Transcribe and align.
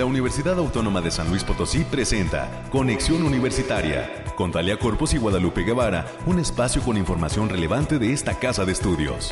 la 0.00 0.06
Universidad 0.06 0.58
Autónoma 0.58 1.02
de 1.02 1.10
San 1.10 1.28
Luis 1.28 1.44
Potosí 1.44 1.84
presenta 1.84 2.64
Conexión 2.72 3.22
Universitaria 3.22 4.24
con 4.34 4.50
Talia 4.50 4.78
Corpus 4.78 5.12
y 5.12 5.18
Guadalupe 5.18 5.62
Guevara, 5.62 6.06
un 6.24 6.38
espacio 6.38 6.80
con 6.80 6.96
información 6.96 7.50
relevante 7.50 7.98
de 7.98 8.14
esta 8.14 8.38
casa 8.38 8.64
de 8.64 8.72
estudios. 8.72 9.30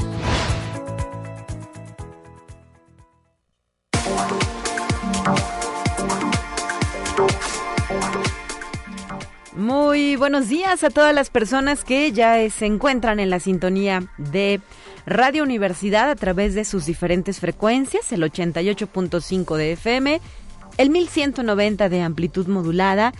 Muy 9.56 10.16
buenos 10.16 10.50
días 10.50 10.84
a 10.84 10.90
todas 10.90 11.14
las 11.14 11.30
personas 11.30 11.82
que 11.82 12.12
ya 12.12 12.50
se 12.50 12.66
encuentran 12.66 13.20
en 13.20 13.30
la 13.30 13.40
sintonía 13.40 14.06
de 14.18 14.60
Radio 15.06 15.44
Universidad 15.44 16.10
a 16.10 16.14
través 16.14 16.54
de 16.54 16.66
sus 16.66 16.84
diferentes 16.84 17.40
frecuencias, 17.40 18.12
el 18.12 18.22
88.5 18.22 19.56
de 19.56 19.72
FM, 19.72 20.20
el 20.78 20.88
1190 20.88 21.90
de 21.90 22.00
amplitud 22.00 22.46
modulada 22.46 23.12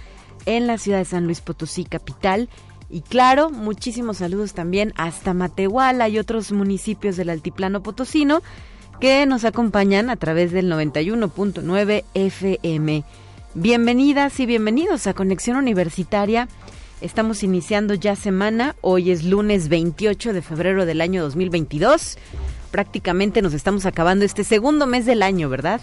en 0.47 0.67
la 0.67 0.79
ciudad 0.79 0.99
de 0.99 1.05
San 1.05 1.27
Luis 1.27 1.43
Potosí, 1.43 1.85
capital. 1.85 2.49
Y 2.89 3.03
claro, 3.03 3.51
muchísimos 3.51 4.17
saludos 4.17 4.55
también 4.55 4.95
hasta 4.97 5.35
Matehuala 5.35 6.09
y 6.09 6.19
otros 6.19 6.53
municipios 6.53 7.17
del 7.17 7.29
altiplano 7.29 7.83
potosino 7.83 8.41
que 8.99 9.27
nos 9.27 9.45
acompañan 9.45 10.09
a 10.09 10.17
través 10.17 10.53
del 10.53 10.73
91.9 10.73 12.05
FM. 12.15 13.05
Bienvenidas 13.53 14.41
y 14.41 14.47
bienvenidos 14.47 15.07
a 15.07 15.13
Conexión 15.13 15.59
Universitaria 15.59 16.49
Estamos 17.01 17.45
iniciando 17.45 17.95
ya 17.95 18.17
semana, 18.17 18.75
hoy 18.81 19.13
es 19.13 19.23
lunes 19.23 19.69
28 19.69 20.33
de 20.33 20.43
febrero 20.43 20.85
del 20.85 21.01
año 21.01 21.23
2022. 21.23 22.19
Prácticamente 22.73 23.41
nos 23.41 23.55
estamos 23.55 23.87
acabando 23.87 24.25
este 24.25 24.43
segundo 24.43 24.89
mes 24.89 25.07
del 25.07 25.23
año, 25.23 25.49
¿verdad? 25.49 25.81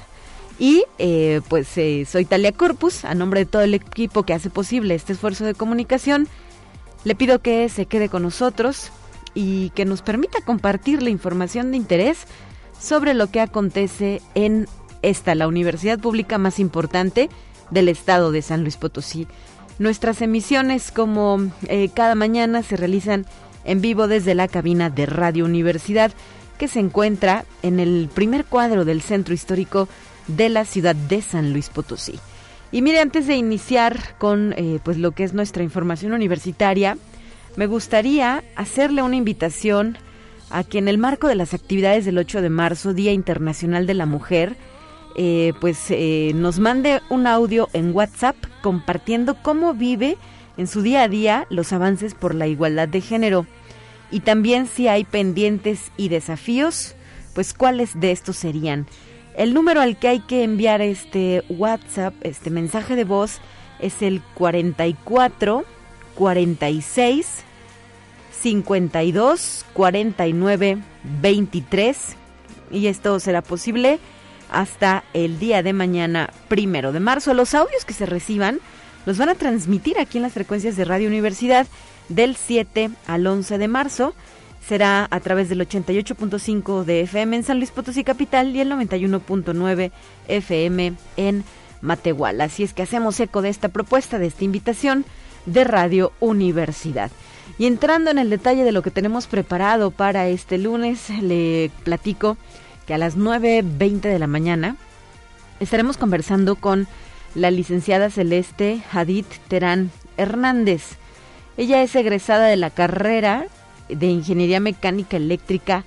Y 0.57 0.85
eh, 0.99 1.41
pues 1.49 1.77
eh, 1.77 2.05
soy 2.09 2.25
Talia 2.25 2.51
Corpus, 2.51 3.03
a 3.03 3.13
nombre 3.13 3.41
de 3.41 3.45
todo 3.45 3.61
el 3.61 3.73
equipo 3.73 4.23
que 4.23 4.33
hace 4.33 4.49
posible 4.49 4.95
este 4.95 5.13
esfuerzo 5.13 5.45
de 5.45 5.53
comunicación. 5.53 6.27
Le 7.03 7.15
pido 7.15 7.39
que 7.39 7.67
se 7.69 7.85
quede 7.85 8.09
con 8.09 8.23
nosotros 8.23 8.91
y 9.33 9.69
que 9.71 9.85
nos 9.85 10.01
permita 10.01 10.39
compartir 10.41 11.03
la 11.03 11.09
información 11.09 11.71
de 11.71 11.77
interés 11.77 12.25
sobre 12.79 13.13
lo 13.13 13.27
que 13.27 13.41
acontece 13.41 14.21
en 14.33 14.67
esta, 15.01 15.35
la 15.35 15.47
universidad 15.47 15.99
pública 15.99 16.37
más 16.37 16.59
importante 16.59 17.29
del 17.69 17.89
estado 17.89 18.31
de 18.31 18.41
San 18.41 18.61
Luis 18.61 18.77
Potosí. 18.77 19.27
Nuestras 19.77 20.21
emisiones, 20.21 20.91
como 20.91 21.51
eh, 21.67 21.89
cada 21.93 22.15
mañana, 22.15 22.63
se 22.63 22.77
realizan 22.77 23.25
en 23.65 23.81
vivo 23.81 24.07
desde 24.07 24.35
la 24.35 24.47
cabina 24.47 24.89
de 24.89 25.05
Radio 25.05 25.43
Universidad, 25.43 26.11
que 26.57 26.69
se 26.69 26.79
encuentra 26.79 27.43
en 27.61 27.81
el 27.81 28.09
primer 28.13 28.45
cuadro 28.45 28.85
del 28.85 29.01
centro 29.01 29.33
histórico 29.33 29.89
de 30.27 30.49
la 30.49 30.65
ciudad 30.65 30.95
de 30.95 31.21
San 31.21 31.53
Luis 31.53 31.69
Potosí. 31.69 32.19
Y 32.71 32.81
mire, 32.81 32.99
antes 32.99 33.27
de 33.27 33.35
iniciar 33.35 34.17
con 34.17 34.53
eh, 34.57 34.79
pues 34.83 34.97
lo 34.97 35.11
que 35.11 35.23
es 35.23 35.33
nuestra 35.33 35.63
información 35.63 36.13
universitaria, 36.13 36.97
me 37.55 37.67
gustaría 37.67 38.43
hacerle 38.55 39.01
una 39.01 39.15
invitación 39.15 39.97
a 40.49 40.63
que 40.63 40.77
en 40.77 40.87
el 40.87 40.97
marco 40.97 41.27
de 41.27 41.35
las 41.35 41.53
actividades 41.53 42.05
del 42.05 42.17
8 42.17 42.41
de 42.41 42.49
marzo, 42.49 42.93
Día 42.93 43.11
Internacional 43.13 43.87
de 43.87 43.93
la 43.93 44.05
Mujer, 44.05 44.57
eh, 45.15 45.53
pues 45.61 45.85
eh, 45.89 46.33
nos 46.35 46.59
mande 46.59 47.01
un 47.09 47.27
audio 47.27 47.69
en 47.73 47.95
WhatsApp 47.95 48.35
compartiendo 48.61 49.37
cómo 49.41 49.73
vive 49.73 50.17
en 50.57 50.67
su 50.67 50.81
día 50.81 51.03
a 51.03 51.07
día 51.07 51.47
los 51.49 51.71
avances 51.71 52.13
por 52.13 52.35
la 52.35 52.47
igualdad 52.47 52.87
de 52.87 53.01
género 53.01 53.45
y 54.11 54.21
también 54.21 54.67
si 54.67 54.87
hay 54.87 55.03
pendientes 55.03 55.91
y 55.97 56.09
desafíos, 56.09 56.95
pues 57.33 57.53
cuáles 57.53 57.99
de 57.99 58.11
estos 58.11 58.37
serían. 58.37 58.87
El 59.35 59.53
número 59.53 59.81
al 59.81 59.97
que 59.97 60.07
hay 60.07 60.19
que 60.21 60.43
enviar 60.43 60.81
este 60.81 61.43
WhatsApp, 61.49 62.13
este 62.21 62.49
mensaje 62.49 62.95
de 62.95 63.03
voz, 63.03 63.39
es 63.79 64.01
el 64.01 64.21
44 64.35 65.65
46 66.15 67.43
52 68.41 69.65
49 69.73 70.77
23 71.21 71.97
y 72.71 72.87
esto 72.87 73.19
será 73.19 73.41
posible 73.41 73.99
hasta 74.49 75.03
el 75.13 75.39
día 75.39 75.63
de 75.63 75.73
mañana, 75.73 76.29
primero 76.47 76.91
de 76.91 76.99
marzo. 76.99 77.33
Los 77.33 77.53
audios 77.53 77.83
que 77.83 77.93
se 77.93 78.05
reciban 78.05 78.59
los 79.05 79.17
van 79.17 79.29
a 79.29 79.35
transmitir 79.35 79.99
aquí 79.99 80.17
en 80.17 80.23
las 80.23 80.33
frecuencias 80.33 80.77
de 80.77 80.85
Radio 80.85 81.07
Universidad 81.07 81.67
del 82.09 82.35
7 82.35 82.89
al 83.07 83.27
11 83.27 83.57
de 83.57 83.67
marzo. 83.67 84.13
Será 84.67 85.07
a 85.11 85.19
través 85.19 85.47
del 85.49 85.61
88.5 85.61 86.85
de 86.85 87.01
FM 87.01 87.35
en 87.35 87.43
San 87.43 87.57
Luis 87.57 87.69
Potosí 87.69 88.03
Capital 88.03 88.55
y 88.55 88.61
el 88.61 88.71
91.9 88.71 89.91
FM 90.27 90.93
en 91.17 91.43
Matehuala. 91.81 92.45
Así 92.45 92.63
es 92.63 92.73
que 92.73 92.81
hacemos 92.81 93.19
eco 93.19 93.43
de 93.43 93.49
esta 93.49 93.69
propuesta, 93.69 94.17
de 94.17 94.25
esta 94.25 94.43
invitación 94.43 95.05
de 95.45 95.65
Radio 95.65 96.13
Universidad. 96.19 97.11
Y 97.59 97.67
entrando 97.67 98.09
en 98.09 98.17
el 98.17 98.31
detalle 98.31 98.63
de 98.63 98.71
lo 98.71 98.81
que 98.81 98.89
tenemos 98.89 99.27
preparado 99.27 99.91
para 99.91 100.27
este 100.27 100.57
lunes, 100.57 101.11
le 101.21 101.69
platico 101.83 102.35
que 102.87 102.95
a 102.95 102.97
las 102.97 103.17
9.20 103.17 104.01
de 104.01 104.19
la 104.19 104.27
mañana 104.27 104.77
estaremos 105.59 105.97
conversando 105.97 106.55
con 106.55 106.87
la 107.35 107.51
licenciada 107.51 108.09
Celeste 108.09 108.81
Hadid 108.91 109.25
Terán 109.47 109.91
Hernández. 110.17 110.97
Ella 111.55 111.83
es 111.83 111.95
egresada 111.95 112.47
de 112.47 112.57
la 112.57 112.71
carrera 112.71 113.45
de 113.89 114.07
Ingeniería 114.07 114.59
Mecánica 114.59 115.17
Eléctrica 115.17 115.83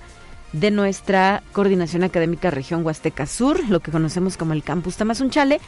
de 0.53 0.71
nuestra 0.71 1.43
Coordinación 1.51 2.03
Académica 2.03 2.49
Región 2.49 2.85
Huasteca 2.85 3.25
Sur, 3.25 3.67
lo 3.69 3.81
que 3.81 3.91
conocemos 3.91 4.37
como 4.37 4.53
el 4.53 4.63
Campus 4.63 4.97
Tamazunchale, 4.97 5.59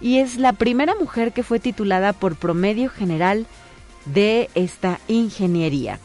y 0.00 0.18
es 0.18 0.36
la 0.36 0.52
primera 0.52 0.94
mujer 0.94 1.32
que 1.32 1.42
fue 1.42 1.60
titulada 1.60 2.12
por 2.12 2.36
promedio 2.36 2.90
general 2.90 3.46
de 4.06 4.50
esta 4.54 4.98
ingeniería. 5.08 5.98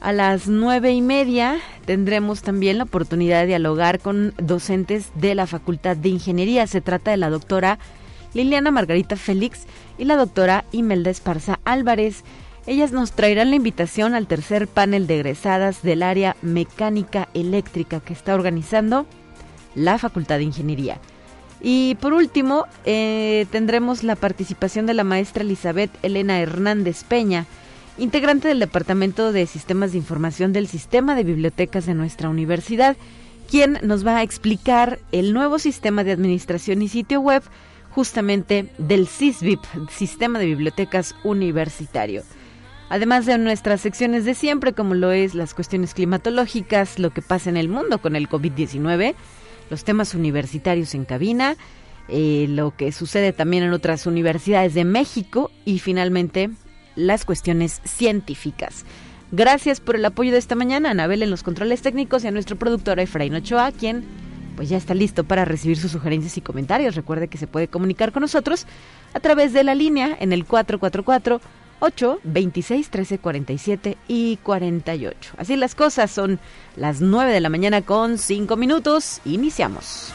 A 0.00 0.12
las 0.12 0.48
nueve 0.48 0.92
y 0.92 1.02
media 1.02 1.58
tendremos 1.84 2.40
también 2.40 2.78
la 2.78 2.84
oportunidad 2.84 3.42
de 3.42 3.48
dialogar 3.48 4.00
con 4.00 4.32
docentes 4.38 5.10
de 5.14 5.34
la 5.34 5.46
Facultad 5.46 5.96
de 5.96 6.08
Ingeniería. 6.08 6.66
Se 6.66 6.80
trata 6.80 7.10
de 7.10 7.18
la 7.18 7.28
doctora 7.28 7.78
Liliana 8.32 8.70
Margarita 8.70 9.16
Félix 9.16 9.66
y 9.98 10.04
la 10.06 10.16
doctora 10.16 10.64
Imelda 10.72 11.10
Esparza 11.10 11.60
Álvarez. 11.64 12.24
Ellas 12.66 12.92
nos 12.92 13.12
traerán 13.12 13.50
la 13.50 13.56
invitación 13.56 14.14
al 14.14 14.26
tercer 14.26 14.68
panel 14.68 15.06
de 15.06 15.16
egresadas 15.16 15.82
del 15.82 16.02
área 16.02 16.36
mecánica 16.42 17.28
eléctrica 17.34 18.00
que 18.00 18.12
está 18.12 18.34
organizando 18.34 19.06
la 19.74 19.98
Facultad 19.98 20.36
de 20.38 20.44
Ingeniería. 20.44 20.98
Y 21.62 21.96
por 21.96 22.12
último, 22.12 22.66
eh, 22.84 23.46
tendremos 23.50 24.02
la 24.02 24.16
participación 24.16 24.86
de 24.86 24.94
la 24.94 25.04
maestra 25.04 25.42
Elizabeth 25.42 25.90
Elena 26.02 26.40
Hernández 26.40 27.04
Peña 27.04 27.46
integrante 28.00 28.48
del 28.48 28.60
Departamento 28.60 29.30
de 29.30 29.46
Sistemas 29.46 29.92
de 29.92 29.98
Información 29.98 30.52
del 30.52 30.66
Sistema 30.66 31.14
de 31.14 31.24
Bibliotecas 31.24 31.84
de 31.84 31.94
nuestra 31.94 32.30
universidad, 32.30 32.96
quien 33.50 33.78
nos 33.82 34.06
va 34.06 34.18
a 34.18 34.22
explicar 34.22 34.98
el 35.12 35.34
nuevo 35.34 35.58
sistema 35.58 36.02
de 36.02 36.12
administración 36.12 36.80
y 36.82 36.88
sitio 36.88 37.20
web 37.20 37.42
justamente 37.90 38.70
del 38.78 39.06
SISBIP, 39.06 39.60
Sistema 39.90 40.38
de 40.38 40.46
Bibliotecas 40.46 41.14
Universitario. 41.24 42.22
Además 42.90 43.24
de 43.24 43.38
nuestras 43.38 43.80
secciones 43.80 44.24
de 44.24 44.34
siempre, 44.34 44.72
como 44.72 44.94
lo 44.94 45.12
es 45.12 45.36
las 45.36 45.54
cuestiones 45.54 45.94
climatológicas, 45.94 46.98
lo 46.98 47.10
que 47.10 47.22
pasa 47.22 47.48
en 47.48 47.56
el 47.56 47.68
mundo 47.68 48.02
con 48.02 48.16
el 48.16 48.28
COVID-19, 48.28 49.14
los 49.70 49.84
temas 49.84 50.12
universitarios 50.12 50.96
en 50.96 51.04
cabina, 51.04 51.56
eh, 52.08 52.46
lo 52.48 52.76
que 52.76 52.90
sucede 52.90 53.32
también 53.32 53.62
en 53.62 53.72
otras 53.72 54.06
universidades 54.06 54.74
de 54.74 54.84
México 54.84 55.52
y 55.64 55.78
finalmente 55.78 56.50
las 56.96 57.24
cuestiones 57.24 57.80
científicas. 57.84 58.84
Gracias 59.30 59.78
por 59.78 59.94
el 59.94 60.04
apoyo 60.04 60.32
de 60.32 60.38
esta 60.38 60.56
mañana, 60.56 60.90
Anabel 60.90 61.22
en 61.22 61.30
los 61.30 61.44
controles 61.44 61.82
técnicos 61.82 62.24
y 62.24 62.26
a 62.26 62.32
nuestro 62.32 62.56
productor 62.56 62.98
Efraín 62.98 63.36
Ochoa, 63.36 63.70
quien 63.70 64.04
pues 64.56 64.68
ya 64.68 64.76
está 64.76 64.94
listo 64.94 65.22
para 65.22 65.44
recibir 65.44 65.78
sus 65.78 65.92
sugerencias 65.92 66.36
y 66.36 66.40
comentarios. 66.40 66.96
Recuerde 66.96 67.28
que 67.28 67.38
se 67.38 67.46
puede 67.46 67.68
comunicar 67.68 68.10
con 68.10 68.22
nosotros 68.22 68.66
a 69.14 69.20
través 69.20 69.52
de 69.52 69.62
la 69.62 69.76
línea 69.76 70.16
en 70.18 70.32
el 70.32 70.44
444 70.44 71.40
8 71.80 72.20
26 72.22 72.90
13 72.90 73.18
47 73.18 73.96
y 74.06 74.36
48. 74.38 75.34
Así 75.36 75.56
las 75.56 75.74
cosas 75.74 76.10
son 76.10 76.38
las 76.76 77.00
9 77.00 77.32
de 77.32 77.40
la 77.40 77.48
mañana 77.48 77.82
con 77.82 78.18
5 78.18 78.56
minutos. 78.56 79.20
Iniciamos. 79.24 80.12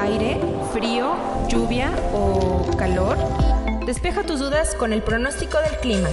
aire, 0.00 0.40
frío, 0.72 1.14
lluvia 1.48 1.92
o 2.12 2.74
calor? 2.76 3.18
Despeja 3.86 4.22
tus 4.22 4.40
dudas 4.40 4.74
con 4.74 4.92
el 4.92 5.02
pronóstico 5.02 5.58
del 5.60 5.78
clima. 5.80 6.08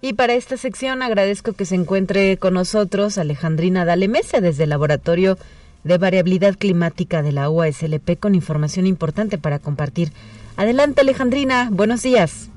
Y 0.00 0.12
para 0.12 0.34
esta 0.34 0.56
sección 0.56 1.02
agradezco 1.02 1.52
que 1.52 1.64
se 1.64 1.74
encuentre 1.74 2.36
con 2.36 2.54
nosotros 2.54 3.18
Alejandrina 3.18 3.84
Dalemese 3.84 4.40
desde 4.40 4.64
el 4.64 4.70
Laboratorio 4.70 5.36
de 5.84 5.98
Variabilidad 5.98 6.54
Climática 6.54 7.22
de 7.22 7.32
la 7.32 7.50
UASLP 7.50 8.18
con 8.18 8.34
información 8.34 8.86
importante 8.86 9.38
para 9.38 9.58
compartir. 9.58 10.12
Adelante 10.56 11.02
Alejandrina, 11.02 11.68
buenos 11.70 12.02
días. 12.02 12.50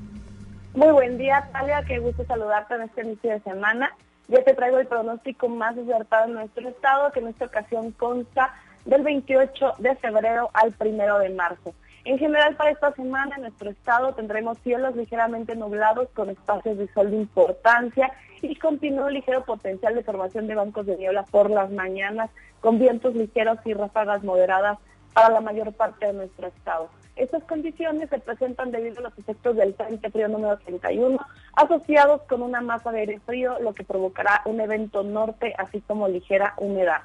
Muy 0.74 0.90
buen 0.90 1.18
día, 1.18 1.48
Talia, 1.52 1.84
qué 1.86 1.98
gusto 1.98 2.24
saludarte 2.24 2.74
en 2.74 2.82
este 2.82 3.02
inicio 3.02 3.30
de 3.30 3.40
semana. 3.40 3.94
Ya 4.28 4.42
te 4.42 4.54
traigo 4.54 4.78
el 4.78 4.86
pronóstico 4.86 5.48
más 5.48 5.76
acertado 5.76 6.26
en 6.26 6.34
nuestro 6.34 6.68
estado, 6.68 7.12
que 7.12 7.20
en 7.20 7.28
esta 7.28 7.44
ocasión 7.44 7.92
consta 7.92 8.54
del 8.86 9.02
28 9.02 9.74
de 9.78 9.94
febrero 9.96 10.50
al 10.54 10.74
1 10.78 11.18
de 11.18 11.30
marzo. 11.30 11.74
En 12.04 12.18
general 12.18 12.56
para 12.56 12.70
esta 12.70 12.92
semana 12.94 13.36
en 13.36 13.42
nuestro 13.42 13.70
estado 13.70 14.12
tendremos 14.14 14.58
cielos 14.58 14.96
ligeramente 14.96 15.54
nublados 15.54 16.08
con 16.14 16.30
espacios 16.30 16.76
de 16.76 16.92
sol 16.92 17.12
de 17.12 17.16
importancia 17.18 18.12
y 18.40 18.56
continuo 18.56 19.08
ligero 19.08 19.44
potencial 19.44 19.94
de 19.94 20.02
formación 20.02 20.48
de 20.48 20.56
bancos 20.56 20.86
de 20.86 20.96
niebla 20.96 21.22
por 21.30 21.48
las 21.48 21.70
mañanas 21.70 22.30
con 22.60 22.80
vientos 22.80 23.14
ligeros 23.14 23.58
y 23.64 23.74
ráfagas 23.74 24.24
moderadas 24.24 24.78
para 25.14 25.28
la 25.28 25.40
mayor 25.40 25.72
parte 25.74 26.06
de 26.06 26.12
nuestro 26.12 26.48
estado. 26.48 26.88
Estas 27.14 27.44
condiciones 27.44 28.08
se 28.08 28.18
presentan 28.18 28.72
debido 28.72 28.98
a 28.98 29.02
los 29.02 29.18
efectos 29.18 29.54
del 29.56 29.74
Frente 29.74 30.10
Frío 30.10 30.28
número 30.28 30.58
31, 30.58 31.18
asociados 31.54 32.22
con 32.22 32.42
una 32.42 32.62
masa 32.62 32.90
de 32.90 33.00
aire 33.00 33.20
frío, 33.20 33.58
lo 33.60 33.74
que 33.74 33.84
provocará 33.84 34.42
un 34.46 34.60
evento 34.60 35.02
norte, 35.02 35.54
así 35.58 35.82
como 35.82 36.08
ligera 36.08 36.54
humedad. 36.56 37.02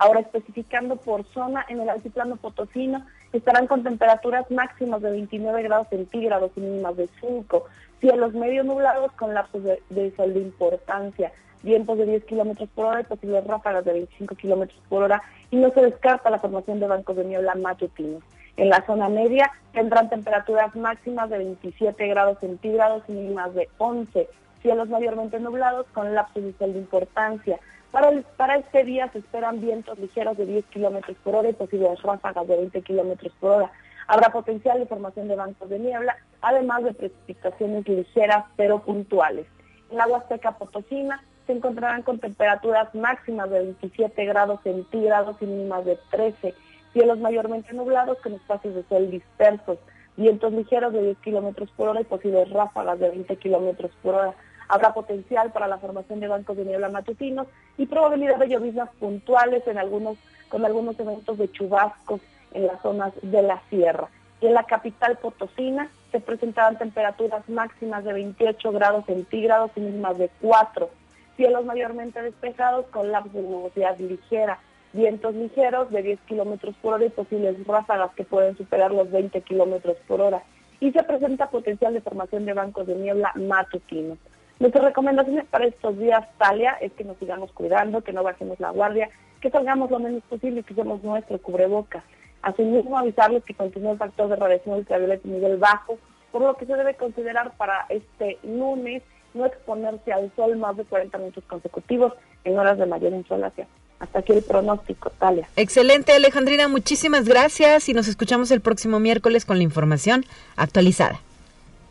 Ahora 0.00 0.20
especificando 0.20 0.96
por 0.96 1.26
zona, 1.26 1.66
en 1.68 1.78
el 1.78 1.90
altiplano 1.90 2.36
potosino 2.36 3.04
estarán 3.34 3.66
con 3.66 3.82
temperaturas 3.82 4.50
máximas 4.50 5.02
de 5.02 5.10
29 5.10 5.62
grados 5.62 5.88
centígrados 5.90 6.52
y 6.56 6.60
mínimas 6.60 6.96
de 6.96 7.06
5, 7.20 7.66
cielos 8.00 8.32
medio 8.32 8.64
nublados 8.64 9.12
con 9.12 9.34
lapsos 9.34 9.62
de, 9.62 10.12
sol 10.16 10.32
de 10.32 10.40
importancia, 10.40 11.32
vientos 11.62 11.98
de 11.98 12.06
10 12.06 12.24
kilómetros 12.24 12.70
por 12.70 12.86
hora 12.86 13.02
y 13.02 13.04
posibles 13.04 13.46
ráfagas 13.46 13.84
de 13.84 13.92
25 13.92 14.36
kilómetros 14.36 14.80
por 14.88 15.02
hora. 15.02 15.22
Y 15.50 15.56
no 15.56 15.70
se 15.70 15.82
descarta 15.82 16.30
la 16.30 16.38
formación 16.38 16.80
de 16.80 16.86
bancos 16.86 17.16
de 17.16 17.26
niebla 17.26 17.54
matutinos. 17.56 18.22
En 18.56 18.70
la 18.70 18.82
zona 18.86 19.10
media 19.10 19.52
tendrán 19.74 20.08
temperaturas 20.08 20.74
máximas 20.76 21.28
de 21.28 21.36
27 21.36 22.06
grados 22.06 22.38
centígrados 22.40 23.02
y 23.06 23.12
mínimas 23.12 23.52
de 23.54 23.68
11, 23.76 24.30
cielos 24.62 24.88
mayormente 24.88 25.38
nublados 25.40 25.84
con 25.92 26.14
lapsos 26.14 26.42
de 26.42 26.54
sol 26.54 26.72
de 26.72 26.78
importancia, 26.78 27.60
para, 27.90 28.56
este 28.56 28.84
día 28.84 29.10
se 29.12 29.18
esperan 29.18 29.60
vientos 29.60 29.98
ligeros 29.98 30.36
de 30.36 30.46
10 30.46 30.64
kilómetros 30.66 31.16
por 31.24 31.34
hora 31.34 31.50
y 31.50 31.54
posibles 31.54 32.00
ráfagas 32.02 32.46
de 32.46 32.56
20 32.56 32.82
kilómetros 32.82 33.32
por 33.40 33.50
hora. 33.50 33.72
Habrá 34.06 34.30
potencial 34.30 34.78
de 34.78 34.86
formación 34.86 35.28
de 35.28 35.36
bancos 35.36 35.68
de 35.68 35.78
niebla, 35.78 36.16
además 36.40 36.84
de 36.84 36.94
precipitaciones 36.94 37.88
ligeras 37.88 38.44
pero 38.56 38.80
puntuales. 38.80 39.46
En 39.90 39.96
la 39.96 40.06
Huasteca 40.06 40.52
Potosina 40.52 41.22
se 41.46 41.52
encontrarán 41.52 42.02
con 42.02 42.18
temperaturas 42.18 42.94
máximas 42.94 43.50
de 43.50 43.60
27 43.60 44.24
grados 44.24 44.60
centígrados 44.62 45.36
y 45.40 45.46
mínimas 45.46 45.84
de 45.84 45.98
13, 46.10 46.54
cielos 46.92 47.18
mayormente 47.18 47.72
nublados 47.72 48.18
con 48.18 48.34
espacios 48.34 48.74
de 48.74 48.84
sol 48.84 49.10
dispersos, 49.10 49.78
vientos 50.16 50.52
ligeros 50.52 50.92
de 50.92 51.02
10 51.02 51.18
kilómetros 51.18 51.70
por 51.72 51.88
hora 51.88 52.00
y 52.00 52.04
posibles 52.04 52.50
ráfagas 52.50 53.00
de 53.00 53.10
20 53.10 53.36
kilómetros 53.36 53.90
por 54.02 54.14
hora. 54.14 54.34
Habrá 54.70 54.94
potencial 54.94 55.50
para 55.50 55.66
la 55.66 55.78
formación 55.78 56.20
de 56.20 56.28
bancos 56.28 56.56
de 56.56 56.64
niebla 56.64 56.88
matutinos 56.88 57.48
y 57.76 57.86
probabilidad 57.86 58.38
de 58.38 58.48
lloviznas 58.48 58.88
puntuales 59.00 59.66
en 59.66 59.78
algunos, 59.78 60.16
con 60.48 60.64
algunos 60.64 60.98
eventos 61.00 61.38
de 61.38 61.50
chubascos 61.50 62.20
en 62.54 62.68
las 62.68 62.80
zonas 62.80 63.12
de 63.20 63.42
la 63.42 63.60
sierra. 63.68 64.08
Y 64.40 64.46
en 64.46 64.54
la 64.54 64.62
capital 64.62 65.18
potosina 65.18 65.90
se 66.12 66.20
presentarán 66.20 66.78
temperaturas 66.78 67.48
máximas 67.48 68.04
de 68.04 68.12
28 68.12 68.70
grados 68.70 69.06
centígrados 69.06 69.72
y 69.74 69.80
mínimas 69.80 70.18
de 70.18 70.30
4. 70.40 70.88
Cielos 71.36 71.64
mayormente 71.64 72.22
despejados 72.22 72.86
con 72.92 73.10
lapsos 73.10 73.34
de 73.34 73.42
nubosidad 73.42 73.98
ligera. 73.98 74.60
Vientos 74.92 75.34
ligeros 75.34 75.90
de 75.90 76.02
10 76.02 76.20
kilómetros 76.28 76.76
por 76.80 76.94
hora 76.94 77.06
y 77.06 77.10
posibles 77.10 77.56
ráfagas 77.66 78.12
que 78.14 78.22
pueden 78.22 78.56
superar 78.56 78.92
los 78.92 79.10
20 79.10 79.40
kilómetros 79.40 79.96
por 80.06 80.20
hora. 80.20 80.44
Y 80.78 80.92
se 80.92 81.02
presenta 81.02 81.50
potencial 81.50 81.92
de 81.92 82.00
formación 82.00 82.46
de 82.46 82.52
bancos 82.52 82.86
de 82.86 82.94
niebla 82.94 83.32
matutinos. 83.34 84.18
Nuestras 84.60 84.84
recomendaciones 84.84 85.46
para 85.46 85.66
estos 85.66 85.98
días, 85.98 86.22
Talia, 86.36 86.72
es 86.82 86.92
que 86.92 87.02
nos 87.02 87.16
sigamos 87.16 87.50
cuidando, 87.52 88.02
que 88.02 88.12
no 88.12 88.22
bajemos 88.22 88.60
la 88.60 88.70
guardia, 88.70 89.08
que 89.40 89.48
salgamos 89.48 89.90
lo 89.90 89.98
menos 89.98 90.22
posible 90.24 90.60
y 90.60 90.62
que 90.62 90.74
usemos 90.74 91.02
nuestro 91.02 91.38
cubrebocas. 91.38 92.04
Asimismo, 92.42 92.98
avisarles 92.98 93.42
que 93.42 93.54
continúa 93.54 93.92
el 93.92 93.98
factor 93.98 94.28
de 94.28 94.36
radiación 94.36 94.76
ultravioleta 94.76 95.26
nivel 95.26 95.56
bajo, 95.56 95.98
por 96.30 96.42
lo 96.42 96.54
que 96.58 96.66
se 96.66 96.76
debe 96.76 96.94
considerar 96.94 97.56
para 97.56 97.86
este 97.88 98.38
lunes 98.42 99.02
no 99.32 99.46
exponerse 99.46 100.12
al 100.12 100.30
sol 100.36 100.54
más 100.58 100.76
de 100.76 100.84
40 100.84 101.16
minutos 101.16 101.44
consecutivos 101.44 102.12
en 102.44 102.58
horas 102.58 102.76
de 102.76 102.84
mayor 102.84 103.14
insolación. 103.14 103.66
Hasta 103.98 104.18
aquí 104.18 104.34
el 104.34 104.42
pronóstico, 104.42 105.10
Talia. 105.18 105.48
Excelente, 105.56 106.12
Alejandrina, 106.12 106.68
muchísimas 106.68 107.26
gracias 107.26 107.88
y 107.88 107.94
nos 107.94 108.08
escuchamos 108.08 108.50
el 108.50 108.60
próximo 108.60 109.00
miércoles 109.00 109.46
con 109.46 109.56
la 109.56 109.62
información 109.62 110.26
actualizada. 110.56 111.18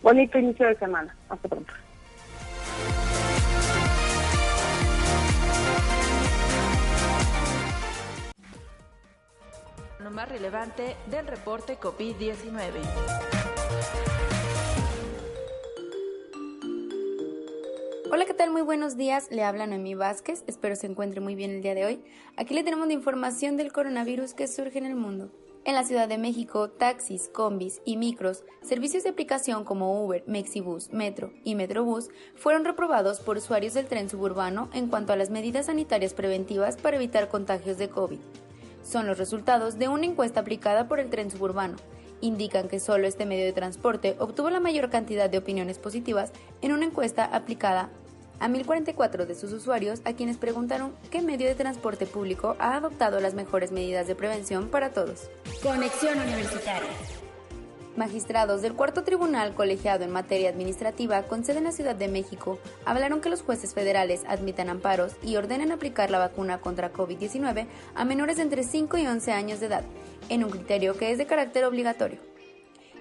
Bonito 0.04 0.38
inicio 0.38 0.68
de 0.68 0.75
semana. 0.75 1.16
Hasta 1.30 1.48
pronto. 1.48 1.74
Más 10.20 10.28
relevante 10.28 10.98
del 11.10 11.28
reporte 11.28 11.80
COVID-19. 11.80 12.72
Hola, 18.12 18.26
¿qué 18.26 18.34
tal? 18.34 18.52
Muy 18.52 18.64
buenos 18.64 18.98
días. 18.98 19.30
Le 19.31 19.44
habla 19.44 19.66
Noemí 19.66 19.96
Vázquez. 19.96 20.44
Espero 20.48 20.76
se 20.76 20.88
encuentre 20.88 21.22
muy 21.22 21.36
bien 21.36 21.52
el 21.52 21.62
día 21.62 21.74
de 21.74 21.86
hoy. 21.86 22.04
Aquí 22.36 22.54
le 22.54 22.64
tenemos 22.64 22.88
la 22.88 22.94
información 22.94 23.56
del 23.56 23.72
coronavirus 23.72 24.34
que 24.34 24.48
surge 24.48 24.80
en 24.80 24.88
el 24.88 24.96
mundo. 24.96 25.31
En 25.66 25.76
la 25.76 25.84
Ciudad 25.84 26.08
de 26.08 26.18
México, 26.18 26.70
taxis, 26.70 27.30
combis 27.30 27.82
y 27.86 27.98
micros, 27.98 28.44
servicios 28.62 29.04
de 29.04 29.10
aplicación 29.10 29.64
como 29.64 30.04
Uber, 30.04 30.24
Mexibus, 30.26 30.92
Metro 30.92 31.32
y 31.44 31.56
Metrobús 31.56 32.10
fueron 32.36 32.66
reprobados 32.66 33.20
por 33.20 33.38
usuarios 33.38 33.74
del 33.74 33.88
tren 33.88 34.10
suburbano 34.10 34.70
en 34.74 34.88
cuanto 34.88 35.14
a 35.14 35.16
las 35.16 35.30
medidas 35.30 35.68
sanitarias 35.68 36.14
preventivas 36.14 36.78
para 36.78 36.96
evitar 36.96 37.28
contagios 37.28 37.78
de 37.78 37.90
COVID 37.90 38.20
son 38.90 39.08
los 39.08 39.18
resultados 39.18 39.78
de 39.78 39.88
una 39.88 40.06
encuesta 40.06 40.40
aplicada 40.40 40.88
por 40.88 41.00
el 41.00 41.10
tren 41.10 41.30
suburbano. 41.30 41.78
Indican 42.22 42.68
que 42.68 42.80
solo 42.80 43.08
este 43.08 43.26
medio 43.26 43.46
de 43.46 43.54
transporte 43.54 44.16
obtuvo 44.20 44.50
la 44.50 44.60
mayor 44.60 44.90
cantidad 44.90 45.30
de 45.30 45.38
opiniones 45.38 45.78
positivas 45.78 46.32
en 46.62 46.74
una 46.74 46.86
encuesta 46.86 47.24
aplicada 47.24 47.90
a 48.40 48.48
1044 48.48 49.26
de 49.26 49.36
sus 49.36 49.52
usuarios 49.54 50.02
a 50.06 50.14
quienes 50.14 50.38
preguntaron 50.38 50.94
qué 51.12 51.22
medio 51.22 51.48
de 51.48 51.56
transporte 51.56 52.06
público 52.06 52.56
ha 52.60 52.76
adoptado 52.76 53.20
las 53.20 53.34
mejores 53.34 53.72
medidas 53.72 54.08
de 54.08 54.16
prevención 54.16 54.70
para 54.70 54.92
todos. 54.92 55.30
Conexión 55.62 56.20
Universitaria. 56.20 56.90
Magistrados 57.96 58.62
del 58.62 58.76
Cuarto 58.76 59.04
Tribunal 59.04 59.54
Colegiado 59.54 60.06
en 60.06 60.12
Materia 60.12 60.50
Administrativa 60.50 61.24
con 61.24 61.44
sede 61.44 61.58
en 61.58 61.66
la 61.66 61.74
Ciudad 61.74 61.96
de 61.96 62.08
México 62.08 62.58
hablaron 62.86 63.20
que 63.20 63.30
los 63.30 63.42
jueces 63.42 63.74
federales 63.74 64.22
admitan 64.28 64.70
amparos 64.70 65.14
y 65.22 65.36
ordenen 65.36 65.74
aplicar 65.74 66.10
la 66.10 66.19
vacuna 66.19 66.62
contra 66.62 66.94
COVID-19 66.94 67.68
a 67.96 68.06
menores 68.06 68.38
de 68.38 68.44
entre 68.44 68.64
5 68.64 68.98
y 69.00 69.08
11 69.08 69.31
años 69.34 69.60
de 69.60 69.66
edad, 69.66 69.84
en 70.30 70.46
un 70.46 70.52
criterio 70.52 70.96
que 70.96 71.12
es 71.12 71.18
de 71.18 71.26
carácter 71.26 71.66
obligatorio. 71.66 72.29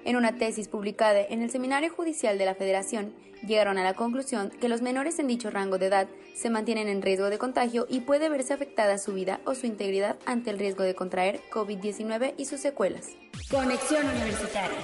En 0.09 0.17
una 0.17 0.37
tesis 0.37 0.69
publicada 0.69 1.21
en 1.21 1.43
el 1.43 1.51
Seminario 1.51 1.93
Judicial 1.93 2.39
de 2.39 2.47
la 2.47 2.55
Federación, 2.55 3.13
llegaron 3.47 3.77
a 3.77 3.85
la 3.85 3.93
conclusión 3.93 4.49
que 4.59 4.71
los 4.71 4.81
menores 4.81 5.19
en 5.19 5.27
dicho 5.27 5.51
rango 5.51 5.77
de 5.77 5.85
edad 5.85 6.09
se 6.35 6.49
mantienen 6.49 6.89
en 6.89 7.03
riesgo 7.03 7.29
de 7.29 7.37
contagio 7.37 7.87
y 7.91 8.01
puede 8.01 8.31
verse 8.31 8.55
afectada 8.55 8.97
su 8.97 9.13
vida 9.13 9.39
o 9.45 9.55
su 9.55 9.67
integridad 9.67 10.17
ante 10.25 10.49
el 10.49 10.59
riesgo 10.59 10.83
de 10.83 10.95
contraer 10.95 11.43
COVID-19 11.51 12.33
y 12.39 12.47
sus 12.47 12.59
secuelas. 12.59 13.11
Conexión 13.51 14.07
Universitaria. 14.07 14.79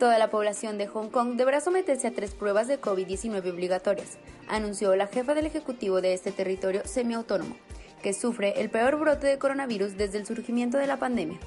Toda 0.00 0.18
la 0.18 0.28
población 0.28 0.76
de 0.76 0.88
Hong 0.88 1.10
Kong 1.10 1.36
deberá 1.36 1.60
someterse 1.60 2.08
a 2.08 2.12
tres 2.12 2.34
pruebas 2.34 2.66
de 2.66 2.80
COVID-19 2.80 3.48
obligatorias, 3.48 4.18
anunció 4.48 4.96
la 4.96 5.06
jefa 5.06 5.34
del 5.34 5.46
Ejecutivo 5.46 6.00
de 6.00 6.14
este 6.14 6.32
territorio 6.32 6.82
semiautónomo, 6.84 7.54
que 8.02 8.12
sufre 8.12 8.60
el 8.60 8.70
peor 8.70 8.98
brote 8.98 9.28
de 9.28 9.38
coronavirus 9.38 9.96
desde 9.96 10.18
el 10.18 10.26
surgimiento 10.26 10.78
de 10.78 10.88
la 10.88 10.96
pandemia. 10.96 11.38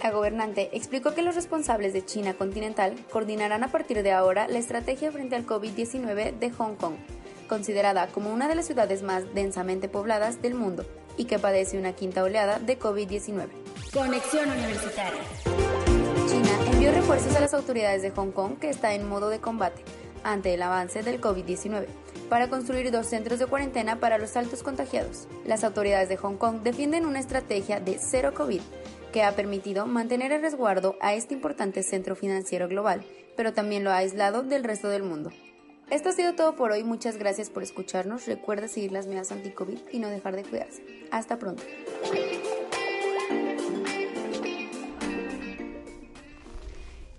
La 0.00 0.10
gobernante 0.10 0.70
explicó 0.72 1.14
que 1.14 1.22
los 1.22 1.34
responsables 1.34 1.92
de 1.92 2.04
China 2.04 2.34
continental 2.34 2.94
coordinarán 3.10 3.62
a 3.62 3.70
partir 3.70 4.02
de 4.02 4.12
ahora 4.12 4.48
la 4.48 4.58
estrategia 4.58 5.12
frente 5.12 5.36
al 5.36 5.46
COVID-19 5.46 6.38
de 6.38 6.50
Hong 6.50 6.74
Kong, 6.76 6.94
considerada 7.48 8.08
como 8.08 8.32
una 8.32 8.48
de 8.48 8.54
las 8.54 8.66
ciudades 8.66 9.02
más 9.02 9.32
densamente 9.34 9.88
pobladas 9.88 10.40
del 10.40 10.54
mundo 10.54 10.84
y 11.16 11.26
que 11.26 11.38
padece 11.38 11.78
una 11.78 11.92
quinta 11.92 12.24
oleada 12.24 12.58
de 12.58 12.78
COVID-19. 12.78 13.48
Conexión 13.92 14.50
Universitaria. 14.50 15.20
China 16.26 16.50
envió 16.72 16.92
refuerzos 16.92 17.36
a 17.36 17.40
las 17.40 17.54
autoridades 17.54 18.02
de 18.02 18.10
Hong 18.10 18.32
Kong 18.32 18.58
que 18.58 18.70
está 18.70 18.94
en 18.94 19.08
modo 19.08 19.28
de 19.28 19.38
combate 19.38 19.84
ante 20.24 20.54
el 20.54 20.62
avance 20.62 21.02
del 21.02 21.20
COVID-19 21.20 21.86
para 22.28 22.48
construir 22.48 22.90
dos 22.90 23.06
centros 23.06 23.38
de 23.38 23.46
cuarentena 23.46 24.00
para 24.00 24.16
los 24.16 24.36
altos 24.36 24.62
contagiados. 24.62 25.28
Las 25.44 25.64
autoridades 25.64 26.08
de 26.08 26.16
Hong 26.16 26.36
Kong 26.36 26.62
defienden 26.62 27.04
una 27.04 27.20
estrategia 27.20 27.78
de 27.78 27.98
cero 28.00 28.32
COVID 28.34 28.62
que 29.12 29.22
ha 29.22 29.36
permitido 29.36 29.86
mantener 29.86 30.32
el 30.32 30.42
resguardo 30.42 30.96
a 31.00 31.14
este 31.14 31.34
importante 31.34 31.82
centro 31.82 32.16
financiero 32.16 32.66
global, 32.66 33.04
pero 33.36 33.52
también 33.52 33.84
lo 33.84 33.90
ha 33.90 33.98
aislado 33.98 34.42
del 34.42 34.64
resto 34.64 34.88
del 34.88 35.02
mundo. 35.02 35.30
Esto 35.90 36.08
ha 36.08 36.12
sido 36.12 36.34
todo 36.34 36.56
por 36.56 36.72
hoy, 36.72 36.84
muchas 36.84 37.18
gracias 37.18 37.50
por 37.50 37.62
escucharnos, 37.62 38.26
recuerda 38.26 38.66
seguir 38.66 38.92
las 38.92 39.06
medidas 39.06 39.30
anti-COVID 39.30 39.78
y 39.92 39.98
no 39.98 40.08
dejar 40.08 40.34
de 40.34 40.44
cuidarse. 40.44 40.82
Hasta 41.10 41.38
pronto. 41.38 41.62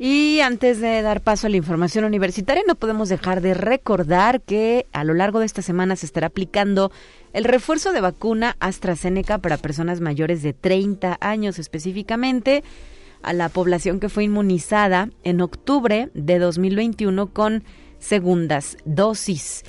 Y 0.06 0.42
antes 0.42 0.82
de 0.82 1.02
dar 1.02 1.22
paso 1.22 1.48
a 1.48 1.50
la 1.50 1.56
información 1.56 2.04
universitaria, 2.04 2.62
no 2.68 2.76
podemos 2.76 3.08
dejar 3.08 3.40
de 3.40 3.54
recordar 3.54 4.42
que 4.42 4.86
a 4.92 5.06
lo 5.06 5.14
largo 5.14 5.40
de 5.40 5.46
esta 5.46 5.62
semana 5.62 5.96
se 5.96 6.06
estará 6.06 6.28
aplicando 6.28 6.92
el 7.32 7.46
refuerzo 7.46 7.94
de 7.94 8.02
vacuna 8.02 8.58
AstraZeneca 8.60 9.38
para 9.38 9.56
personas 9.56 10.02
mayores 10.02 10.44
de 10.44 10.52
30 10.52 11.20
años 11.22 11.58
específicamente 11.58 12.66
a 13.22 13.32
la 13.32 13.48
población 13.48 14.02
que 14.02 14.10
fue 14.10 14.26
inmunizada 14.26 15.10
en 15.24 15.40
octubre 15.40 16.10
de 16.14 16.38
2021 16.38 17.28
con 17.28 17.64
segundas 18.00 18.76
dosis. 18.84 19.64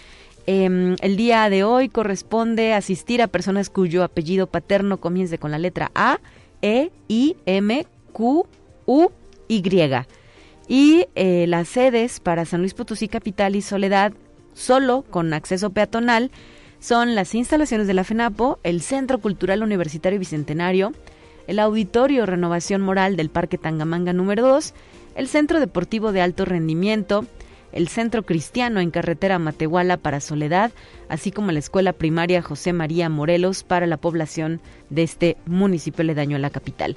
Em, 0.49 0.97
el 1.01 1.17
día 1.17 1.49
de 1.49 1.63
hoy 1.63 1.89
corresponde 1.89 2.75
asistir 2.75 3.23
a 3.23 3.29
personas 3.29 3.71
cuyo 3.71 4.03
apellido 4.03 4.49
paterno 4.49 4.99
comience 4.99 5.39
con 5.39 5.53
la 5.53 5.59
letra 5.59 5.93
A, 5.95 6.19
E, 6.61 6.91
I, 7.07 7.37
M, 7.47 7.87
Q, 8.13 8.49
U, 8.87 9.11
Y. 9.47 9.63
Y 10.67 11.07
eh, 11.15 11.47
las 11.47 11.69
sedes 11.69 12.21
para 12.21 12.45
San 12.45 12.61
Luis 12.61 12.75
Potosí 12.75 13.09
Capital 13.09 13.57
y 13.57 13.63
Soledad, 13.63 14.13
solo 14.55 15.05
con 15.11 15.33
acceso 15.33 15.71
peatonal, 15.71 16.31
son 16.81 17.15
las 17.15 17.35
instalaciones 17.35 17.87
de 17.87 17.95
la 17.95 18.05
FENAPO, 18.05 18.59
el 18.63 18.81
Centro 18.81 19.19
Cultural 19.19 19.63
Universitario 19.63 20.19
Bicentenario, 20.19 20.93
el 21.47 21.59
Auditorio 21.59 22.27
Renovación 22.27 22.83
Moral 22.83 23.17
del 23.17 23.31
Parque 23.31 23.59
Tangamanga 23.59 24.13
número 24.13 24.47
2, 24.47 24.75
el 25.17 25.29
Centro 25.29 25.61
Deportivo 25.61 26.13
de 26.13 26.23
Alto 26.23 26.45
Rendimiento, 26.45 27.27
el 27.73 27.89
Centro 27.89 28.23
Cristiano 28.23 28.81
en 28.81 28.91
Carretera 28.91 29.39
Matehuala 29.39 29.97
para 29.97 30.21
Soledad, 30.21 30.71
así 31.09 31.33
como 31.33 31.53
la 31.53 31.59
Escuela 31.59 31.93
Primaria 31.93 32.41
José 32.41 32.73
María 32.73 33.09
Morelos 33.09 33.65
para 33.65 33.87
la 33.87 33.97
población 33.97 34.61
de 34.91 35.03
este 35.03 35.37
municipio 35.45 36.05
ledaño 36.05 36.37
a 36.37 36.41
la 36.41 36.51
capital. 36.51 36.97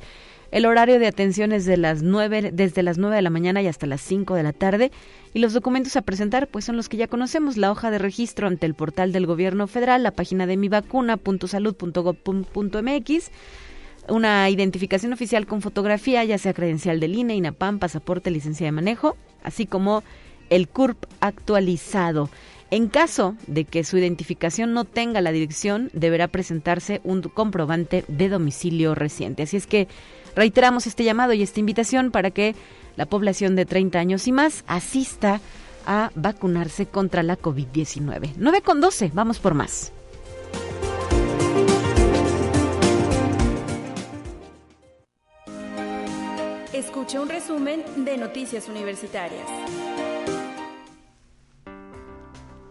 El 0.57 0.65
horario 0.65 0.97
de 0.97 1.05
atención 1.05 1.51
es 1.51 1.65
de 1.65 1.77
las 1.77 2.01
9, 2.01 2.49
desde 2.51 2.81
las 2.81 2.97
9 2.97 3.15
de 3.15 3.21
la 3.21 3.29
mañana 3.29 3.61
y 3.61 3.67
hasta 3.67 3.85
las 3.85 4.01
5 4.01 4.33
de 4.33 4.41
la 4.41 4.53
tarde. 4.53 4.91
Y 5.35 5.37
los 5.37 5.53
documentos 5.53 5.95
a 5.95 6.01
presentar 6.01 6.47
pues 6.47 6.65
son 6.65 6.75
los 6.75 6.89
que 6.89 6.97
ya 6.97 7.05
conocemos, 7.05 7.57
la 7.57 7.69
hoja 7.69 7.91
de 7.91 7.99
registro 7.99 8.47
ante 8.47 8.65
el 8.65 8.73
portal 8.73 9.11
del 9.11 9.27
gobierno 9.27 9.67
federal, 9.67 10.01
la 10.01 10.09
página 10.09 10.47
de 10.47 10.57
mivacuna.salud.gov.mx, 10.57 13.31
una 14.09 14.49
identificación 14.49 15.13
oficial 15.13 15.45
con 15.45 15.61
fotografía, 15.61 16.23
ya 16.23 16.39
sea 16.39 16.55
credencial 16.55 16.99
del 16.99 17.13
INE, 17.13 17.35
INAPAM, 17.35 17.77
pasaporte, 17.77 18.31
licencia 18.31 18.65
de 18.65 18.71
manejo, 18.71 19.15
así 19.43 19.67
como 19.67 20.03
el 20.49 20.69
CURP 20.69 21.05
actualizado. 21.19 22.31
En 22.71 22.87
caso 22.87 23.35
de 23.45 23.63
que 23.63 23.83
su 23.83 23.99
identificación 23.99 24.73
no 24.73 24.85
tenga 24.85 25.21
la 25.21 25.31
dirección, 25.31 25.91
deberá 25.93 26.27
presentarse 26.27 26.99
un 27.03 27.21
comprobante 27.21 28.05
de 28.07 28.27
domicilio 28.27 28.95
reciente. 28.95 29.43
Así 29.43 29.55
es 29.55 29.67
que 29.67 29.87
reiteramos 30.37 30.85
este 30.85 31.03
llamado 31.03 31.33
y 31.33 31.41
esta 31.41 31.59
invitación 31.59 32.11
para 32.11 32.31
que 32.31 32.55
la 32.95 33.07
población 33.07 33.55
de 33.55 33.65
30 33.65 33.99
años 33.99 34.27
y 34.27 34.31
más 34.31 34.63
asista 34.67 35.41
a 35.85 36.11
vacunarse 36.15 36.85
contra 36.85 37.23
la 37.23 37.37
COVID-19. 37.37 38.33
9 38.37 38.61
con 38.61 38.79
12, 38.79 39.11
vamos 39.13 39.39
por 39.39 39.55
más. 39.55 39.91
Escucha 46.71 47.19
un 47.19 47.29
resumen 47.29 47.83
de 48.05 48.17
Noticias 48.17 48.69
Universitarias. 48.69 49.47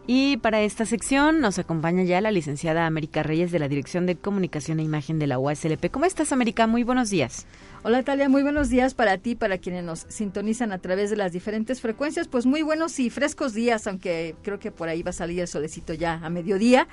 Y 0.09 0.37
para 0.37 0.61
esta 0.61 0.87
sección 0.87 1.41
nos 1.41 1.59
acompaña 1.59 2.05
ya 2.05 2.21
la 2.21 2.31
licenciada 2.31 2.87
América 2.87 3.25
Reyes 3.25 3.51
de 3.51 3.59
la 3.59 3.67
Dirección 3.67 4.07
de 4.07 4.15
Comunicación 4.15 4.79
e 4.79 4.85
Imagen 4.85 5.19
de 5.19 5.27
la 5.27 5.41
UASLP. 5.41 5.91
¿Cómo 5.91 6.05
estás, 6.05 6.31
América? 6.31 6.69
Muy 6.69 6.85
buenos 6.85 7.11
días. 7.11 7.45
Hola, 7.83 8.05
Talia. 8.05 8.29
Muy 8.29 8.43
buenos 8.43 8.69
días 8.69 8.95
para 8.95 9.19
ti, 9.19 9.35
para 9.35 9.59
quienes 9.59 9.83
nos 9.83 10.07
sintonizan 10.09 10.71
a 10.71 10.79
través 10.79 11.11
de 11.11 11.17
las 11.17 11.33
diferentes 11.33 11.81
frecuencias. 11.81 12.29
Pues 12.29 12.47
muy 12.47 12.63
buenos 12.63 13.01
y 13.01 13.11
frescos 13.11 13.53
días, 13.53 13.89
aunque 13.89 14.37
creo 14.45 14.61
que 14.61 14.71
por 14.71 14.89
ahí 14.89 15.03
va 15.03 15.11
a 15.11 15.13
salir 15.13 15.41
el 15.41 15.49
solecito 15.49 15.93
ya 15.93 16.21
a 16.23 16.31
mediodía. 16.31 16.87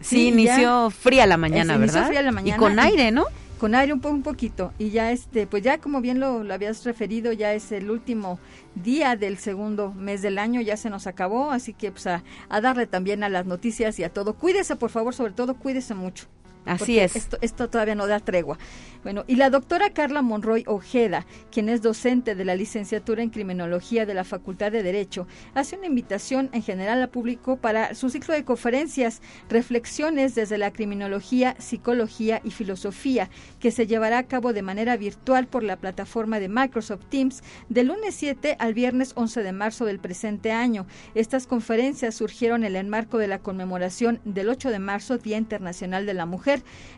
Sí, 0.00 0.28
inició 0.28 0.90
fría 0.90 1.26
la 1.26 1.36
mañana, 1.36 1.76
¿verdad? 1.76 2.06
fría 2.06 2.22
la 2.22 2.30
mañana. 2.30 2.56
Y 2.56 2.58
con 2.58 2.78
aire, 2.78 3.10
¿no? 3.10 3.24
Con 3.60 3.74
aire 3.74 3.92
un, 3.92 4.00
un 4.06 4.22
poquito 4.22 4.72
y 4.78 4.88
ya 4.88 5.12
este 5.12 5.46
pues 5.46 5.62
ya 5.62 5.76
como 5.76 6.00
bien 6.00 6.18
lo, 6.18 6.42
lo, 6.42 6.54
habías 6.54 6.82
referido 6.86 7.30
ya 7.34 7.52
es 7.52 7.72
el 7.72 7.90
último 7.90 8.40
día 8.74 9.16
del 9.16 9.36
segundo 9.36 9.92
mes 9.92 10.22
del 10.22 10.38
año 10.38 10.62
ya 10.62 10.78
se 10.78 10.88
nos 10.88 11.06
acabó 11.06 11.50
así 11.50 11.74
que 11.74 11.92
pues 11.92 12.06
a, 12.06 12.24
a 12.48 12.60
darle 12.62 12.86
también 12.86 13.22
a 13.22 13.28
las 13.28 13.44
noticias 13.44 13.98
y 13.98 14.04
a 14.04 14.08
todo. 14.08 14.32
Cuídese 14.32 14.76
por 14.76 14.88
favor 14.88 15.14
sobre 15.14 15.34
todo 15.34 15.54
cuídese 15.58 15.92
mucho 15.92 16.26
Así 16.66 16.98
es. 16.98 17.16
Esto, 17.16 17.38
esto 17.40 17.70
todavía 17.70 17.94
no 17.94 18.06
da 18.06 18.20
tregua. 18.20 18.58
Bueno, 19.02 19.24
y 19.26 19.36
la 19.36 19.48
doctora 19.48 19.90
Carla 19.90 20.20
Monroy 20.20 20.64
Ojeda, 20.66 21.26
quien 21.50 21.70
es 21.70 21.80
docente 21.80 22.34
de 22.34 22.44
la 22.44 22.54
licenciatura 22.54 23.22
en 23.22 23.30
Criminología 23.30 24.04
de 24.04 24.12
la 24.12 24.24
Facultad 24.24 24.70
de 24.70 24.82
Derecho, 24.82 25.26
hace 25.54 25.76
una 25.76 25.86
invitación 25.86 26.50
en 26.52 26.62
general 26.62 27.00
al 27.00 27.08
público 27.08 27.56
para 27.56 27.94
su 27.94 28.10
ciclo 28.10 28.34
de 28.34 28.44
conferencias, 28.44 29.22
Reflexiones 29.48 30.34
desde 30.34 30.58
la 30.58 30.70
Criminología, 30.70 31.56
Psicología 31.58 32.42
y 32.44 32.50
Filosofía, 32.50 33.30
que 33.58 33.70
se 33.70 33.86
llevará 33.86 34.18
a 34.18 34.26
cabo 34.26 34.52
de 34.52 34.62
manera 34.62 34.98
virtual 34.98 35.46
por 35.46 35.62
la 35.62 35.76
plataforma 35.76 36.38
de 36.40 36.50
Microsoft 36.50 37.06
Teams 37.08 37.42
del 37.70 37.86
lunes 37.86 38.14
7 38.16 38.56
al 38.58 38.74
viernes 38.74 39.12
11 39.14 39.42
de 39.42 39.52
marzo 39.52 39.86
del 39.86 39.98
presente 39.98 40.52
año. 40.52 40.86
Estas 41.14 41.46
conferencias 41.46 42.14
surgieron 42.14 42.64
en 42.64 42.76
el 42.76 42.86
marco 42.86 43.16
de 43.16 43.28
la 43.28 43.38
conmemoración 43.38 44.20
del 44.26 44.50
8 44.50 44.68
de 44.68 44.78
marzo, 44.78 45.16
Día 45.16 45.38
Internacional 45.38 46.04
de 46.04 46.14
la 46.14 46.26
Mujer 46.26 46.49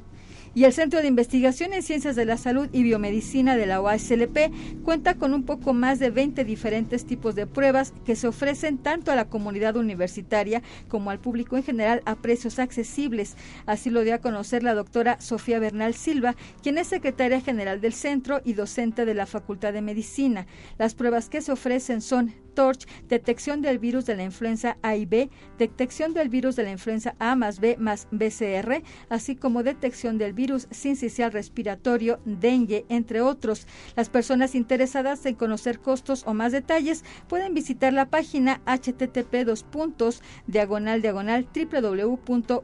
Y 0.57 0.65
el 0.65 0.73
Centro 0.73 1.03
de 1.03 1.09
Investigación 1.09 1.75
en 1.75 1.83
Ciencias 1.83 2.17
de 2.17 2.25
la 2.25 2.39
Salud 2.39 2.71
y 2.73 2.83
Biomedicina 2.83 3.59
de 3.59 3.67
la 3.67 3.83
OASLP 3.83 4.51
cuenta 4.85 5.17
con 5.17 5.35
un 5.35 5.43
poco 5.43 5.75
más 5.75 5.99
de 5.99 6.09
20 6.09 6.47
diferentes 6.47 7.05
tipos 7.05 7.35
de 7.35 7.47
pruebas 7.47 7.93
que 8.07 8.17
se 8.17 8.27
ofrecen 8.27 8.79
tanto 8.79 9.13
a 9.13 9.17
la 9.17 9.27
comunidad 9.27 9.77
universitaria 9.77 10.63
como 10.89 11.11
al 11.11 11.19
público 11.19 11.59
en 11.59 11.63
general 11.63 12.01
a 12.07 12.15
precios 12.15 12.59
accesibles. 12.59 13.37
Así 13.67 13.91
lo 13.91 14.01
dio 14.01 14.15
a 14.15 14.21
conocer 14.23 14.63
la 14.63 14.73
doctora 14.73 15.21
Sofía 15.21 15.59
Bernal 15.59 15.93
Silva, 15.93 16.37
quien 16.63 16.79
es 16.79 16.87
secretaria 16.87 17.43
general 17.43 17.83
del 17.83 17.93
centro 17.93 18.41
y 18.43 18.55
docente 18.55 19.05
de 19.05 19.13
la 19.13 19.27
Facultad 19.27 19.75
de 19.75 19.83
Medicina. 19.83 20.47
Las 20.79 20.95
pruebas 20.95 21.29
que 21.29 21.43
se 21.43 21.53
ofrecen 21.53 22.01
son 22.01 22.33
TORCH, 22.57 22.89
detección 23.09 23.63
del 23.63 23.79
virus 23.79 24.07
de 24.07 24.17
la 24.17 24.25
influenza 24.25 24.79
A 24.83 24.97
y 24.97 25.07
B, 25.07 25.31
detección 25.59 26.15
del 26.15 26.29
virus 26.31 26.57
de 26.57 26.65
la 26.65 26.73
influenza 26.73 27.15
A 27.21 27.37
más 27.37 27.61
B 27.61 27.77
más 27.79 28.09
BCR, 28.11 28.83
así 29.11 29.37
como 29.37 29.63
detección 29.63 30.19
del 30.19 30.33
virus 30.33 30.67
sincicial 30.73 31.31
respiratorio, 31.31 32.19
dengue, 32.25 32.85
entre 32.89 33.21
otros. 33.21 33.69
Las 33.95 34.09
personas 34.09 34.55
interesadas 34.55 35.25
en 35.27 35.37
conocer 35.37 35.79
costos 35.79 36.25
o 36.27 36.33
más 36.35 36.51
detalles 36.51 37.05
pueden 37.29 37.53
visitar 37.55 37.93
la 37.93 38.07
página 38.07 38.63
http 38.65 39.45
dos 39.45 39.63
puntos 39.63 40.23
diagonal 40.47 41.03
diagonal 41.03 41.47
www.uaslp.mx 41.55 42.61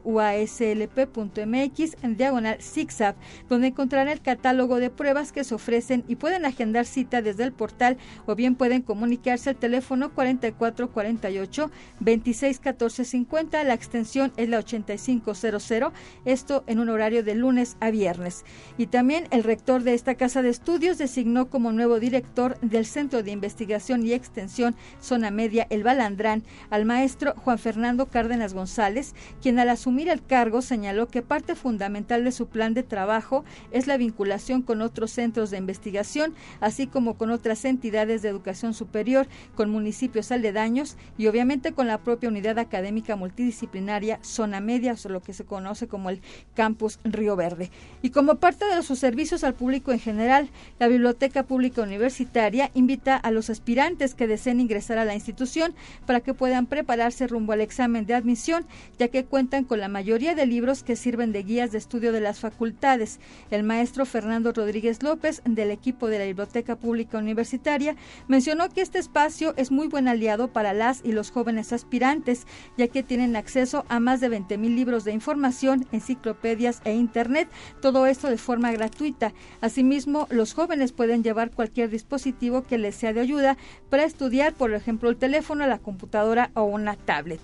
diagonal 2.17 2.61
zigzag, 2.61 3.15
donde 3.47 3.67
encontrarán 3.67 4.09
el 4.09 4.21
catálogo 4.21 4.79
de 4.79 4.89
pruebas 4.89 5.31
que 5.31 5.43
se 5.43 5.53
ofrecen 5.53 6.03
y 6.07 6.15
pueden 6.15 6.45
agendar 6.45 6.87
cita 6.87 7.21
desde 7.21 7.43
el 7.43 7.53
portal 7.53 7.97
o 8.25 8.33
bien 8.33 8.55
pueden 8.55 8.81
comunicarse 8.81 9.51
al 9.51 9.55
teléfono 9.57 9.82
teléfono 9.83 10.13
4448 10.13 11.71
261450. 11.99 13.63
La 13.65 13.73
extensión 13.73 14.31
es 14.37 14.47
la 14.47 14.59
8500. 14.59 15.91
Esto 16.23 16.63
en 16.67 16.79
un 16.79 16.89
horario 16.89 17.23
de 17.23 17.35
lunes 17.35 17.75
a 17.81 17.91
viernes. 17.91 18.45
Y 18.77 18.87
también 18.87 19.27
el 19.31 19.43
rector 19.43 19.83
de 19.83 19.93
esta 19.93 20.15
casa 20.15 20.41
de 20.41 20.49
estudios 20.49 20.97
designó 20.97 21.49
como 21.49 21.73
nuevo 21.73 21.99
director 21.99 22.57
del 22.61 22.85
Centro 22.85 23.23
de 23.23 23.31
Investigación 23.31 24.05
y 24.05 24.13
Extensión 24.13 24.75
Zona 25.01 25.31
Media 25.31 25.67
El 25.69 25.83
Balandrán 25.83 26.43
al 26.69 26.85
maestro 26.85 27.33
Juan 27.43 27.59
Fernando 27.59 28.05
Cárdenas 28.05 28.53
González, 28.53 29.13
quien 29.41 29.59
al 29.59 29.69
asumir 29.69 30.07
el 30.07 30.25
cargo 30.25 30.61
señaló 30.61 31.07
que 31.07 31.21
parte 31.21 31.55
fundamental 31.55 32.23
de 32.23 32.31
su 32.31 32.47
plan 32.47 32.73
de 32.73 32.83
trabajo 32.83 33.43
es 33.71 33.87
la 33.87 33.97
vinculación 33.97 34.61
con 34.61 34.81
otros 34.81 35.11
centros 35.11 35.49
de 35.49 35.57
investigación, 35.57 36.33
así 36.61 36.87
como 36.87 37.17
con 37.17 37.31
otras 37.31 37.65
entidades 37.65 38.21
de 38.21 38.29
educación 38.29 38.73
superior, 38.73 39.27
con 39.55 39.72
municipios 39.73 40.31
aledaños 40.31 40.95
y 41.17 41.27
obviamente 41.27 41.73
con 41.73 41.87
la 41.87 41.97
propia 41.97 42.29
unidad 42.29 42.59
académica 42.59 43.17
multidisciplinaria 43.17 44.19
Zona 44.21 44.61
Media, 44.61 44.95
o 45.03 45.09
lo 45.09 45.21
que 45.21 45.33
se 45.33 45.43
conoce 45.43 45.87
como 45.87 46.09
el 46.09 46.21
Campus 46.53 46.99
Río 47.03 47.35
Verde. 47.35 47.71
Y 48.01 48.11
como 48.11 48.35
parte 48.35 48.65
de 48.65 48.81
sus 48.83 48.99
servicios 48.99 49.43
al 49.43 49.55
público 49.55 49.91
en 49.91 49.99
general, 49.99 50.49
la 50.79 50.87
Biblioteca 50.87 51.43
Pública 51.43 51.81
Universitaria 51.81 52.71
invita 52.73 53.17
a 53.17 53.31
los 53.31 53.49
aspirantes 53.49 54.15
que 54.15 54.27
deseen 54.27 54.61
ingresar 54.61 54.97
a 54.97 55.05
la 55.05 55.15
institución 55.15 55.75
para 56.05 56.21
que 56.21 56.33
puedan 56.33 56.67
prepararse 56.67 57.27
rumbo 57.27 57.53
al 57.53 57.61
examen 57.61 58.05
de 58.05 58.13
admisión, 58.13 58.65
ya 58.97 59.07
que 59.07 59.25
cuentan 59.25 59.63
con 59.63 59.79
la 59.79 59.87
mayoría 59.87 60.35
de 60.35 60.45
libros 60.45 60.83
que 60.83 60.95
sirven 60.95 61.31
de 61.31 61.43
guías 61.43 61.71
de 61.71 61.77
estudio 61.79 62.11
de 62.11 62.21
las 62.21 62.39
facultades. 62.39 63.19
El 63.51 63.63
maestro 63.63 64.05
Fernando 64.05 64.51
Rodríguez 64.53 65.01
López, 65.01 65.41
del 65.45 65.71
equipo 65.71 66.07
de 66.07 66.19
la 66.19 66.25
Biblioteca 66.25 66.75
Pública 66.75 67.17
Universitaria, 67.17 67.95
mencionó 68.27 68.69
que 68.69 68.81
este 68.81 68.99
espacio 68.99 69.53
es 69.57 69.62
muy 69.71 69.87
buen 69.87 70.07
aliado 70.07 70.47
para 70.47 70.73
las 70.73 71.01
y 71.03 71.11
los 71.11 71.31
jóvenes 71.31 71.73
aspirantes, 71.73 72.45
ya 72.77 72.87
que 72.87 73.03
tienen 73.03 73.35
acceso 73.35 73.85
a 73.89 73.99
más 73.99 74.21
de 74.21 74.29
20 74.29 74.57
mil 74.57 74.75
libros 74.75 75.03
de 75.03 75.11
información, 75.11 75.85
enciclopedias 75.91 76.81
e 76.85 76.93
Internet, 76.93 77.49
todo 77.81 78.05
esto 78.05 78.29
de 78.29 78.37
forma 78.37 78.71
gratuita. 78.71 79.33
Asimismo, 79.61 80.27
los 80.29 80.53
jóvenes 80.53 80.91
pueden 80.91 81.23
llevar 81.23 81.51
cualquier 81.51 81.89
dispositivo 81.89 82.63
que 82.63 82.77
les 82.77 82.95
sea 82.95 83.13
de 83.13 83.21
ayuda 83.21 83.57
para 83.89 84.03
estudiar, 84.03 84.53
por 84.53 84.73
ejemplo, 84.73 85.09
el 85.09 85.17
teléfono, 85.17 85.67
la 85.67 85.79
computadora 85.79 86.51
o 86.53 86.63
una 86.63 86.95
tablet. 86.95 87.39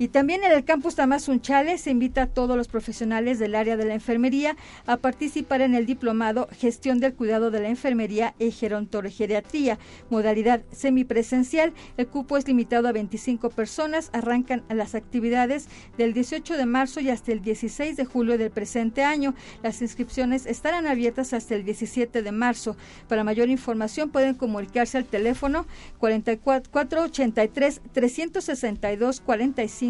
Y 0.00 0.08
también 0.08 0.42
en 0.44 0.52
el 0.52 0.64
campus 0.64 0.94
Tamazunchale 0.94 1.76
se 1.76 1.90
invita 1.90 2.22
a 2.22 2.26
todos 2.26 2.56
los 2.56 2.68
profesionales 2.68 3.38
del 3.38 3.54
área 3.54 3.76
de 3.76 3.84
la 3.84 3.92
enfermería 3.92 4.56
a 4.86 4.96
participar 4.96 5.60
en 5.60 5.74
el 5.74 5.84
diplomado 5.84 6.48
Gestión 6.52 7.00
del 7.00 7.12
Cuidado 7.12 7.50
de 7.50 7.60
la 7.60 7.68
Enfermería 7.68 8.34
y 8.38 8.50
Gerontogeriatría, 8.50 9.78
modalidad 10.08 10.62
semipresencial. 10.72 11.74
El 11.98 12.06
cupo 12.06 12.38
es 12.38 12.48
limitado 12.48 12.88
a 12.88 12.92
25 12.92 13.50
personas. 13.50 14.08
Arrancan 14.14 14.64
las 14.70 14.94
actividades 14.94 15.68
del 15.98 16.14
18 16.14 16.56
de 16.56 16.64
marzo 16.64 17.00
y 17.00 17.10
hasta 17.10 17.32
el 17.32 17.42
16 17.42 17.98
de 17.98 18.04
julio 18.06 18.38
del 18.38 18.50
presente 18.50 19.04
año. 19.04 19.34
Las 19.62 19.82
inscripciones 19.82 20.46
estarán 20.46 20.86
abiertas 20.86 21.34
hasta 21.34 21.54
el 21.54 21.66
17 21.66 22.22
de 22.22 22.32
marzo. 22.32 22.74
Para 23.06 23.22
mayor 23.22 23.50
información 23.50 24.08
pueden 24.08 24.34
comunicarse 24.34 24.96
al 24.96 25.04
teléfono 25.04 25.66
4483 25.98 27.82
362 27.92 29.20
45 29.20 29.89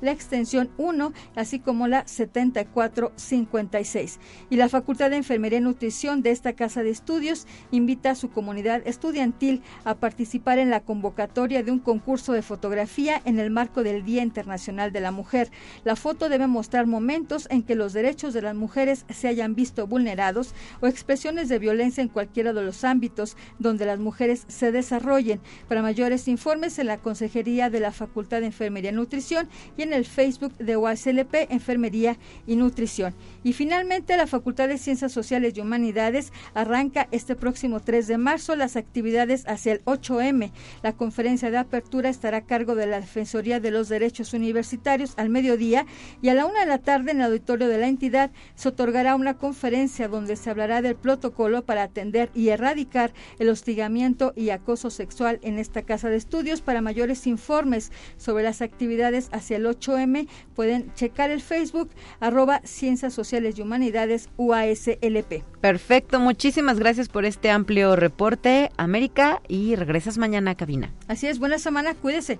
la 0.00 0.12
extensión 0.12 0.70
1, 0.76 1.12
así 1.34 1.58
como 1.58 1.88
la 1.88 2.06
7456. 2.06 4.20
Y 4.50 4.56
la 4.56 4.68
Facultad 4.68 5.10
de 5.10 5.16
Enfermería 5.16 5.58
y 5.58 5.62
Nutrición 5.62 6.22
de 6.22 6.30
esta 6.30 6.52
Casa 6.52 6.82
de 6.82 6.90
Estudios 6.90 7.46
invita 7.70 8.10
a 8.10 8.14
su 8.14 8.30
comunidad 8.30 8.82
estudiantil 8.86 9.62
a 9.84 9.94
participar 9.94 10.58
en 10.58 10.70
la 10.70 10.80
convocatoria 10.80 11.62
de 11.62 11.72
un 11.72 11.78
concurso 11.78 12.32
de 12.32 12.42
fotografía 12.42 13.20
en 13.24 13.38
el 13.38 13.50
marco 13.50 13.82
del 13.82 14.04
Día 14.04 14.22
Internacional 14.22 14.92
de 14.92 15.00
la 15.00 15.10
Mujer. 15.10 15.50
La 15.84 15.96
foto 15.96 16.28
debe 16.28 16.46
mostrar 16.46 16.86
momentos 16.86 17.46
en 17.50 17.62
que 17.62 17.74
los 17.74 17.92
derechos 17.92 18.34
de 18.34 18.42
las 18.42 18.54
mujeres 18.54 19.04
se 19.08 19.28
hayan 19.28 19.54
visto 19.54 19.86
vulnerados 19.86 20.54
o 20.80 20.86
expresiones 20.86 21.48
de 21.48 21.58
violencia 21.58 22.02
en 22.02 22.08
cualquiera 22.08 22.52
de 22.52 22.62
los 22.62 22.84
ámbitos 22.84 23.36
donde 23.58 23.86
las 23.86 23.98
mujeres 23.98 24.44
se 24.48 24.72
desarrollen. 24.72 25.40
Para 25.68 25.82
mayores 25.82 26.28
informes 26.28 26.78
en 26.78 26.86
la 26.86 26.98
Consejería 26.98 27.70
de 27.70 27.80
la 27.80 27.92
Facultad 27.92 28.40
de 28.40 28.46
Enfermería 28.46 28.67
Enfermería 28.68 28.90
y 28.90 28.94
Nutrición 28.94 29.48
y 29.76 29.82
en 29.82 29.92
el 29.92 30.04
Facebook 30.04 30.56
de 30.58 30.76
UASLP 30.76 31.34
Enfermería 31.50 32.16
y 32.46 32.56
Nutrición. 32.56 33.14
Y 33.42 33.52
finalmente, 33.52 34.16
la 34.16 34.26
Facultad 34.26 34.68
de 34.68 34.78
Ciencias 34.78 35.12
Sociales 35.12 35.54
y 35.56 35.60
Humanidades 35.60 36.32
arranca 36.54 37.08
este 37.10 37.34
próximo 37.34 37.80
3 37.80 38.06
de 38.06 38.18
marzo 38.18 38.56
las 38.56 38.76
actividades 38.76 39.44
hacia 39.46 39.72
el 39.72 39.84
8M. 39.84 40.50
La 40.82 40.92
conferencia 40.92 41.50
de 41.50 41.58
apertura 41.58 42.10
estará 42.10 42.38
a 42.38 42.46
cargo 42.46 42.74
de 42.74 42.86
la 42.86 43.00
Defensoría 43.00 43.58
de 43.58 43.70
los 43.70 43.88
Derechos 43.88 44.34
Universitarios 44.34 45.14
al 45.16 45.30
mediodía 45.30 45.86
y 46.20 46.28
a 46.28 46.34
la 46.34 46.46
una 46.46 46.60
de 46.60 46.66
la 46.66 46.78
tarde 46.78 47.12
en 47.12 47.18
el 47.18 47.26
auditorio 47.26 47.68
de 47.68 47.78
la 47.78 47.88
entidad 47.88 48.30
se 48.54 48.68
otorgará 48.68 49.14
una 49.14 49.38
conferencia 49.38 50.08
donde 50.08 50.36
se 50.36 50.50
hablará 50.50 50.82
del 50.82 50.96
protocolo 50.96 51.64
para 51.64 51.84
atender 51.84 52.30
y 52.34 52.48
erradicar 52.48 53.12
el 53.38 53.48
hostigamiento 53.48 54.32
y 54.36 54.50
acoso 54.50 54.90
sexual 54.90 55.40
en 55.42 55.58
esta 55.58 55.82
casa 55.82 56.08
de 56.08 56.16
estudios. 56.16 56.60
Para 56.60 56.80
mayores 56.80 57.26
informes 57.26 57.92
sobre 58.16 58.44
las 58.44 58.57
actividades 58.62 59.28
hacia 59.32 59.56
el 59.56 59.66
8M 59.66 60.28
pueden 60.54 60.92
checar 60.94 61.30
el 61.30 61.40
Facebook 61.40 61.90
arroba 62.20 62.60
Ciencias 62.64 63.14
Sociales 63.14 63.58
y 63.58 63.62
Humanidades 63.62 64.28
UASLP. 64.36 65.42
Perfecto, 65.60 66.20
muchísimas 66.20 66.78
gracias 66.78 67.08
por 67.08 67.24
este 67.24 67.50
amplio 67.50 67.96
reporte, 67.96 68.70
América, 68.76 69.42
y 69.48 69.74
regresas 69.74 70.18
mañana 70.18 70.52
a 70.52 70.56
cabina. 70.56 70.92
Así 71.06 71.26
es, 71.26 71.38
buena 71.38 71.58
semana, 71.58 71.94
cuídese. 71.94 72.38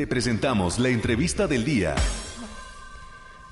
Te 0.00 0.06
presentamos 0.06 0.78
la 0.78 0.88
entrevista 0.88 1.46
del 1.46 1.62
día. 1.62 1.94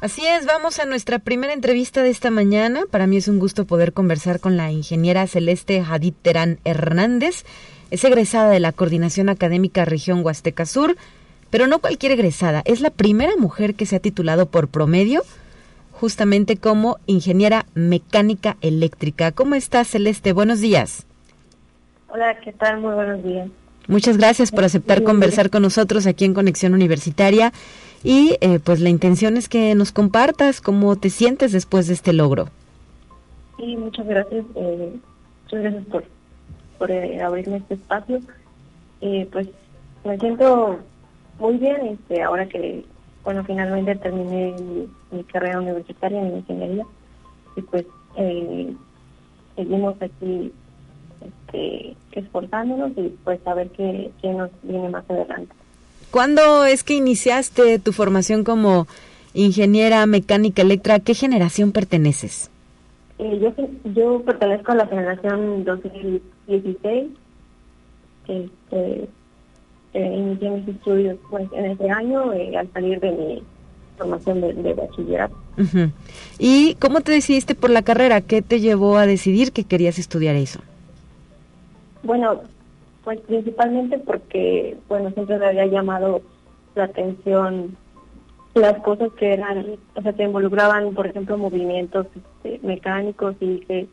Así 0.00 0.26
es, 0.26 0.46
vamos 0.46 0.78
a 0.78 0.86
nuestra 0.86 1.18
primera 1.18 1.52
entrevista 1.52 2.02
de 2.02 2.08
esta 2.08 2.30
mañana. 2.30 2.84
Para 2.90 3.06
mí 3.06 3.18
es 3.18 3.28
un 3.28 3.38
gusto 3.38 3.66
poder 3.66 3.92
conversar 3.92 4.40
con 4.40 4.56
la 4.56 4.72
ingeniera 4.72 5.26
Celeste 5.26 5.84
Hadid 5.86 6.14
Terán 6.22 6.58
Hernández. 6.64 7.44
Es 7.90 8.02
egresada 8.02 8.48
de 8.48 8.60
la 8.60 8.72
Coordinación 8.72 9.28
Académica 9.28 9.84
Región 9.84 10.24
Huasteca 10.24 10.64
Sur, 10.64 10.96
pero 11.50 11.66
no 11.66 11.80
cualquier 11.80 12.12
egresada, 12.12 12.62
es 12.64 12.80
la 12.80 12.88
primera 12.88 13.36
mujer 13.36 13.74
que 13.74 13.84
se 13.84 13.96
ha 13.96 14.00
titulado 14.00 14.46
por 14.46 14.68
promedio 14.68 15.24
justamente 15.92 16.56
como 16.56 16.96
ingeniera 17.04 17.66
mecánica 17.74 18.56
eléctrica. 18.62 19.32
¿Cómo 19.32 19.54
estás, 19.54 19.88
Celeste? 19.88 20.32
Buenos 20.32 20.62
días. 20.62 21.06
Hola, 22.08 22.40
¿qué 22.40 22.54
tal? 22.54 22.80
Muy 22.80 22.94
buenos 22.94 23.22
días. 23.22 23.50
Muchas 23.88 24.18
gracias 24.18 24.52
por 24.52 24.64
aceptar 24.64 25.02
conversar 25.02 25.50
con 25.50 25.62
nosotros 25.62 26.06
aquí 26.06 26.24
en 26.24 26.34
Conexión 26.34 26.74
Universitaria 26.74 27.52
y 28.04 28.36
eh, 28.40 28.60
pues 28.62 28.80
la 28.80 28.90
intención 28.90 29.36
es 29.36 29.48
que 29.48 29.74
nos 29.74 29.92
compartas 29.92 30.60
cómo 30.60 30.94
te 30.96 31.10
sientes 31.10 31.52
después 31.52 31.88
de 31.88 31.94
este 31.94 32.12
logro. 32.12 32.48
Sí, 33.56 33.76
muchas 33.76 34.06
gracias. 34.06 34.44
Eh, 34.54 34.92
muchas 35.44 35.60
gracias 35.62 35.84
por, 35.86 36.04
por 36.78 36.90
eh, 36.90 37.20
abrirme 37.22 37.56
este 37.56 37.74
espacio. 37.74 38.20
pues 39.32 39.48
me 40.04 40.18
siento 40.18 40.78
muy 41.38 41.56
bien 41.56 41.98
este 41.98 42.22
ahora 42.22 42.46
que 42.46 42.84
bueno, 43.24 43.44
finalmente 43.44 43.94
terminé 43.96 44.54
mi, 45.10 45.22
carrera 45.24 45.60
universitaria 45.60 46.20
en 46.20 46.38
ingeniería 46.38 46.86
y 47.56 47.62
pues 47.62 47.84
eh, 48.16 48.74
seguimos 49.56 50.00
aquí 50.00 50.52
este, 51.20 51.96
esforzándonos 52.12 52.92
y 52.96 53.14
pues 53.24 53.40
a 53.46 53.54
ver 53.54 53.68
qué, 53.70 54.10
qué 54.20 54.32
nos 54.32 54.50
viene 54.62 54.88
más 54.88 55.04
adelante. 55.08 55.54
¿Cuándo 56.10 56.64
es 56.64 56.84
que 56.84 56.94
iniciaste 56.94 57.78
tu 57.78 57.92
formación 57.92 58.44
como 58.44 58.86
ingeniera 59.34 60.06
mecánica 60.06 60.62
electra? 60.62 60.94
¿A 60.94 61.00
qué 61.00 61.14
generación 61.14 61.72
perteneces? 61.72 62.50
Eh, 63.18 63.38
yo, 63.42 63.52
yo 63.92 64.22
pertenezco 64.22 64.72
a 64.72 64.76
la 64.76 64.86
generación 64.86 65.64
2016. 65.64 67.08
Este, 68.28 69.08
eh, 69.94 70.14
inicié 70.16 70.50
mis 70.50 70.68
estudios 70.68 71.18
pues, 71.30 71.48
en 71.52 71.64
ese 71.66 71.90
año 71.90 72.32
eh, 72.32 72.56
al 72.56 72.70
salir 72.72 73.00
de 73.00 73.10
mi 73.10 73.42
formación 73.96 74.40
de, 74.40 74.74
bachillerato. 74.74 75.34
¿Y 76.38 76.74
cómo 76.76 77.00
te 77.00 77.12
decidiste 77.12 77.54
por 77.54 77.70
la 77.70 77.82
carrera? 77.82 78.20
¿Qué 78.20 78.42
te 78.42 78.60
llevó 78.60 78.96
a 78.96 79.06
decidir 79.06 79.50
que 79.52 79.64
querías 79.64 79.98
estudiar 79.98 80.36
eso? 80.36 80.60
Bueno, 82.02 82.40
pues 83.04 83.20
principalmente 83.20 83.98
porque, 83.98 84.76
bueno, 84.88 85.10
siempre 85.10 85.38
me 85.38 85.46
había 85.46 85.66
llamado 85.66 86.22
la 86.74 86.84
atención 86.84 87.76
las 88.54 88.78
cosas 88.82 89.12
que 89.12 89.34
eran, 89.34 89.64
o 89.94 90.02
sea, 90.02 90.12
que 90.12 90.24
involucraban, 90.24 90.94
por 90.94 91.06
ejemplo, 91.06 91.38
movimientos 91.38 92.06
este, 92.14 92.66
mecánicos 92.66 93.36
y 93.40 93.60
que 93.60 93.88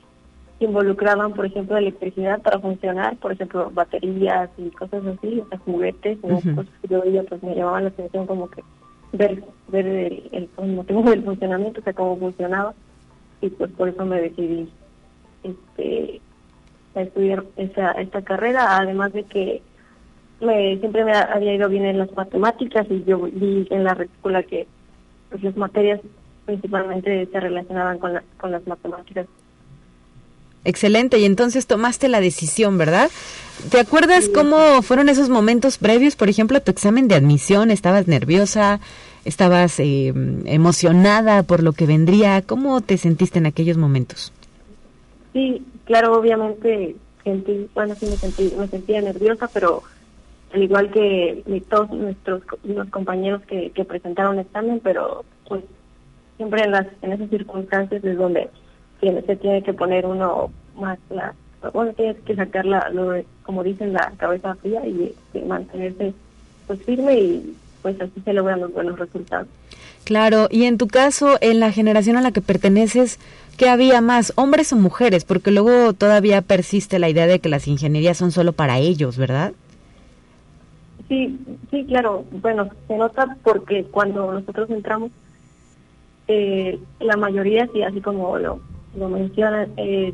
involucraban, 0.60 1.34
por 1.34 1.46
ejemplo, 1.46 1.78
electricidad 1.78 2.42
para 2.42 2.60
funcionar, 2.60 3.18
por 3.18 3.34
ejemplo, 3.34 3.70
baterías 3.74 4.50
y 4.58 4.70
cosas 4.72 5.06
así, 5.06 5.40
o 5.40 5.48
sea, 5.50 5.60
juguetes, 5.60 6.18
o 6.22 6.28
cosas 6.28 6.74
que 6.82 6.88
yo 6.88 7.02
veía, 7.02 7.24
pues 7.24 7.44
me 7.44 7.56
llamaban 7.56 7.84
la 7.84 7.90
atención 7.90 8.26
como 8.26 8.50
que 8.50 8.64
ver, 9.14 9.44
ver 9.68 9.86
el, 9.86 10.50
el, 10.58 10.76
motivo 10.76 11.04
del 11.04 11.24
funcionamiento, 11.24 11.82
o 11.82 11.84
sea, 11.84 11.94
cómo 11.94 12.18
funcionaba, 12.18 12.74
y 13.42 13.50
pues 13.50 13.72
por 13.72 13.90
eso 13.90 14.06
me 14.06 14.22
decidí 14.22 14.70
este 15.44 16.22
a 16.96 17.02
estudiar 17.02 17.44
esa, 17.58 17.92
esta 17.92 18.22
carrera, 18.22 18.78
además 18.78 19.14
de 19.14 19.24
que 19.24 19.62
me, 20.42 20.78
siempre 20.80 21.06
me 21.06 21.14
había 21.14 21.56
ido 21.56 21.70
bien 21.70 21.86
en 21.86 21.98
las 21.98 22.12
matemáticas 22.16 22.86
y 22.90 23.04
yo 23.04 23.20
vi 23.20 23.68
en 23.70 23.84
la 23.84 23.94
retícula 23.94 24.44
que 24.44 24.68
pues, 25.30 25.44
las 25.44 25.56
materias 25.58 26.02
principalmente 26.46 27.28
se 27.32 27.40
relacionaban 27.40 28.00
con, 28.00 28.20
con 28.38 28.52
las 28.52 28.66
matemáticas. 28.68 29.28
Excelente, 30.64 31.20
y 31.20 31.26
entonces 31.26 31.68
tomaste 31.68 32.08
la 32.08 32.20
decisión, 32.22 32.78
¿verdad? 32.80 33.12
¿Te 33.70 33.80
acuerdas 33.80 34.30
cómo 34.30 34.82
fueron 34.82 35.10
esos 35.10 35.30
momentos 35.30 35.78
previos, 35.78 36.16
por 36.16 36.28
ejemplo, 36.28 36.58
a 36.58 36.62
tu 36.62 36.72
examen 36.72 37.08
de 37.08 37.16
admisión? 37.16 37.70
¿Estabas 37.70 38.08
nerviosa? 38.08 38.80
¿Estabas 39.26 39.80
eh, 39.80 40.12
emocionada 40.46 41.44
por 41.44 41.62
lo 41.62 41.74
que 41.74 41.86
vendría? 41.86 42.42
¿Cómo 42.42 42.82
te 42.82 42.98
sentiste 42.98 43.38
en 43.38 43.46
aquellos 43.46 43.78
momentos? 43.78 44.34
Sí, 45.34 45.62
claro, 45.86 46.18
obviamente 46.18 46.96
sentí, 47.24 47.70
bueno, 47.74 47.96
sí 47.96 48.06
me 48.06 48.18
sentí, 48.18 48.54
me 48.58 48.68
sentía 48.68 49.02
nerviosa, 49.02 49.50
pero 49.54 49.84
al 50.54 50.64
igual 50.64 50.92
que 50.92 51.44
todos 51.70 51.90
nuestros 51.92 52.44
compañeros 52.92 53.42
que, 53.44 53.72
que 53.72 53.86
presentaron 53.86 54.40
examen, 54.40 54.80
pero 54.84 55.26
pues 55.48 55.64
siempre 56.38 56.64
en 56.64 56.72
las 56.72 56.88
en 57.02 57.14
esas 57.14 57.30
circunstancias 57.30 58.04
es 58.04 58.18
donde 58.18 58.50
se 59.00 59.36
tiene 59.36 59.62
que 59.64 59.74
poner 59.74 60.06
uno 60.06 60.52
más 60.76 60.98
la 61.10 61.34
bueno 61.74 61.94
tienes 61.94 62.18
que 62.26 62.36
sacar 62.36 62.66
la 62.66 62.90
lo, 62.90 63.14
como 63.44 63.64
dicen 63.64 63.94
la 63.94 64.14
cabeza 64.18 64.56
fría 64.56 64.86
y, 64.86 65.14
mantenerse 65.46 66.14
pues 66.68 66.82
firme 66.84 67.20
y 67.20 67.56
pues 67.82 68.00
así 68.02 68.20
se 68.24 68.34
logran 68.34 68.62
los 68.62 68.74
buenos 68.74 68.98
resultados. 68.98 69.48
Claro 70.04 70.48
y 70.50 70.66
en 70.66 70.78
tu 70.78 70.88
caso 70.88 71.38
en 71.42 71.60
la 71.60 71.72
generación 71.72 72.18
a 72.18 72.22
la 72.22 72.32
que 72.32 72.42
perteneces 72.42 73.20
¿Qué 73.58 73.70
había 73.70 74.02
más, 74.02 74.34
hombres 74.36 74.74
o 74.74 74.76
mujeres? 74.76 75.24
Porque 75.24 75.52
luego 75.52 75.94
todavía 75.94 76.42
persiste 76.42 77.00
la 77.00 77.10
idea 77.10 77.28
de 77.28 77.40
que 77.40 77.50
las 77.50 77.68
ingenierías 77.68 78.18
son 78.18 78.32
solo 78.32 78.52
para 78.54 78.80
ellos, 78.80 79.18
¿verdad? 79.18 79.54
Sí, 81.08 81.40
sí, 81.72 81.86
claro. 81.86 82.26
Bueno, 82.32 82.70
se 82.88 82.98
nota 82.98 83.38
porque 83.44 83.86
cuando 83.86 84.32
nosotros 84.32 84.70
entramos, 84.70 85.12
eh, 86.28 86.80
la 87.00 87.16
mayoría, 87.16 87.70
sí, 87.72 87.82
así 87.84 88.02
como 88.02 88.38
lo, 88.38 88.60
lo 88.98 89.10
mencionan, 89.10 89.72
eh, 89.78 90.14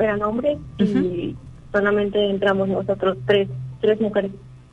eran 0.00 0.22
hombres 0.22 0.58
y 0.78 1.36
solamente 1.72 2.30
entramos 2.30 2.68
nosotros 2.68 3.18
tres, 3.26 3.48
tres 3.80 4.00
mujeres. 4.00 4.32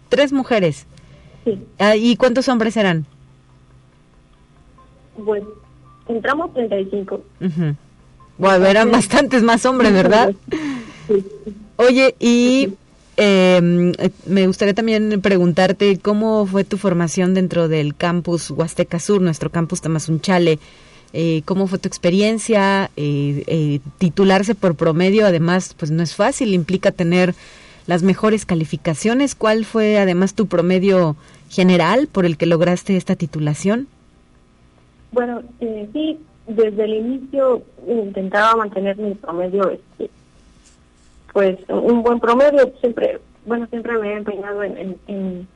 ¿Tres 0.10 0.32
mujeres? 0.32 0.88
Sí. 1.44 1.60
Ah, 1.80 1.96
¿Y 1.96 2.16
cuántos 2.16 2.48
hombres 2.50 2.78
eran? 2.78 3.06
Pues 5.24 5.44
entramos 6.08 6.54
35. 6.54 7.22
Bueno, 8.38 8.65
eran 8.65 8.91
bastantes 8.91 9.44
más 9.44 9.65
hombres, 9.65 9.94
¿verdad? 9.94 10.34
Oye, 11.78 12.15
y 12.20 12.74
eh, 13.17 13.94
me 14.26 14.48
gustaría 14.48 14.74
también 14.74 15.22
preguntarte 15.22 16.00
cómo 16.00 16.46
fue 16.46 16.63
tu 16.63 16.78
formación 16.78 17.34
dentro 17.34 17.67
del 17.67 17.96
campus 17.96 18.50
Huasteca 18.52 19.00
Sur, 19.00 19.22
nuestro 19.22 19.50
campus 19.52 19.82
Tamazunchale. 19.82 20.60
Eh, 21.13 21.41
¿Cómo 21.46 21.67
fue 21.67 21.78
tu 21.78 21.88
experiencia? 21.88 22.89
Eh, 22.96 23.44
eh, 23.48 23.80
titularse 23.98 24.56
por 24.56 24.76
promedio, 24.76 25.26
además, 25.26 25.76
pues 25.78 25.91
no 25.91 26.02
es 26.04 26.15
fácil, 26.15 26.54
implica 26.54 26.91
tener 26.91 27.36
las 27.86 28.04
mejores 28.04 28.46
calificaciones. 28.46 29.36
¿Cuál 29.36 29.65
fue 29.65 29.98
además 29.98 30.34
tu 30.34 30.48
promedio 30.48 31.17
general 31.50 32.08
por 32.08 32.26
el 32.26 32.38
que 32.38 32.46
lograste 32.46 32.96
esta 32.96 33.15
titulación? 33.15 33.88
Bueno, 35.12 35.41
sí, 35.60 36.17
desde 36.47 36.84
el 36.84 36.93
inicio 36.93 37.63
intentaba 37.88 38.56
mantener 38.56 38.97
mi 38.97 39.13
promedio, 39.15 39.69
este, 39.69 40.10
pues 41.34 41.58
un 41.69 42.04
buen 42.04 42.19
promedio, 42.19 42.71
siempre, 42.80 43.19
bueno, 43.45 43.67
siempre 43.67 43.97
me 43.97 44.13
he 44.13 44.17
empeñado 44.17 44.63
en, 44.63 44.97
en, 45.08 45.47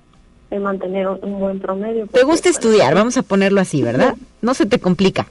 mantener 0.62 1.08
un, 1.10 1.40
buen 1.40 1.60
promedio. 1.60 2.08
¿Te 2.08 2.24
gusta 2.24 2.48
estudiar? 2.48 2.96
Vamos 2.96 3.18
a 3.18 3.24
ponerlo 3.24 3.60
así, 3.60 3.84
¿verdad? 3.84 4.16
No 4.42 4.54
se 4.54 4.66
te 4.66 4.80
complica. 4.80 5.28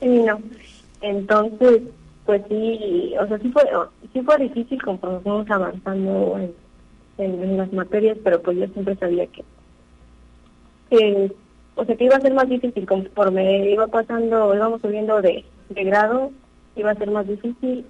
Sí, 0.00 0.08
no. 0.08 0.40
Entonces, 1.02 1.82
pues 2.26 2.42
sí, 2.48 3.14
o 3.20 3.28
sea, 3.28 3.38
sí 3.38 3.50
fue, 3.50 3.62
sí 4.12 4.22
fue 4.22 4.38
difícil 4.38 4.82
conforme 4.82 5.20
fuimos 5.20 5.48
avanzando 5.48 6.36
en, 6.38 6.52
en, 7.18 7.56
las 7.56 7.72
materias, 7.72 8.18
pero 8.24 8.42
pues 8.42 8.58
yo 8.58 8.66
siempre 8.68 8.96
sabía 8.96 9.26
que, 9.28 9.44
que 10.90 11.32
o 11.76 11.84
sea, 11.84 11.96
que 11.96 12.04
iba 12.04 12.16
a 12.16 12.20
ser 12.20 12.34
más 12.34 12.48
difícil 12.48 12.86
conforme 12.86 13.70
iba 13.70 13.86
pasando, 13.86 14.54
íbamos 14.54 14.80
subiendo 14.80 15.20
de, 15.20 15.44
de 15.70 15.84
grado, 15.84 16.30
iba 16.76 16.90
a 16.90 16.96
ser 16.96 17.10
más 17.10 17.26
difícil. 17.26 17.86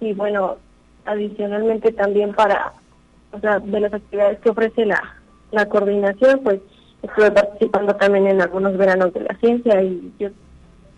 Y 0.00 0.12
bueno, 0.12 0.56
adicionalmente 1.04 1.92
también 1.92 2.34
para, 2.34 2.74
o 3.32 3.40
sea, 3.40 3.58
de 3.58 3.80
las 3.80 3.92
actividades 3.92 4.38
que 4.40 4.50
ofrece 4.50 4.84
la, 4.86 5.02
la 5.50 5.66
coordinación, 5.66 6.40
pues 6.42 6.60
estuve 7.02 7.30
participando 7.30 7.94
también 7.96 8.26
en 8.26 8.42
algunos 8.42 8.76
veranos 8.76 9.12
de 9.14 9.20
la 9.20 9.34
ciencia 9.38 9.82
y 9.82 10.12
yo, 10.18 10.28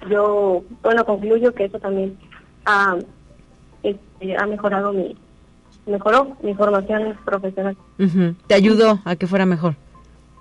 yo 0.09 0.63
bueno, 0.83 1.05
concluyo 1.05 1.55
que 1.55 1.67
eso 1.67 1.79
también 1.79 2.19
ha, 2.65 2.97
este, 3.83 4.37
ha 4.37 4.47
mejorado 4.47 4.93
mi, 4.93 5.17
mejoró 5.87 6.37
mi 6.43 6.55
formación 6.55 7.17
profesional. 7.25 7.77
¿Te 8.47 8.55
ayudó 8.55 8.99
a 9.05 9.17
que 9.17 9.27
fuera 9.27 9.47
mejor? 9.47 9.77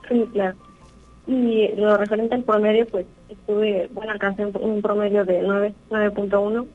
Sí, 0.08 0.28
claro. 0.34 0.56
Y 1.30 1.68
lo 1.76 1.96
referente 1.96 2.34
al 2.34 2.44
promedio, 2.44 2.88
pues 2.88 3.06
estuve, 3.30 3.88
bueno, 3.94 4.14
alcancé 4.14 4.48
un 4.48 4.82
promedio 4.82 5.24
de 5.26 5.44
9.1 5.44 6.66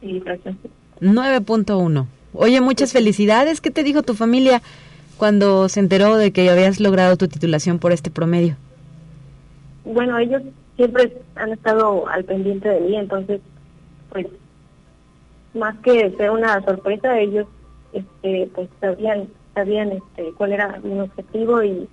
y 0.00 0.20
fracción. 0.20 0.56
9.1. 1.00 2.06
Oye, 2.32 2.60
muchas 2.60 2.92
felicidades. 2.92 3.60
¿Qué 3.60 3.72
te 3.72 3.82
dijo 3.82 4.02
tu 4.02 4.14
familia 4.14 4.62
cuando 5.16 5.68
se 5.68 5.80
enteró 5.80 6.16
de 6.16 6.30
que 6.30 6.48
habías 6.48 6.78
logrado 6.78 7.16
tu 7.16 7.26
titulación 7.26 7.80
por 7.80 7.90
este 7.90 8.12
promedio? 8.12 8.54
Bueno, 9.84 10.18
ellos 10.18 10.42
siempre 10.76 11.12
han 11.34 11.50
estado 11.50 12.06
al 12.06 12.22
pendiente 12.22 12.68
de 12.68 12.80
mí, 12.82 12.94
entonces, 12.94 13.40
pues, 14.10 14.26
más 15.52 15.76
que 15.78 16.12
ser 16.16 16.30
una 16.30 16.62
sorpresa, 16.62 17.18
ellos, 17.18 17.48
este, 17.92 18.48
pues, 18.54 18.68
sabían, 18.80 19.26
sabían, 19.52 19.90
este, 19.90 20.32
cuál 20.38 20.52
era 20.52 20.78
mi 20.84 21.00
objetivo 21.00 21.60
y 21.64 21.88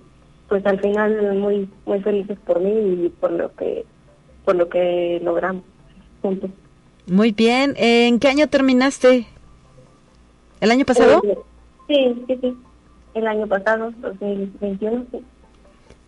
pues 0.48 0.64
al 0.66 0.80
final 0.80 1.36
muy 1.36 1.68
muy 1.84 2.00
felices 2.00 2.38
por 2.46 2.60
mí 2.60 3.04
y 3.04 3.08
por 3.08 3.32
lo 3.32 3.54
que 3.54 3.84
por 4.44 4.56
lo 4.56 4.68
que 4.68 5.20
logramos 5.22 5.62
juntos. 6.22 6.50
Muy 7.06 7.32
bien. 7.32 7.74
¿En 7.76 8.18
qué 8.18 8.28
año 8.28 8.48
terminaste? 8.48 9.26
¿El 10.60 10.70
año 10.70 10.84
pasado? 10.84 11.22
Eh, 11.24 11.38
sí, 11.86 12.24
sí, 12.26 12.38
sí. 12.40 12.56
El 13.14 13.26
año 13.26 13.46
pasado, 13.46 13.92
2021, 14.00 15.06
sí. 15.10 15.18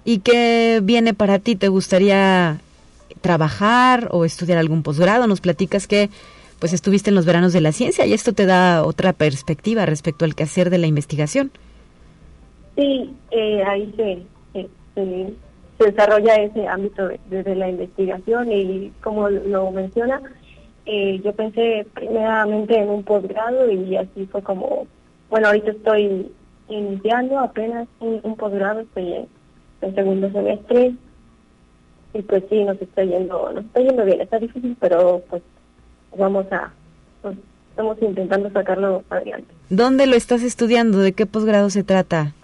¿Y 0.04 0.18
qué 0.20 0.80
viene 0.82 1.14
para 1.14 1.38
ti? 1.38 1.56
¿Te 1.56 1.68
gustaría 1.68 2.60
trabajar 3.20 4.08
o 4.10 4.24
estudiar 4.24 4.58
algún 4.58 4.82
posgrado? 4.82 5.26
Nos 5.26 5.40
platicas 5.40 5.86
que 5.86 6.10
pues 6.58 6.72
estuviste 6.72 7.10
en 7.10 7.16
los 7.16 7.24
veranos 7.24 7.52
de 7.52 7.60
la 7.60 7.72
ciencia 7.72 8.06
y 8.06 8.12
esto 8.12 8.34
te 8.34 8.44
da 8.44 8.84
otra 8.84 9.12
perspectiva 9.12 9.86
respecto 9.86 10.24
al 10.24 10.34
quehacer 10.34 10.68
de 10.70 10.78
la 10.78 10.86
investigación. 10.86 11.50
Sí, 12.76 13.10
eh, 13.30 13.62
ahí 13.66 13.92
se, 13.96 14.22
se, 15.04 15.34
se 15.78 15.90
desarrolla 15.90 16.34
ese 16.36 16.66
ámbito 16.66 17.08
de, 17.08 17.54
la 17.56 17.68
investigación 17.68 18.52
y 18.52 18.92
como 19.02 19.28
lo 19.28 19.70
menciona, 19.70 20.20
eh, 20.86 21.20
yo 21.24 21.32
pensé 21.32 21.86
primeramente 21.94 22.78
en 22.78 22.88
un 22.90 23.02
posgrado 23.02 23.70
y 23.70 23.96
así 23.96 24.26
fue 24.26 24.42
como, 24.42 24.86
bueno, 25.28 25.48
ahorita 25.48 25.70
estoy 25.70 26.30
iniciando 26.68 27.38
apenas 27.38 27.88
un, 28.00 28.36
posgrado, 28.36 28.80
estoy 28.80 29.12
en, 29.12 29.28
en, 29.82 29.94
segundo 29.94 30.30
semestre 30.30 30.94
y 32.12 32.22
pues 32.22 32.44
sí, 32.50 32.64
nos 32.64 32.80
está 32.80 33.04
yendo, 33.04 33.52
nos 33.52 33.64
está 33.64 33.80
yendo 33.80 34.04
bien, 34.04 34.20
está 34.20 34.38
difícil, 34.38 34.76
pero 34.80 35.22
pues 35.30 35.42
vamos 36.16 36.46
a, 36.52 36.72
pues, 37.22 37.36
estamos 37.70 37.96
intentando 38.02 38.50
sacarlo 38.50 39.02
adelante. 39.10 39.54
¿Dónde 39.70 40.06
lo 40.06 40.16
estás 40.16 40.42
estudiando? 40.42 40.98
¿De 40.98 41.12
qué 41.12 41.24
posgrado 41.24 41.70
se 41.70 41.84
trata, 41.84 42.34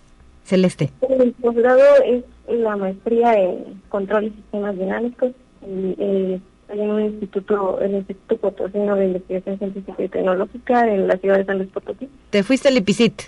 Celeste? 0.45 0.91
El 1.09 1.33
posgrado 1.33 1.83
es 2.05 2.25
la 2.49 2.77
maestría 2.77 3.35
en 3.39 3.83
control 3.89 4.25
y 4.25 4.31
sistemas 4.31 4.79
dinámicos 4.79 5.33
y 5.63 5.95
eh, 5.99 6.41
en 6.69 6.81
un 6.91 7.01
instituto, 7.01 7.81
el 7.81 7.95
Instituto 7.95 8.37
Potosino 8.39 8.97
de 8.97 9.07
Investigación 9.07 9.59
Científica 9.59 10.03
y 10.03 10.09
Tecnológica 10.09 10.89
en 10.93 11.07
la 11.07 11.17
ciudad 11.19 11.37
de 11.37 11.45
San 11.45 11.59
Luis 11.59 11.71
Potosí. 11.71 12.09
¿Te 12.31 12.43
fuiste 12.43 12.69
al 12.69 12.77
IPICIT? 12.77 13.23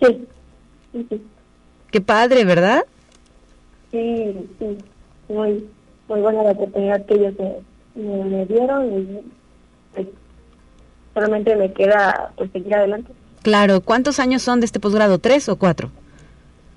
Sí, 0.00 0.26
sí, 0.92 1.06
sí. 1.08 1.22
Qué 1.90 2.00
padre, 2.00 2.44
¿verdad? 2.44 2.84
Sí, 3.90 4.48
sí, 4.58 4.78
muy, 5.28 5.68
muy 6.08 6.20
buena 6.20 6.42
la 6.42 6.52
oportunidad 6.52 7.04
que 7.04 7.14
ellos 7.14 7.34
me, 7.94 8.46
dieron 8.46 8.98
y 8.98 9.20
pues, 9.94 10.06
solamente 11.12 11.54
me 11.56 11.72
queda 11.72 12.32
pues 12.36 12.50
seguir 12.52 12.74
adelante. 12.74 13.12
Claro, 13.42 13.80
¿cuántos 13.80 14.20
años 14.20 14.42
son 14.42 14.60
de 14.60 14.66
este 14.66 14.80
posgrado? 14.80 15.18
¿Tres 15.18 15.48
o 15.48 15.56
cuatro? 15.56 15.90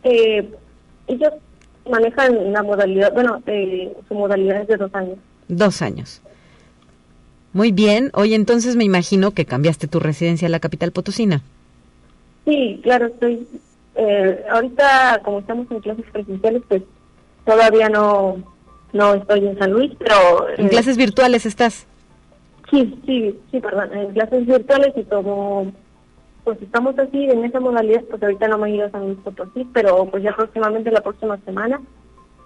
Eh, 0.04 0.50
ellos 1.08 1.32
manejan 1.90 2.52
la 2.52 2.64
modalidad, 2.64 3.14
bueno, 3.14 3.42
eh, 3.46 3.94
su 4.08 4.14
modalidad 4.14 4.62
es 4.62 4.68
de 4.68 4.78
dos 4.78 4.94
años. 4.94 5.18
Dos 5.48 5.82
años. 5.82 6.22
Muy 7.54 7.72
bien. 7.72 8.12
Oye, 8.14 8.36
entonces 8.36 8.76
me 8.76 8.84
imagino 8.84 9.32
que 9.32 9.46
cambiaste 9.46 9.88
tu 9.88 10.00
residencia 10.00 10.48
a 10.48 10.52
la 10.52 10.60
capital 10.60 10.92
potosina. 10.92 11.42
Sí, 12.46 12.80
claro, 12.84 13.08
estoy. 13.08 13.48
Eh, 13.96 14.44
ahorita, 14.52 15.22
como 15.24 15.40
estamos 15.40 15.72
en 15.72 15.80
clases 15.80 16.06
presenciales, 16.12 16.64
pues 16.68 16.84
todavía 17.46 17.88
no, 17.88 18.38
no 18.92 19.14
estoy 19.14 19.48
en 19.48 19.58
San 19.58 19.72
Luis, 19.72 19.92
pero... 19.98 20.48
¿En 20.58 20.68
clases 20.68 20.98
virtuales 20.98 21.46
estás? 21.46 21.88
Sí, 22.70 23.00
sí, 23.06 23.40
sí, 23.52 23.60
perdón, 23.60 23.94
en 23.94 24.12
clases 24.14 24.46
virtuales 24.46 24.92
y 24.98 25.04
como 25.04 25.72
pues 26.46 26.62
estamos 26.62 26.98
así 27.00 27.26
en 27.26 27.44
esa 27.44 27.60
modalidad, 27.60 28.04
pues 28.04 28.22
ahorita 28.22 28.48
no 28.48 28.60
me 28.60 28.70
he 28.70 28.76
ido 28.76 28.86
a 28.86 28.92
San 28.92 29.08
Luis 29.08 29.18
Potosí, 29.24 29.68
pero 29.74 30.06
pues 30.06 30.24
ya 30.24 30.34
próximamente 30.36 30.92
la 30.92 31.02
próxima 31.02 31.38
semana, 31.44 31.82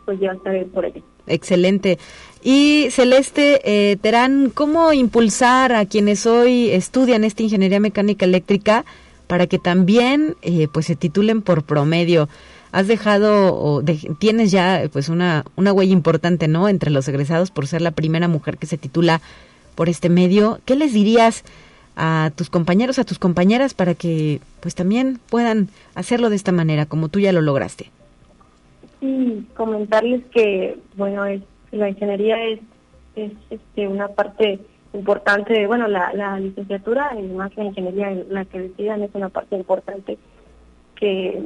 pues 0.05 0.19
ya 0.21 0.31
estaré 0.31 0.65
por 0.65 0.85
allí. 0.85 1.03
Excelente. 1.27 1.99
Y 2.41 2.87
Celeste 2.91 3.61
eh, 3.65 3.97
Terán, 3.97 4.51
¿cómo 4.51 4.93
impulsar 4.93 5.73
a 5.73 5.85
quienes 5.85 6.25
hoy 6.25 6.69
estudian 6.71 7.25
esta 7.25 7.43
ingeniería 7.43 7.81
mecánica 7.81 8.25
eléctrica 8.25 8.85
para 9.27 9.45
que 9.45 9.59
también 9.59 10.35
eh, 10.41 10.69
pues 10.73 10.85
se 10.85 10.95
titulen 10.95 11.41
por 11.41 11.63
promedio? 11.63 12.29
Has 12.71 12.87
dejado 12.87 13.53
o 13.53 13.83
tienes 14.19 14.51
ya 14.51 14.83
pues 14.93 15.09
una 15.09 15.43
una 15.55 15.73
huella 15.73 15.91
importante, 15.91 16.47
¿no? 16.47 16.69
Entre 16.69 16.91
los 16.91 17.07
egresados 17.07 17.51
por 17.51 17.67
ser 17.67 17.81
la 17.81 17.91
primera 17.91 18.27
mujer 18.27 18.57
que 18.57 18.67
se 18.67 18.77
titula 18.77 19.21
por 19.75 19.89
este 19.89 20.07
medio. 20.07 20.59
¿Qué 20.65 20.75
les 20.75 20.93
dirías? 20.93 21.43
A 21.99 22.31
tus 22.35 22.49
compañeros, 22.49 22.97
a 22.97 23.03
tus 23.03 23.19
compañeras 23.19 23.73
para 23.73 23.93
que 23.93 24.39
pues 24.61 24.73
también 24.73 25.19
puedan 25.29 25.67
hacerlo 25.95 26.29
de 26.29 26.37
esta 26.37 26.53
manera, 26.53 26.85
como 26.85 27.09
tú 27.09 27.19
ya 27.19 27.33
lo 27.33 27.41
lograste. 27.41 27.91
Sí, 29.01 29.45
comentarles 29.55 30.23
que, 30.31 30.77
bueno, 30.95 31.25
es, 31.25 31.41
la 31.71 31.89
ingeniería 31.89 32.41
es, 32.45 32.59
es 33.15 33.33
este, 33.49 33.87
una 33.87 34.07
parte 34.07 34.59
importante, 34.93 35.67
bueno, 35.67 35.87
la, 35.87 36.13
la 36.13 36.39
licenciatura 36.39 37.11
y 37.19 37.23
más 37.27 37.55
la 37.57 37.65
ingeniería, 37.65 38.11
la 38.29 38.45
que 38.45 38.59
decidan 38.59 39.03
es 39.03 39.11
una 39.13 39.29
parte 39.29 39.57
importante 39.57 40.17
que 40.95 41.43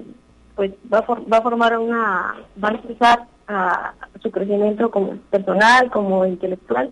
pues 0.56 0.72
va 0.92 1.00
a, 1.00 1.06
va 1.32 1.38
a 1.38 1.42
formar 1.42 1.78
una, 1.80 2.36
va 2.64 2.70
a 2.70 2.72
empezar 2.74 3.26
a, 3.48 3.94
su 4.22 4.32
crecimiento 4.32 4.90
como 4.90 5.18
personal, 5.30 5.90
como 5.92 6.26
intelectual 6.26 6.92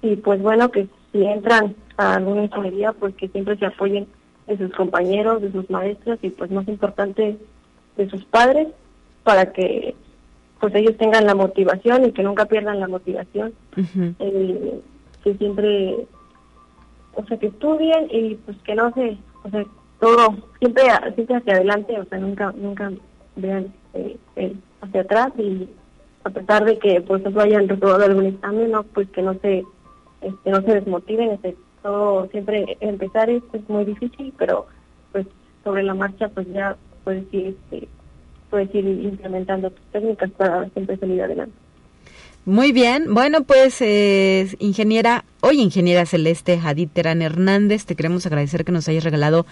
y 0.00 0.16
pues 0.16 0.40
bueno, 0.40 0.70
que 0.70 0.88
si 1.12 1.24
entran 1.24 1.74
a 2.02 2.16
alguna 2.16 2.44
ingeniería, 2.44 2.92
pues 2.92 3.14
que 3.14 3.28
siempre 3.28 3.56
se 3.56 3.66
apoyen 3.66 4.06
de 4.46 4.58
sus 4.58 4.72
compañeros, 4.72 5.42
de 5.42 5.52
sus 5.52 5.68
maestros 5.70 6.18
y 6.22 6.30
pues 6.30 6.50
más 6.50 6.66
importante 6.68 7.38
de 7.96 8.10
sus 8.10 8.24
padres 8.24 8.68
para 9.22 9.52
que 9.52 9.94
pues 10.60 10.74
ellos 10.74 10.96
tengan 10.96 11.26
la 11.26 11.34
motivación 11.34 12.04
y 12.04 12.12
que 12.12 12.22
nunca 12.22 12.44
pierdan 12.44 12.78
la 12.78 12.86
motivación, 12.86 13.52
eh, 14.20 14.80
que 15.24 15.34
siempre, 15.34 16.06
o 17.14 17.26
sea, 17.26 17.36
que 17.36 17.48
estudien 17.48 18.06
y 18.10 18.36
pues 18.36 18.56
que 18.58 18.76
no 18.76 18.92
se, 18.94 19.18
o 19.42 19.50
sea, 19.50 19.64
todo, 19.98 20.36
siempre, 20.60 20.84
siempre 21.16 21.36
hacia 21.36 21.54
adelante, 21.54 21.98
o 21.98 22.04
sea, 22.04 22.18
nunca, 22.18 22.52
nunca 22.56 22.92
vean 23.34 23.72
eh, 23.94 24.16
hacia 24.80 25.00
atrás 25.00 25.32
y 25.36 25.68
a 26.24 26.30
pesar 26.30 26.64
de 26.64 26.78
que, 26.78 27.00
por 27.00 27.18
ejemplo, 27.18 27.42
hayan 27.42 27.68
reprobado 27.68 28.04
algún 28.04 28.26
examen, 28.26 28.70
no, 28.70 28.84
pues 28.84 29.08
que 29.10 29.22
no 29.22 29.34
se, 29.34 29.64
este, 30.20 30.50
no 30.50 30.62
se 30.62 30.74
desmotiven, 30.74 31.30
este, 31.30 31.56
todo 31.82 32.28
siempre 32.28 32.76
empezar 32.80 33.28
es, 33.30 33.42
muy 33.68 33.84
difícil, 33.84 34.32
pero 34.38 34.66
pues 35.10 35.26
sobre 35.64 35.82
la 35.82 35.94
marcha 35.94 36.28
pues 36.28 36.46
ya 36.52 36.76
puedes 37.04 37.24
ir, 37.32 37.48
este, 37.48 37.88
puedes 38.50 38.74
ir 38.74 38.86
implementando 38.86 39.70
tus 39.70 39.84
técnicas 39.86 40.30
para 40.32 40.68
siempre 40.70 40.96
salir 40.96 41.22
adelante. 41.22 41.54
Muy 42.44 42.72
bien, 42.72 43.14
bueno 43.14 43.44
pues 43.44 43.80
eh, 43.80 44.48
ingeniera, 44.58 45.24
hoy 45.40 45.60
ingeniera 45.60 46.06
Celeste 46.06 46.58
Hadid 46.58 46.88
Terán 46.92 47.22
Hernández, 47.22 47.84
te 47.84 47.94
queremos 47.94 48.26
agradecer 48.26 48.64
que 48.64 48.72
nos 48.72 48.88
hayas 48.88 49.04
regalado 49.04 49.46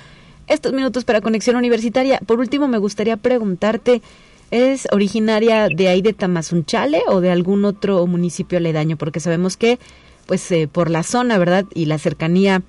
estos 0.51 0.73
minutos 0.73 1.05
para 1.05 1.21
Conexión 1.21 1.55
Universitaria. 1.55 2.19
Por 2.27 2.41
último 2.41 2.67
me 2.67 2.79
gustaría 2.79 3.17
preguntarte, 3.17 4.03
¿es 4.51 4.89
originaria 4.91 5.69
de 5.69 5.87
ahí 5.87 6.03
de 6.03 6.13
Tamazunchale 6.13 7.03
o 7.07 7.21
de 7.21 7.31
algún 7.31 7.65
otro 7.65 8.05
municipio 8.09 8.59
aledaño? 8.59 8.97
Porque 8.97 9.21
sabemos 9.21 9.57
que 9.57 9.79
pues 10.31 10.53
eh, 10.53 10.69
por 10.71 10.91
la 10.91 11.03
zona, 11.03 11.39
¿verdad? 11.39 11.65
Y 11.75 11.87
la 11.87 11.99
cercanía 11.99 12.63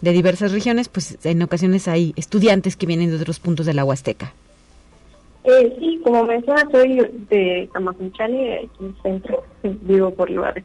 de 0.00 0.12
diversas 0.12 0.52
regiones, 0.52 0.88
pues 0.88 1.18
en 1.26 1.42
ocasiones 1.42 1.88
hay 1.88 2.12
estudiantes 2.14 2.76
que 2.76 2.86
vienen 2.86 3.10
de 3.10 3.16
otros 3.16 3.40
puntos 3.40 3.66
de 3.66 3.74
la 3.74 3.84
Huasteca. 3.84 4.32
Eh, 5.42 5.76
sí, 5.80 6.00
como 6.04 6.22
mencionas, 6.22 6.66
soy 6.70 7.00
de 7.28 7.68
Tamazunchale, 7.72 8.58
aquí 8.58 8.70
en 8.78 8.86
el 8.86 9.02
centro, 9.02 9.42
vivo 9.64 10.12
por 10.12 10.30
lugar 10.30 10.54
de 10.54 10.62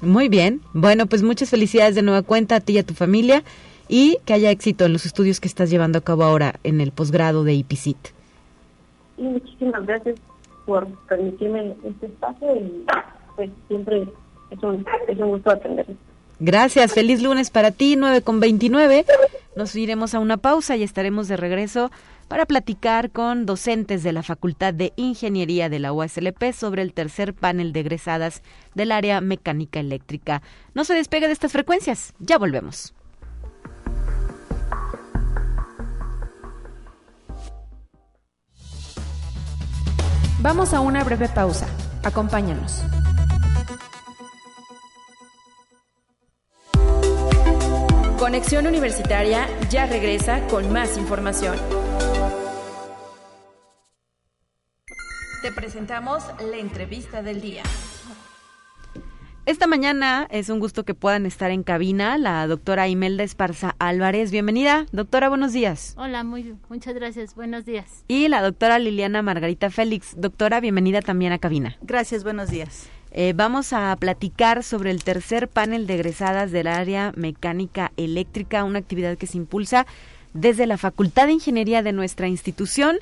Muy 0.00 0.28
bien, 0.28 0.62
bueno, 0.72 1.06
pues 1.06 1.22
muchas 1.22 1.50
felicidades 1.50 1.94
de 1.94 2.02
nueva 2.02 2.22
cuenta 2.22 2.56
a 2.56 2.60
ti 2.60 2.72
y 2.72 2.78
a 2.78 2.82
tu 2.82 2.94
familia 2.94 3.44
y 3.88 4.18
que 4.24 4.32
haya 4.32 4.50
éxito 4.50 4.84
en 4.84 4.92
los 4.92 5.06
estudios 5.06 5.38
que 5.38 5.46
estás 5.46 5.70
llevando 5.70 5.98
a 5.98 6.02
cabo 6.02 6.24
ahora 6.24 6.56
en 6.64 6.80
el 6.80 6.90
posgrado 6.90 7.44
de 7.44 7.54
IPICIT. 7.54 7.98
Y 9.16 9.22
muchísimas 9.22 9.86
gracias 9.86 10.18
por 10.66 10.88
permitirme 11.06 11.76
este 11.84 12.06
espacio 12.06 12.56
y 12.56 12.84
pues 13.36 13.50
siempre 13.68 14.08
es 14.52 14.62
un, 14.62 14.86
es 15.08 15.18
un 15.18 15.28
gusto 15.28 15.50
atenderles. 15.50 15.96
Gracias, 16.38 16.92
feliz 16.92 17.22
lunes 17.22 17.50
para 17.50 17.70
ti, 17.70 17.94
9 17.96 18.22
con 18.22 18.40
29. 18.40 19.04
Nos 19.54 19.76
iremos 19.76 20.14
a 20.14 20.18
una 20.18 20.38
pausa 20.38 20.76
y 20.76 20.82
estaremos 20.82 21.28
de 21.28 21.36
regreso 21.36 21.90
para 22.26 22.46
platicar 22.46 23.10
con 23.10 23.46
docentes 23.46 24.02
de 24.02 24.12
la 24.12 24.22
Facultad 24.22 24.74
de 24.74 24.92
Ingeniería 24.96 25.68
de 25.68 25.78
la 25.78 25.92
USLP 25.92 26.52
sobre 26.52 26.82
el 26.82 26.94
tercer 26.94 27.34
panel 27.34 27.72
de 27.72 27.80
egresadas 27.80 28.42
del 28.74 28.90
área 28.90 29.20
mecánica 29.20 29.78
eléctrica. 29.78 30.42
No 30.74 30.84
se 30.84 30.94
despegue 30.94 31.26
de 31.26 31.32
estas 31.32 31.52
frecuencias, 31.52 32.14
ya 32.18 32.38
volvemos. 32.38 32.94
Vamos 40.40 40.74
a 40.74 40.80
una 40.80 41.04
breve 41.04 41.28
pausa. 41.28 41.68
Acompáñanos. 42.02 42.82
Conexión 48.22 48.68
Universitaria 48.68 49.48
ya 49.68 49.84
regresa 49.84 50.46
con 50.46 50.72
más 50.72 50.96
información. 50.96 51.56
Te 55.42 55.50
presentamos 55.50 56.22
la 56.40 56.58
entrevista 56.58 57.24
del 57.24 57.40
día. 57.40 57.64
Esta 59.44 59.66
mañana 59.66 60.28
es 60.30 60.50
un 60.50 60.60
gusto 60.60 60.84
que 60.84 60.94
puedan 60.94 61.26
estar 61.26 61.50
en 61.50 61.64
cabina 61.64 62.16
la 62.16 62.46
doctora 62.46 62.86
Imelda 62.86 63.24
Esparza 63.24 63.74
Álvarez. 63.80 64.30
Bienvenida, 64.30 64.86
doctora, 64.92 65.28
buenos 65.28 65.52
días. 65.52 65.96
Hola, 65.98 66.22
muy, 66.22 66.54
muchas 66.68 66.94
gracias, 66.94 67.34
buenos 67.34 67.64
días. 67.64 68.04
Y 68.06 68.28
la 68.28 68.40
doctora 68.40 68.78
Liliana 68.78 69.22
Margarita 69.22 69.68
Félix. 69.68 70.14
Doctora, 70.16 70.60
bienvenida 70.60 71.02
también 71.02 71.32
a 71.32 71.38
cabina. 71.38 71.76
Gracias, 71.82 72.22
buenos 72.22 72.50
días. 72.50 72.88
Eh, 73.14 73.34
vamos 73.36 73.74
a 73.74 73.94
platicar 73.96 74.62
sobre 74.62 74.90
el 74.90 75.04
tercer 75.04 75.46
panel 75.46 75.86
de 75.86 75.94
egresadas 75.94 76.50
del 76.50 76.66
área 76.66 77.12
mecánica 77.14 77.92
eléctrica, 77.98 78.64
una 78.64 78.78
actividad 78.78 79.18
que 79.18 79.26
se 79.26 79.36
impulsa 79.36 79.86
desde 80.32 80.66
la 80.66 80.78
Facultad 80.78 81.26
de 81.26 81.32
Ingeniería 81.32 81.82
de 81.82 81.92
nuestra 81.92 82.26
institución 82.26 82.98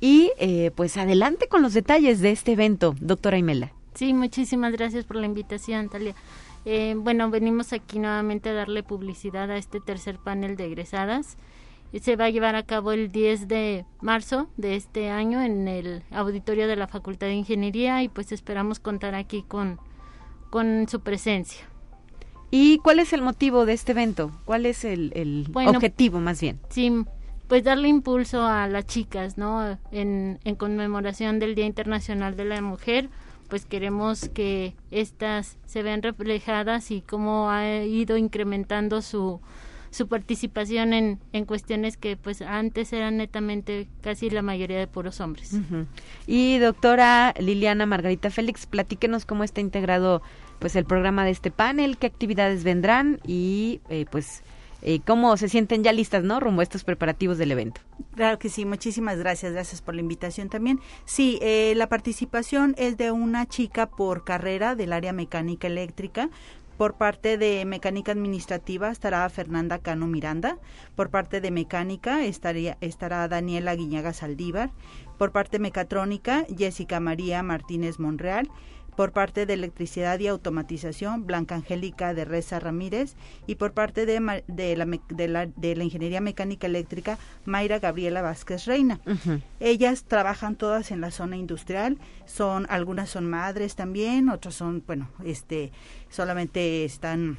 Y 0.00 0.32
eh, 0.38 0.72
pues 0.74 0.96
adelante 0.96 1.46
con 1.46 1.62
los 1.62 1.74
detalles 1.74 2.20
de 2.20 2.32
este 2.32 2.52
evento, 2.52 2.96
doctora 3.00 3.38
Imela. 3.38 3.70
Sí, 3.94 4.12
muchísimas 4.12 4.72
gracias 4.72 5.04
por 5.04 5.14
la 5.14 5.26
invitación, 5.26 5.88
Talia. 5.88 6.16
Eh, 6.64 6.94
bueno, 6.96 7.30
venimos 7.30 7.72
aquí 7.72 8.00
nuevamente 8.00 8.48
a 8.48 8.54
darle 8.54 8.82
publicidad 8.82 9.48
a 9.48 9.56
este 9.58 9.78
tercer 9.78 10.18
panel 10.18 10.56
de 10.56 10.66
egresadas. 10.66 11.36
Se 12.00 12.16
va 12.16 12.26
a 12.26 12.30
llevar 12.30 12.56
a 12.56 12.62
cabo 12.62 12.92
el 12.92 13.12
10 13.12 13.48
de 13.48 13.84
marzo 14.00 14.48
de 14.56 14.76
este 14.76 15.10
año 15.10 15.42
en 15.42 15.68
el 15.68 16.02
auditorio 16.10 16.66
de 16.66 16.76
la 16.76 16.86
Facultad 16.86 17.26
de 17.26 17.34
Ingeniería 17.34 18.02
y 18.02 18.08
pues 18.08 18.32
esperamos 18.32 18.80
contar 18.80 19.14
aquí 19.14 19.44
con, 19.46 19.78
con 20.50 20.88
su 20.88 21.00
presencia. 21.00 21.66
¿Y 22.50 22.78
cuál 22.78 22.98
es 22.98 23.12
el 23.12 23.22
motivo 23.22 23.64
de 23.64 23.72
este 23.72 23.92
evento? 23.92 24.30
¿Cuál 24.44 24.66
es 24.66 24.84
el, 24.84 25.46
objetivo 25.54 26.20
más 26.20 26.40
bien? 26.40 26.60
Sí, 26.68 26.92
pues 27.48 27.64
darle 27.64 27.88
impulso 27.88 28.44
a 28.44 28.68
las 28.68 28.86
chicas, 28.86 29.38
¿no? 29.38 29.78
En, 29.90 30.38
en 30.44 30.54
conmemoración 30.56 31.38
del 31.38 31.54
Día 31.54 31.64
Internacional 31.64 32.36
de 32.36 32.44
la 32.44 32.60
Mujer, 32.60 33.08
pues 33.48 33.64
queremos 33.64 34.28
que 34.30 34.74
estas 34.90 35.56
se 35.66 35.82
vean 35.82 36.02
reflejadas 36.02 36.90
y 36.90 37.00
cómo 37.00 37.50
ha 37.50 37.84
ido 37.84 38.16
incrementando 38.16 39.02
su, 39.02 39.40
su 39.92 40.08
participación 40.08 40.94
en, 40.94 41.20
en 41.32 41.44
cuestiones 41.44 41.96
que 41.96 42.16
pues 42.16 42.40
antes 42.42 42.92
eran 42.92 43.18
netamente 43.18 43.86
casi 44.00 44.30
la 44.30 44.42
mayoría 44.42 44.78
de 44.78 44.86
puros 44.86 45.20
hombres. 45.20 45.52
Y 46.26 46.58
doctora 46.58 47.34
Liliana 47.38 47.84
Margarita 47.84 48.30
Félix, 48.30 48.66
platíquenos 48.66 49.26
cómo 49.26 49.44
está 49.44 49.60
integrado 49.60 50.22
pues 50.58 50.76
el 50.76 50.86
programa 50.86 51.24
de 51.24 51.30
este 51.30 51.50
panel, 51.50 51.98
qué 51.98 52.06
actividades 52.06 52.64
vendrán 52.64 53.20
y 53.26 53.80
eh, 53.90 54.06
pues 54.10 54.42
eh, 54.80 55.00
cómo 55.06 55.36
se 55.36 55.48
sienten 55.48 55.84
ya 55.84 55.92
listas, 55.92 56.24
¿no? 56.24 56.40
Rumbo 56.40 56.60
a 56.60 56.64
estos 56.64 56.82
preparativos 56.82 57.36
del 57.38 57.52
evento. 57.52 57.80
Claro 58.16 58.38
que 58.38 58.48
sí, 58.48 58.64
muchísimas 58.64 59.18
gracias, 59.18 59.52
gracias 59.52 59.82
por 59.82 59.94
la 59.94 60.00
invitación 60.00 60.48
también. 60.48 60.80
Sí, 61.04 61.38
eh, 61.42 61.74
la 61.76 61.88
participación 61.88 62.74
es 62.78 62.96
de 62.96 63.12
una 63.12 63.46
chica 63.46 63.86
por 63.90 64.24
carrera 64.24 64.74
del 64.74 64.92
área 64.92 65.12
mecánica 65.12 65.68
eléctrica. 65.68 66.30
Por 66.76 66.94
parte 66.94 67.38
de 67.38 67.64
mecánica 67.64 68.12
administrativa 68.12 68.90
estará 68.90 69.28
Fernanda 69.28 69.78
Cano 69.78 70.06
Miranda. 70.06 70.58
Por 70.96 71.10
parte 71.10 71.40
de 71.40 71.50
mecánica 71.50 72.24
estaría, 72.24 72.78
estará 72.80 73.28
Daniela 73.28 73.74
Guiñaga 73.74 74.12
Saldívar. 74.12 74.70
Por 75.18 75.32
parte 75.32 75.58
mecatrónica, 75.58 76.44
Jessica 76.56 76.98
María 76.98 77.42
Martínez 77.42 77.98
Monreal 77.98 78.50
por 78.96 79.12
parte 79.12 79.46
de 79.46 79.54
Electricidad 79.54 80.18
y 80.20 80.26
Automatización, 80.26 81.26
Blanca 81.26 81.54
Angélica 81.54 82.14
de 82.14 82.24
Reza 82.24 82.60
Ramírez, 82.60 83.14
y 83.46 83.54
por 83.56 83.72
parte 83.72 84.06
de, 84.06 84.42
de, 84.46 84.76
la, 84.76 84.86
de, 85.08 85.28
la, 85.28 85.46
de 85.46 85.76
la, 85.76 85.84
Ingeniería 85.84 86.20
Mecánica 86.20 86.66
Eléctrica, 86.66 87.18
Mayra 87.44 87.78
Gabriela 87.78 88.22
Vázquez 88.22 88.66
Reina. 88.66 89.00
Ellas 89.60 90.04
trabajan 90.04 90.56
todas 90.56 90.90
en 90.90 91.00
la 91.00 91.10
zona 91.10 91.36
industrial, 91.36 91.98
son 92.26 92.66
algunas 92.68 93.10
son 93.10 93.28
madres 93.28 93.76
también, 93.76 94.28
otras 94.28 94.54
son, 94.54 94.82
bueno, 94.86 95.08
este, 95.24 95.72
solamente 96.10 96.84
están 96.84 97.38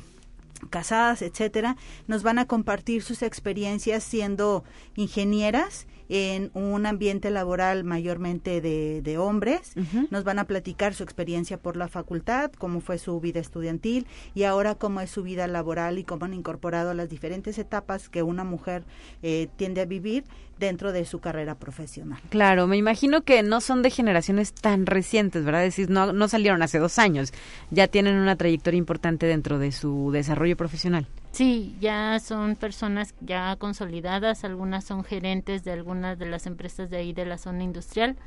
casadas, 0.69 1.21
etcétera, 1.21 1.75
nos 2.07 2.23
van 2.23 2.39
a 2.39 2.45
compartir 2.45 3.03
sus 3.03 3.21
experiencias 3.21 4.03
siendo 4.03 4.63
ingenieras 4.95 5.87
en 6.15 6.51
un 6.53 6.85
ambiente 6.85 7.31
laboral 7.31 7.83
mayormente 7.83 8.61
de, 8.61 9.01
de 9.01 9.17
hombres. 9.17 9.73
Nos 10.11 10.23
van 10.23 10.37
a 10.37 10.43
platicar 10.43 10.93
su 10.93 11.01
experiencia 11.01 11.57
por 11.57 11.75
la 11.75 11.87
facultad, 11.87 12.51
cómo 12.51 12.81
fue 12.81 12.99
su 12.99 13.19
vida 13.19 13.39
estudiantil 13.39 14.05
y 14.35 14.43
ahora 14.43 14.75
cómo 14.75 15.01
es 15.01 15.09
su 15.09 15.23
vida 15.23 15.47
laboral 15.47 15.97
y 15.97 16.03
cómo 16.03 16.25
han 16.25 16.35
incorporado 16.35 16.93
las 16.93 17.09
diferentes 17.09 17.57
etapas 17.57 18.09
que 18.09 18.21
una 18.21 18.43
mujer 18.43 18.83
eh, 19.23 19.47
tiende 19.57 19.81
a 19.81 19.85
vivir 19.85 20.23
dentro 20.59 20.91
de 20.91 21.03
su 21.05 21.17
carrera 21.17 21.55
profesional. 21.55 22.21
Claro, 22.29 22.67
me 22.67 22.77
imagino 22.77 23.23
que 23.23 23.41
no 23.41 23.59
son 23.59 23.81
de 23.81 23.89
generaciones 23.89 24.53
tan 24.53 24.85
recientes, 24.85 25.43
¿verdad? 25.43 25.65
Es 25.65 25.75
decir, 25.75 25.89
no, 25.89 26.13
no 26.13 26.27
salieron 26.27 26.61
hace 26.61 26.77
dos 26.77 26.99
años, 26.99 27.33
ya 27.71 27.87
tienen 27.87 28.17
una 28.17 28.35
trayectoria 28.35 28.77
importante 28.77 29.25
dentro 29.25 29.57
de 29.57 29.71
su 29.71 30.11
desarrollo 30.11 30.55
profesional. 30.55 31.07
Sí, 31.33 31.75
ya 31.81 32.19
son 32.19 32.55
personas 32.55 33.15
ya 33.19 33.55
consolidadas, 33.55 34.43
algunas 34.43 34.83
son 34.85 35.03
gerentes 35.03 35.63
de 35.63 35.71
algunas 35.71 36.19
de 36.19 36.27
las 36.27 36.45
empresas 36.45 36.91
de 36.91 36.97
ahí 36.97 37.11
de 37.11 37.25
la 37.25 37.39
zona 37.39 37.63
industrial, 37.63 38.17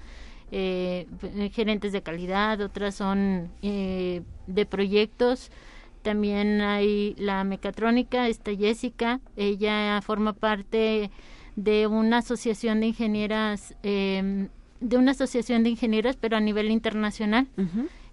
eh, 0.51 1.07
gerentes 1.53 1.92
de 1.92 2.03
calidad, 2.03 2.61
otras 2.61 2.97
son 2.97 3.53
eh, 3.62 4.23
de 4.49 4.66
proyectos. 4.66 5.53
También 6.03 6.61
hay 6.61 7.14
la 7.16 7.45
mecatrónica, 7.45 8.27
está 8.27 8.53
Jessica, 8.57 9.21
ella 9.37 10.01
forma 10.03 10.33
parte 10.33 11.12
de 11.55 11.87
una 11.87 12.19
asociación 12.19 12.81
de 12.81 12.88
ingenieras, 12.88 13.77
eh, 13.85 14.49
de 14.81 14.97
una 14.97 15.12
asociación 15.12 15.62
de 15.62 15.71
ingenieras, 15.71 16.16
pero 16.16 16.37
a 16.37 16.40
nivel 16.40 16.73
internacional. 16.73 17.47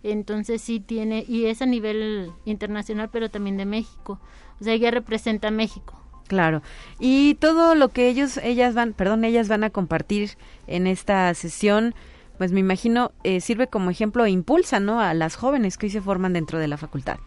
Entonces 0.03 0.61
sí 0.61 0.79
tiene, 0.79 1.25
y 1.27 1.45
es 1.45 1.63
a 1.63 1.65
nivel 1.65 2.31
internacional, 2.45 3.09
pero 3.11 3.29
también 3.29 3.57
de 3.57 3.65
México. 3.65 4.19
O 4.63 4.65
sea, 4.65 4.75
ella 4.75 4.91
representa 4.91 5.49
a 5.49 5.51
México. 5.51 5.99
Claro. 6.29 6.61
Y 7.01 7.35
todo 7.35 7.75
lo 7.75 7.89
que 7.89 8.07
ellos, 8.07 8.37
ellas 8.37 8.73
van, 8.73 8.93
perdón, 8.93 9.25
ellas 9.25 9.49
van 9.49 9.65
a 9.65 9.71
compartir 9.71 10.37
en 10.67 10.87
esta 10.87 11.33
sesión, 11.33 11.93
pues 12.37 12.53
me 12.53 12.61
imagino 12.61 13.11
eh, 13.25 13.41
sirve 13.41 13.67
como 13.67 13.89
ejemplo 13.89 14.23
e 14.23 14.29
impulsa, 14.29 14.79
¿no? 14.79 15.01
A 15.01 15.13
las 15.13 15.35
jóvenes 15.35 15.77
que 15.77 15.87
hoy 15.87 15.89
se 15.89 15.99
forman 15.99 16.31
dentro 16.31 16.59
de 16.59 16.69
la 16.69 16.77
facultad. 16.77 17.17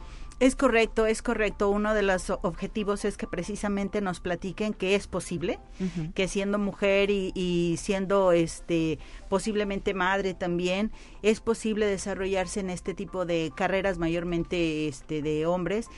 Es 0.41 0.57
correcto, 0.57 1.05
es 1.05 1.21
correcto. 1.21 1.69
Uno 1.69 1.93
de 1.93 2.03
los 2.03 2.31
objetivos 2.31 3.05
es 3.05 3.19
que 3.19 3.27
precisamente 3.27 4.01
nos 4.01 4.21
platiquen 4.21 4.73
que 4.73 4.95
es 4.95 5.07
posible, 5.07 5.59
que 6.15 6.27
siendo 6.27 6.59
mujer 6.59 7.11
y, 7.11 7.33
y, 7.35 7.77
siendo 7.79 8.33
este 8.33 8.99
posiblemente 9.29 9.93
madre 9.93 10.33
también, 10.33 10.91
es 11.21 11.41
posible 11.41 11.85
desarrollarse 11.85 12.61
en 12.61 12.71
este 12.71 12.95
tipo 12.95 13.27
de 13.27 13.51
carreras 13.55 13.99
mayormente 13.99 14.89
este 14.89 15.21
de 15.21 15.45
hombres 15.45 15.89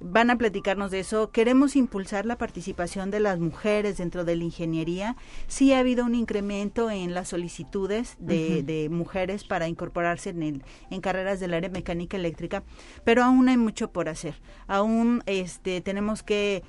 van 0.00 0.30
a 0.30 0.38
platicarnos 0.38 0.90
de 0.90 1.00
eso. 1.00 1.30
Queremos 1.30 1.76
impulsar 1.76 2.26
la 2.26 2.38
participación 2.38 3.10
de 3.10 3.20
las 3.20 3.38
mujeres 3.38 3.98
dentro 3.98 4.24
de 4.24 4.36
la 4.36 4.44
ingeniería. 4.44 5.16
Sí 5.46 5.72
ha 5.72 5.78
habido 5.80 6.04
un 6.04 6.14
incremento 6.14 6.90
en 6.90 7.14
las 7.14 7.28
solicitudes 7.28 8.16
de, 8.18 8.62
de 8.62 8.88
mujeres 8.88 9.44
para 9.44 9.68
incorporarse 9.68 10.30
en, 10.30 10.42
el, 10.42 10.62
en 10.90 11.00
carreras 11.00 11.40
del 11.40 11.54
área 11.54 11.70
mecánica 11.70 12.16
eléctrica, 12.16 12.62
pero 13.04 13.22
aún 13.24 13.48
hay 13.48 13.56
mucho 13.56 13.92
por 13.92 14.08
hacer. 14.08 14.40
Aún 14.66 15.22
este, 15.26 15.80
tenemos 15.80 16.22
que 16.22 16.62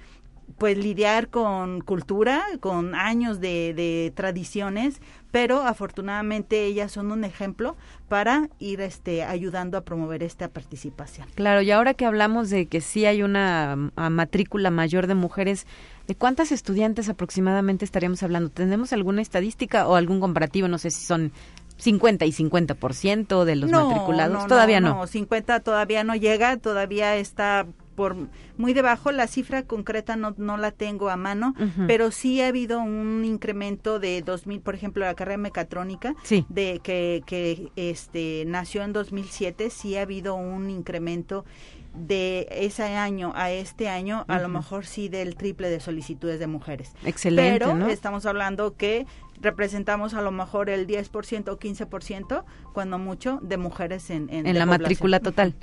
pues 0.57 0.77
lidiar 0.77 1.29
con 1.29 1.81
cultura, 1.81 2.43
con 2.59 2.95
años 2.95 3.39
de, 3.39 3.73
de, 3.73 4.11
tradiciones, 4.15 5.01
pero 5.31 5.61
afortunadamente 5.61 6.65
ellas 6.65 6.91
son 6.91 7.11
un 7.11 7.23
ejemplo 7.23 7.75
para 8.07 8.49
ir 8.59 8.81
este 8.81 9.23
ayudando 9.23 9.77
a 9.77 9.81
promover 9.81 10.23
esta 10.23 10.47
participación. 10.47 11.27
Claro, 11.35 11.61
y 11.61 11.71
ahora 11.71 11.93
que 11.93 12.05
hablamos 12.05 12.49
de 12.49 12.65
que 12.65 12.81
sí 12.81 13.05
hay 13.05 13.21
una 13.21 13.91
matrícula 13.95 14.71
mayor 14.71 15.07
de 15.07 15.15
mujeres, 15.15 15.67
¿de 16.07 16.15
cuántas 16.15 16.51
estudiantes 16.51 17.09
aproximadamente 17.09 17.85
estaríamos 17.85 18.23
hablando? 18.23 18.49
¿Tenemos 18.49 18.91
alguna 18.93 19.21
estadística 19.21 19.87
o 19.87 19.95
algún 19.95 20.19
comparativo? 20.19 20.67
No 20.67 20.79
sé 20.79 20.89
si 20.89 21.05
son 21.05 21.31
50 21.79 22.25
y 22.25 22.31
50% 22.31 23.45
de 23.45 23.55
los 23.55 23.71
matriculados. 23.71 24.47
todavía 24.47 24.81
no. 24.81 24.95
No, 24.95 25.07
50 25.07 25.61
todavía 25.61 26.03
no 26.03 26.15
llega, 26.15 26.57
todavía 26.57 27.15
está 27.15 27.65
por 27.99 28.15
muy 28.55 28.71
debajo, 28.71 29.11
la 29.11 29.27
cifra 29.27 29.63
concreta 29.63 30.15
no, 30.15 30.33
no 30.37 30.55
la 30.55 30.71
tengo 30.71 31.09
a 31.09 31.17
mano, 31.17 31.53
pero 31.85 32.11
sí 32.11 32.39
ha 32.39 32.47
habido 32.47 32.79
un 32.79 33.25
incremento 33.25 33.99
de 33.99 34.21
2000, 34.21 34.61
por 34.61 34.73
ejemplo, 34.73 35.03
la 35.03 35.15
carrera 35.15 35.37
mecatrónica, 35.37 36.15
de 36.47 36.79
que, 36.81 37.23
que 37.25 37.73
este 37.75 38.45
nació 38.47 38.83
en 38.83 38.93
2007, 38.93 39.69
sí 39.69 39.97
ha 39.97 40.03
habido 40.03 40.35
un 40.35 40.69
incremento 40.69 41.43
de 41.93 42.47
ese 42.51 42.83
año 42.83 43.33
a 43.35 43.51
este 43.51 43.89
año, 43.89 44.23
a 44.29 44.39
lo 44.39 44.47
mejor 44.47 44.85
sí 44.85 45.09
del 45.09 45.35
triple 45.35 45.69
de 45.69 45.81
solicitudes 45.81 46.39
de 46.39 46.47
mujeres. 46.47 46.93
Excelente. 47.03 47.65
Pero 47.65 47.87
estamos 47.87 48.25
hablando 48.25 48.77
que 48.77 49.07
representamos 49.41 50.13
a 50.13 50.21
lo 50.21 50.31
mejor 50.31 50.69
el 50.69 50.87
10% 50.87 51.49
o 51.49 51.59
15%, 51.59 52.43
cuando 52.73 52.97
mucho, 52.97 53.39
de 53.41 53.57
mujeres 53.57 54.09
en, 54.09 54.29
en, 54.29 54.57
la 54.57 54.65
matrícula 54.65 55.19
total. 55.19 55.55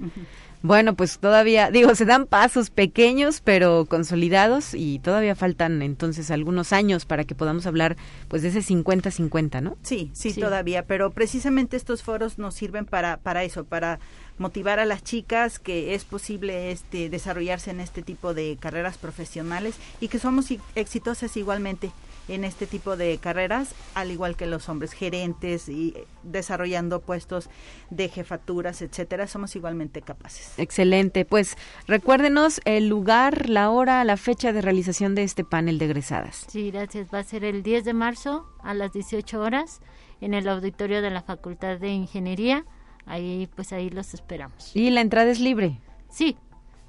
Bueno, 0.67 0.97
pues 0.97 1.21
todavía, 1.21 1.71
digo, 1.71 1.95
se 1.95 2.05
dan 2.05 2.27
pasos 2.27 2.71
pequeños 2.71 3.41
pero 3.41 3.85
consolidados 3.85 4.75
y 4.75 4.99
todavía 4.99 5.37
faltan 5.37 5.81
entonces 5.81 6.33
algunos 6.33 6.73
años 6.73 7.07
para 7.07 7.23
que 7.23 7.37
podamos 7.37 7.67
hablar 7.67 7.97
pues 8.27 8.43
de 8.43 8.49
ese 8.49 8.59
50-50, 8.59 9.63
¿no? 9.63 9.79
Sí, 9.85 10.11
sí, 10.13 10.33
sí, 10.33 10.41
todavía, 10.41 10.85
pero 10.85 11.13
precisamente 11.13 11.77
estos 11.77 12.03
foros 12.03 12.39
nos 12.39 12.57
sirven 12.57 12.85
para, 12.85 13.19
para 13.19 13.45
eso, 13.45 13.63
para 13.65 14.01
motivar 14.39 14.81
a 14.81 14.87
las 14.87 15.05
chicas 15.05 15.61
que 15.61 15.95
es 15.95 16.05
posible 16.05 16.73
este 16.73 17.11
desarrollarse 17.11 17.71
en 17.71 17.79
este 17.79 18.03
tipo 18.03 18.35
de 18.35 18.59
carreras 18.59 18.99
profesionales 18.99 19.77
y 20.01 20.09
que 20.09 20.19
somos 20.19 20.49
exitosas 20.75 21.37
igualmente 21.37 21.93
en 22.29 22.45
este 22.45 22.67
tipo 22.67 22.97
de 22.97 23.19
carreras, 23.19 23.75
al 23.95 24.11
igual 24.11 24.37
que 24.37 24.47
los 24.47 24.69
hombres 24.69 24.93
gerentes 24.93 25.69
y 25.69 25.95
desarrollando 26.23 27.01
puestos 27.01 27.49
de 27.91 28.09
jefaturas, 28.09 28.83
etcétera, 28.83 29.27
somos 29.27 29.55
igualmente 29.57 30.03
capaces. 30.03 30.59
Excelente. 30.59 31.25
Pues 31.25 31.57
recuérdenos 31.87 32.61
el 32.65 32.89
lugar, 32.89 33.49
la 33.49 33.71
hora, 33.71 34.03
la 34.05 34.17
fecha 34.17 34.53
de 34.53 34.63
realización 34.63 35.15
de 35.15 35.23
este 35.23 35.45
panel 35.45 35.79
de 35.79 35.87
egresadas. 35.87 36.47
Sí, 36.49 36.71
gracias. 36.71 37.09
Va 37.13 37.21
a 37.21 37.25
ser 37.25 37.45
el 37.45 37.63
10 37.63 37.85
de 37.85 37.95
marzo 37.95 38.47
a 38.63 38.75
las 38.75 38.93
18 38.93 39.41
horas 39.41 39.81
en 40.21 40.35
el 40.35 40.49
auditorio 40.49 41.03
de 41.03 41.11
la 41.11 41.23
Facultad 41.23 41.79
de 41.79 41.89
Ingeniería. 41.89 42.65
Ahí, 43.05 43.49
pues 43.55 43.73
ahí 43.73 43.89
los 43.91 44.15
esperamos. 44.15 44.75
¿Y 44.75 44.91
la 44.91 45.01
entrada 45.01 45.31
es 45.31 45.39
libre? 45.39 45.79
Sí, 46.09 46.37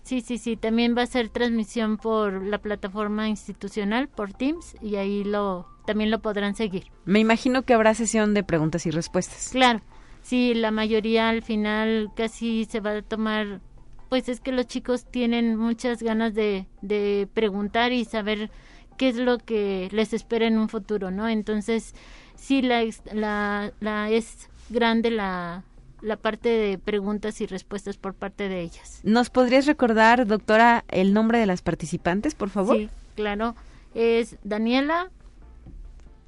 sí, 0.08 0.22
sí, 0.22 0.38
sí. 0.38 0.55
También 0.55 0.95
va 0.97 1.03
a 1.03 1.05
ser 1.05 1.30
transmisión 1.30 1.97
por 1.97 2.41
la 2.41 2.58
plataforma 2.60 3.28
institucional, 3.28 4.08
por 4.08 4.34
Teams, 4.34 4.76
y 4.82 4.95
ahí 4.95 5.24
lo 5.24 5.68
también 5.86 6.12
lo 6.12 6.20
podrán 6.20 6.55
seguir. 6.55 6.86
Me 7.05 7.20
imagino 7.20 7.64
que 7.64 7.74
habrá 7.74 7.93
sesión 7.93 8.34
de 8.34 8.43
preguntas 8.43 8.86
y 8.86 8.91
respuestas. 8.91 9.49
Claro, 9.51 9.82
sí, 10.22 10.53
la 10.53 10.72
mayoría 10.72 11.30
al 11.30 11.41
final 11.43 12.12
casi 12.16 12.66
se 12.66 12.80
va 12.82 12.97
a 12.97 13.01
tomar, 13.01 13.62
pues 14.10 14.28
es 14.28 14.39
que 14.41 14.51
los 14.51 14.68
chicos 14.68 15.05
tienen 15.10 15.55
muchas 15.55 16.03
ganas 16.03 16.34
de, 16.34 16.68
de 16.82 17.28
preguntar 17.34 17.93
y 17.93 18.03
saber 18.03 18.49
qué 18.97 19.10
es 19.10 19.16
lo 19.16 19.38
que 19.38 19.88
les 19.91 20.14
espera 20.14 20.47
en 20.47 20.58
un 20.58 20.68
futuro, 20.68 21.12
¿no? 21.12 21.30
Entonces, 21.30 21.95
sí, 22.36 22.62
la, 22.62 22.84
la, 23.14 23.72
la 23.80 24.10
es 24.10 24.49
grande 24.70 25.10
la, 25.12 25.64
la 26.02 26.16
parte 26.18 26.50
de 26.50 26.78
preguntas 26.78 27.41
y 27.41 27.45
respuestas 27.48 27.98
por 27.98 28.14
parte 28.14 28.50
de 28.50 28.62
ellas. 28.62 29.00
¿Nos 29.04 29.30
podrías 29.30 29.66
recordar, 29.66 30.28
doctora, 30.28 30.84
el 30.89 31.14
nombre 31.14 31.39
de 31.39 31.45
las 31.45 31.62
participantes, 31.62 32.36
por 32.36 32.50
favor? 32.50 32.78
Sí, 32.78 32.89
claro. 33.16 33.56
Es 33.95 34.38
Daniela, 34.43 35.10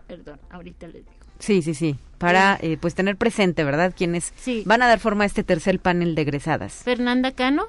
perdón, 0.08 0.40
ahorita 0.50 0.88
les 0.88 1.06
digo. 1.06 1.16
Sí, 1.40 1.62
sí, 1.62 1.74
sí, 1.74 1.96
para 2.18 2.58
eh, 2.62 2.78
pues 2.82 2.96
tener 2.96 3.16
presente, 3.16 3.64
¿verdad? 3.64 3.94
Quienes 3.96 4.34
Sí. 4.38 4.64
van 4.66 4.82
a 4.82 4.88
dar 4.88 5.00
forma 5.00 5.24
a 5.24 5.28
este 5.28 5.44
tercer 5.44 5.80
panel 5.80 6.16
de 6.16 6.24
egresadas. 6.24 6.74
Fernanda 6.84 7.32
Cano, 7.32 7.68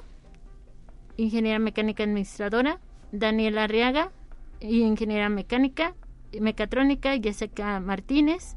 ingeniera 1.17 1.59
mecánica 1.59 2.03
administradora, 2.03 2.79
Daniela 3.11 3.63
Arriaga, 3.65 4.11
ingeniera 4.59 5.29
mecánica, 5.29 5.93
mecatrónica, 6.39 7.13
Jessica 7.21 7.79
Martínez, 7.79 8.55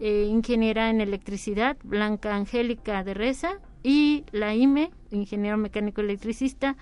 eh, 0.00 0.26
ingeniera 0.28 0.90
en 0.90 1.00
electricidad, 1.00 1.76
Blanca 1.82 2.34
Angélica 2.34 3.02
de 3.04 3.14
Reza, 3.14 3.58
y 3.82 4.24
la 4.32 4.54
IME, 4.54 4.90
ingeniero 5.10 5.56
mecánico 5.56 6.00
electricista, 6.00 6.76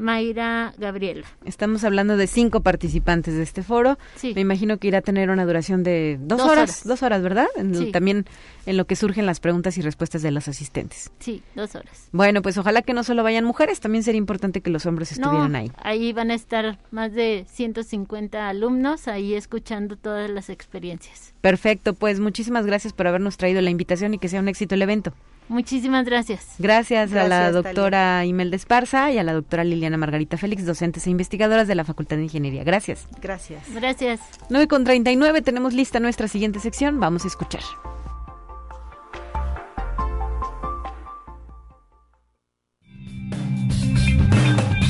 Mayra 0.00 0.74
Gabriela. 0.78 1.26
Estamos 1.44 1.84
hablando 1.84 2.16
de 2.16 2.26
cinco 2.26 2.60
participantes 2.60 3.34
de 3.34 3.42
este 3.42 3.62
foro. 3.62 3.98
Sí. 4.16 4.32
Me 4.34 4.40
imagino 4.40 4.78
que 4.78 4.88
irá 4.88 4.98
a 4.98 5.02
tener 5.02 5.30
una 5.30 5.44
duración 5.44 5.82
de 5.82 6.18
dos, 6.20 6.38
Dos 6.38 6.46
horas, 6.48 6.58
horas. 6.70 6.84
Dos 6.86 7.02
horas, 7.02 7.22
¿verdad? 7.22 7.46
En- 7.56 7.74
Sí. 7.74 7.92
También 7.92 8.24
en 8.66 8.76
lo 8.76 8.86
que 8.86 8.96
surgen 8.96 9.26
las 9.26 9.40
preguntas 9.40 9.76
y 9.78 9.82
respuestas 9.82 10.22
de 10.22 10.30
los 10.30 10.48
asistentes. 10.48 11.10
Sí, 11.18 11.42
dos 11.54 11.74
horas. 11.74 12.08
Bueno, 12.12 12.42
pues 12.42 12.56
ojalá 12.58 12.82
que 12.82 12.92
no 12.94 13.04
solo 13.04 13.22
vayan 13.22 13.44
mujeres, 13.44 13.80
también 13.80 14.02
sería 14.04 14.18
importante 14.18 14.60
que 14.60 14.70
los 14.70 14.86
hombres 14.86 15.12
estuvieran 15.12 15.52
no, 15.52 15.58
ahí. 15.58 15.72
ahí 15.82 16.12
van 16.12 16.30
a 16.30 16.34
estar 16.34 16.78
más 16.90 17.12
de 17.12 17.44
150 17.48 18.48
alumnos 18.48 19.08
ahí 19.08 19.34
escuchando 19.34 19.96
todas 19.96 20.30
las 20.30 20.50
experiencias. 20.50 21.34
Perfecto, 21.40 21.94
pues 21.94 22.20
muchísimas 22.20 22.66
gracias 22.66 22.92
por 22.92 23.06
habernos 23.06 23.36
traído 23.36 23.60
la 23.60 23.70
invitación 23.70 24.14
y 24.14 24.18
que 24.18 24.28
sea 24.28 24.40
un 24.40 24.48
éxito 24.48 24.74
el 24.74 24.82
evento. 24.82 25.12
Muchísimas 25.50 26.06
gracias. 26.06 26.46
Gracias, 26.60 27.12
a 27.12 27.26
la 27.26 27.50
doctora 27.50 28.24
Imelda 28.24 28.54
Esparza 28.54 29.10
y 29.10 29.18
a 29.18 29.24
la 29.24 29.32
doctora 29.32 29.64
Liliana 29.64 29.96
Margarita 29.96 30.36
Félix, 30.36 30.64
docentes 30.64 31.08
e 31.08 31.10
investigadoras 31.10 31.66
de 31.66 31.74
la 31.74 31.82
Facultad 31.84 32.18
de 32.18 32.22
Ingeniería. 32.22 32.62
Gracias. 32.62 33.08
Gracias. 33.20 33.64
Gracias. 33.74 34.20
9 34.48 34.68
con 34.68 34.84
39, 34.84 35.42
tenemos 35.42 35.74
lista 35.74 35.98
nuestra 35.98 36.28
siguiente 36.28 36.60
sección. 36.60 37.00
Vamos 37.00 37.24
a 37.24 37.26
escuchar. 37.26 37.62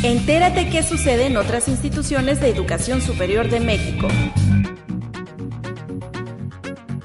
Entérate 0.02 0.68
qué 0.68 0.82
sucede 0.82 1.26
en 1.26 1.38
otras 1.38 1.68
instituciones 1.68 2.38
de 2.42 2.50
educación 2.50 3.00
superior 3.00 3.48
de 3.48 3.60
México. 3.60 4.08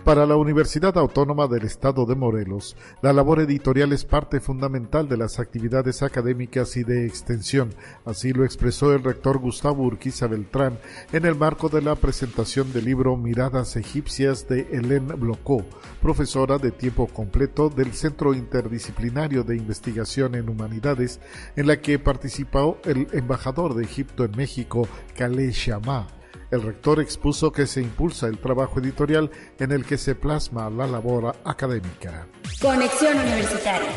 Para 0.06 0.28
la 0.28 0.36
Universidad 0.36 0.96
Autónoma 1.00 1.48
del 1.48 1.64
Estado 1.64 2.06
de 2.06 2.14
Morelos, 2.14 2.78
la 3.02 3.12
labor 3.12 3.40
editorial 3.40 3.92
es 3.92 4.06
parte 4.06 4.40
fundamental 4.40 5.10
de 5.10 5.18
las 5.18 5.40
actividades 5.40 6.04
académicas 6.04 6.78
y 6.78 6.84
de 6.84 7.08
extensión. 7.08 7.74
Así 8.06 8.32
lo 8.32 8.46
expresó 8.46 8.94
el 8.94 9.04
rector 9.04 9.40
Gustavo 9.40 9.82
Urquiza 9.82 10.28
Beltrán 10.28 10.78
en 11.12 11.26
el 11.26 11.34
marco 11.34 11.70
de 11.70 11.82
la 11.82 11.96
presentación 11.96 12.72
del 12.72 12.86
libro 12.86 13.18
Miradas 13.18 13.78
Egipcias 13.78 14.48
de 14.48 14.70
Hélène 14.70 15.16
Blocó, 15.16 15.66
profesora 16.04 16.60
de 16.60 16.70
tiempo 16.70 17.08
completo 17.08 17.70
del 17.70 17.92
Centro 17.94 18.36
Interdisciplinario 18.36 19.44
de 19.44 19.58
Investigación 19.58 20.36
en 20.36 20.50
Humanidades, 20.50 21.20
en 21.56 21.66
la 21.66 21.82
que 21.82 21.98
participó 21.98 22.78
el 22.86 23.08
embajador 23.12 23.74
de 23.74 23.86
Egipto 23.86 24.24
en 24.24 24.38
México, 24.38 24.88
Khaled 25.18 25.50
Shama. 25.50 26.15
El 26.56 26.62
rector 26.62 27.02
expuso 27.02 27.52
que 27.52 27.68
se 27.68 27.82
impulsa 27.82 28.28
el 28.28 28.38
trabajo 28.38 28.80
editorial 28.80 29.30
en 29.60 29.74
el 29.74 29.84
que 29.84 29.98
se 29.98 30.16
plasma 30.16 30.70
la 30.70 30.88
labor 30.88 31.36
académica. 31.44 32.28
Conexión 32.62 33.20
Universitaria. 33.20 33.92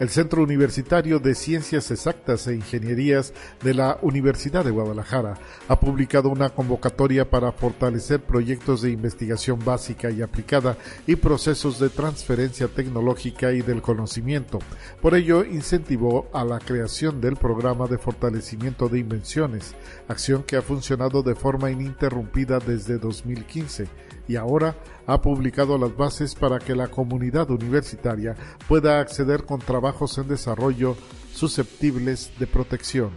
El 0.00 0.08
Centro 0.08 0.42
Universitario 0.42 1.20
de 1.20 1.36
Ciencias 1.36 1.92
Exactas 1.92 2.48
e 2.48 2.56
Ingenierías 2.56 3.32
de 3.62 3.74
la 3.74 3.96
Universidad 4.02 4.64
de 4.64 4.72
Guadalajara 4.72 5.34
ha 5.68 5.78
publicado 5.78 6.30
una 6.30 6.50
convocatoria 6.50 7.30
para 7.30 7.52
fortalecer 7.52 8.20
proyectos 8.20 8.82
de 8.82 8.90
investigación 8.90 9.60
básica 9.64 10.10
y 10.10 10.20
aplicada 10.20 10.76
y 11.06 11.14
procesos 11.14 11.78
de 11.78 11.90
transferencia 11.90 12.66
tecnológica 12.66 13.52
y 13.52 13.62
del 13.62 13.82
conocimiento. 13.82 14.58
Por 15.00 15.14
ello, 15.14 15.44
incentivó 15.44 16.28
a 16.32 16.44
la 16.44 16.58
creación 16.58 17.20
del 17.20 17.36
programa 17.36 17.86
de 17.86 17.98
fortalecimiento 17.98 18.88
de 18.88 18.98
invenciones, 18.98 19.76
acción 20.08 20.42
que 20.42 20.56
ha 20.56 20.62
funcionado 20.62 21.22
de 21.22 21.36
forma 21.36 21.70
ininterrumpida 21.70 22.58
desde 22.58 22.98
2015 22.98 23.86
y 24.26 24.36
ahora 24.36 24.74
ha 25.06 25.20
publicado 25.20 25.78
las 25.78 25.96
bases 25.96 26.34
para 26.34 26.58
que 26.58 26.74
la 26.74 26.88
comunidad 26.88 27.50
universitaria 27.50 28.34
pueda 28.68 29.00
acceder 29.00 29.44
con 29.44 29.60
trabajos 29.60 30.18
en 30.18 30.28
desarrollo 30.28 30.96
susceptibles 31.32 32.32
de 32.38 32.46
protección. 32.46 33.10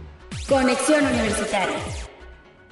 Conexión 0.48 1.04
Universitaria. 1.04 1.78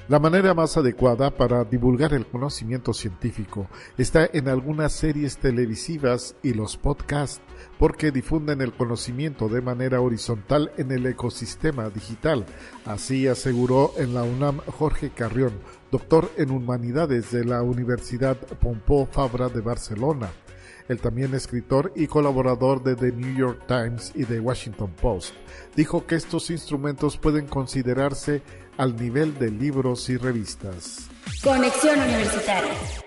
La 0.08 0.20
manera 0.20 0.54
más 0.54 0.76
adecuada 0.76 1.32
para 1.32 1.64
divulgar 1.64 2.14
el 2.14 2.26
conocimiento 2.26 2.92
científico 2.92 3.66
está 3.98 4.28
en 4.32 4.48
algunas 4.48 4.92
series 4.92 5.38
televisivas 5.38 6.36
y 6.44 6.54
los 6.54 6.76
podcasts, 6.76 7.40
porque 7.78 8.10
difunden 8.10 8.60
el 8.60 8.72
conocimiento 8.72 9.48
de 9.48 9.60
manera 9.60 10.00
horizontal 10.00 10.72
en 10.76 10.92
el 10.92 11.06
ecosistema 11.06 11.90
digital. 11.90 12.46
Así 12.84 13.28
aseguró 13.28 13.92
en 13.98 14.14
la 14.14 14.22
UNAM 14.22 14.60
Jorge 14.78 15.10
Carrión, 15.10 15.52
doctor 15.90 16.30
en 16.36 16.50
humanidades 16.50 17.30
de 17.32 17.44
la 17.44 17.62
Universidad 17.62 18.36
Pompeu 18.36 19.06
Fabra 19.06 19.48
de 19.48 19.60
Barcelona. 19.60 20.30
El 20.88 21.00
también 21.00 21.34
escritor 21.34 21.92
y 21.96 22.06
colaborador 22.06 22.82
de 22.82 22.94
The 22.94 23.10
New 23.12 23.36
York 23.36 23.62
Times 23.66 24.12
y 24.14 24.24
The 24.24 24.38
Washington 24.38 24.92
Post 25.00 25.34
dijo 25.74 26.06
que 26.06 26.14
estos 26.14 26.48
instrumentos 26.50 27.16
pueden 27.16 27.46
considerarse 27.46 28.42
al 28.76 28.94
nivel 28.94 29.36
de 29.38 29.50
libros 29.50 30.08
y 30.08 30.16
revistas. 30.16 31.08
Conexión 31.42 31.98
Universitaria. 31.98 33.05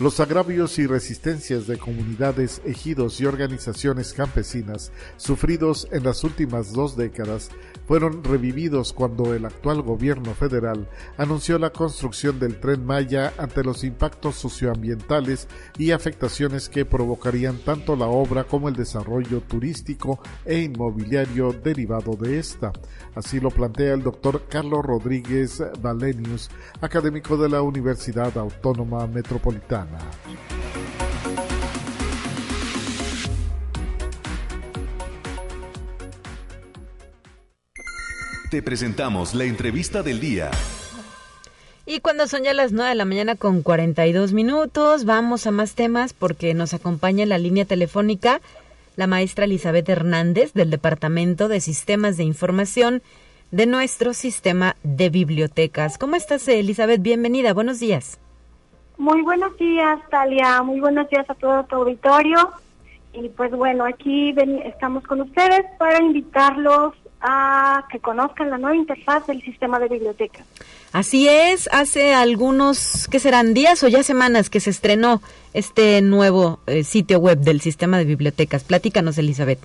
Los 0.00 0.20
agravios 0.20 0.78
y 0.78 0.86
resistencias 0.86 1.66
de 1.66 1.76
comunidades, 1.76 2.62
ejidos 2.64 3.20
y 3.20 3.26
organizaciones 3.26 4.14
campesinas 4.14 4.90
sufridos 5.18 5.86
en 5.92 6.02
las 6.02 6.24
últimas 6.24 6.72
dos 6.72 6.96
décadas 6.96 7.50
fueron 7.86 8.24
revividos 8.24 8.94
cuando 8.94 9.34
el 9.34 9.44
actual 9.44 9.82
gobierno 9.82 10.32
federal 10.34 10.88
anunció 11.18 11.58
la 11.58 11.70
construcción 11.70 12.40
del 12.40 12.58
tren 12.58 12.86
Maya 12.86 13.34
ante 13.36 13.62
los 13.62 13.84
impactos 13.84 14.36
socioambientales 14.36 15.46
y 15.76 15.90
afectaciones 15.90 16.70
que 16.70 16.86
provocarían 16.86 17.58
tanto 17.58 17.94
la 17.94 18.06
obra 18.06 18.44
como 18.44 18.70
el 18.70 18.74
desarrollo 18.74 19.42
turístico 19.42 20.20
e 20.46 20.60
inmobiliario 20.60 21.52
derivado 21.52 22.16
de 22.16 22.38
esta. 22.38 22.72
Así 23.14 23.40
lo 23.40 23.50
plantea 23.50 23.92
el 23.92 24.02
doctor 24.02 24.46
Carlos 24.48 24.84
Rodríguez 24.84 25.62
Valenius, 25.80 26.48
académico 26.80 27.36
de 27.36 27.50
la 27.50 27.60
Universidad 27.60 28.36
Autónoma 28.38 29.06
Metropolitana. 29.06 29.81
Te 38.50 38.62
presentamos 38.62 39.34
la 39.34 39.44
entrevista 39.44 40.02
del 40.02 40.20
día. 40.20 40.50
Y 41.86 42.00
cuando 42.00 42.28
son 42.28 42.44
ya 42.44 42.52
las 42.52 42.72
9 42.72 42.90
de 42.90 42.94
la 42.94 43.04
mañana 43.04 43.34
con 43.34 43.62
42 43.62 44.32
minutos, 44.32 45.04
vamos 45.04 45.46
a 45.46 45.50
más 45.50 45.74
temas 45.74 46.12
porque 46.12 46.52
nos 46.54 46.74
acompaña 46.74 47.22
en 47.22 47.30
la 47.30 47.38
línea 47.38 47.64
telefónica 47.64 48.40
la 48.96 49.06
maestra 49.06 49.46
Elizabeth 49.46 49.88
Hernández 49.88 50.52
del 50.52 50.70
Departamento 50.70 51.48
de 51.48 51.60
Sistemas 51.60 52.16
de 52.16 52.24
Información 52.24 53.02
de 53.50 53.66
nuestro 53.66 54.14
sistema 54.14 54.76
de 54.82 55.10
bibliotecas. 55.10 55.98
¿Cómo 55.98 56.16
estás, 56.16 56.46
Elizabeth? 56.46 57.00
Bienvenida, 57.00 57.54
buenos 57.54 57.80
días. 57.80 58.18
Muy 59.02 59.20
buenos 59.22 59.56
días, 59.56 59.98
Talia. 60.10 60.62
Muy 60.62 60.78
buenos 60.78 61.10
días 61.10 61.28
a 61.28 61.34
todo 61.34 61.64
tu 61.64 61.74
auditorio. 61.74 62.38
Y 63.12 63.28
pues 63.30 63.50
bueno, 63.50 63.84
aquí 63.84 64.32
ven- 64.32 64.62
estamos 64.64 65.02
con 65.02 65.20
ustedes 65.22 65.64
para 65.76 66.00
invitarlos 66.00 66.94
a 67.20 67.84
que 67.90 67.98
conozcan 67.98 68.48
la 68.50 68.58
nueva 68.58 68.76
interfaz 68.76 69.26
del 69.26 69.42
sistema 69.42 69.80
de 69.80 69.88
bibliotecas. 69.88 70.46
Así 70.92 71.28
es, 71.28 71.68
hace 71.72 72.14
algunos, 72.14 73.08
¿qué 73.10 73.18
serán 73.18 73.54
días 73.54 73.82
o 73.82 73.88
ya 73.88 74.04
semanas 74.04 74.48
que 74.48 74.60
se 74.60 74.70
estrenó 74.70 75.20
este 75.52 76.00
nuevo 76.00 76.60
eh, 76.68 76.84
sitio 76.84 77.18
web 77.18 77.38
del 77.38 77.60
sistema 77.60 77.98
de 77.98 78.04
bibliotecas? 78.04 78.62
Platícanos, 78.62 79.18
Elizabeth. 79.18 79.58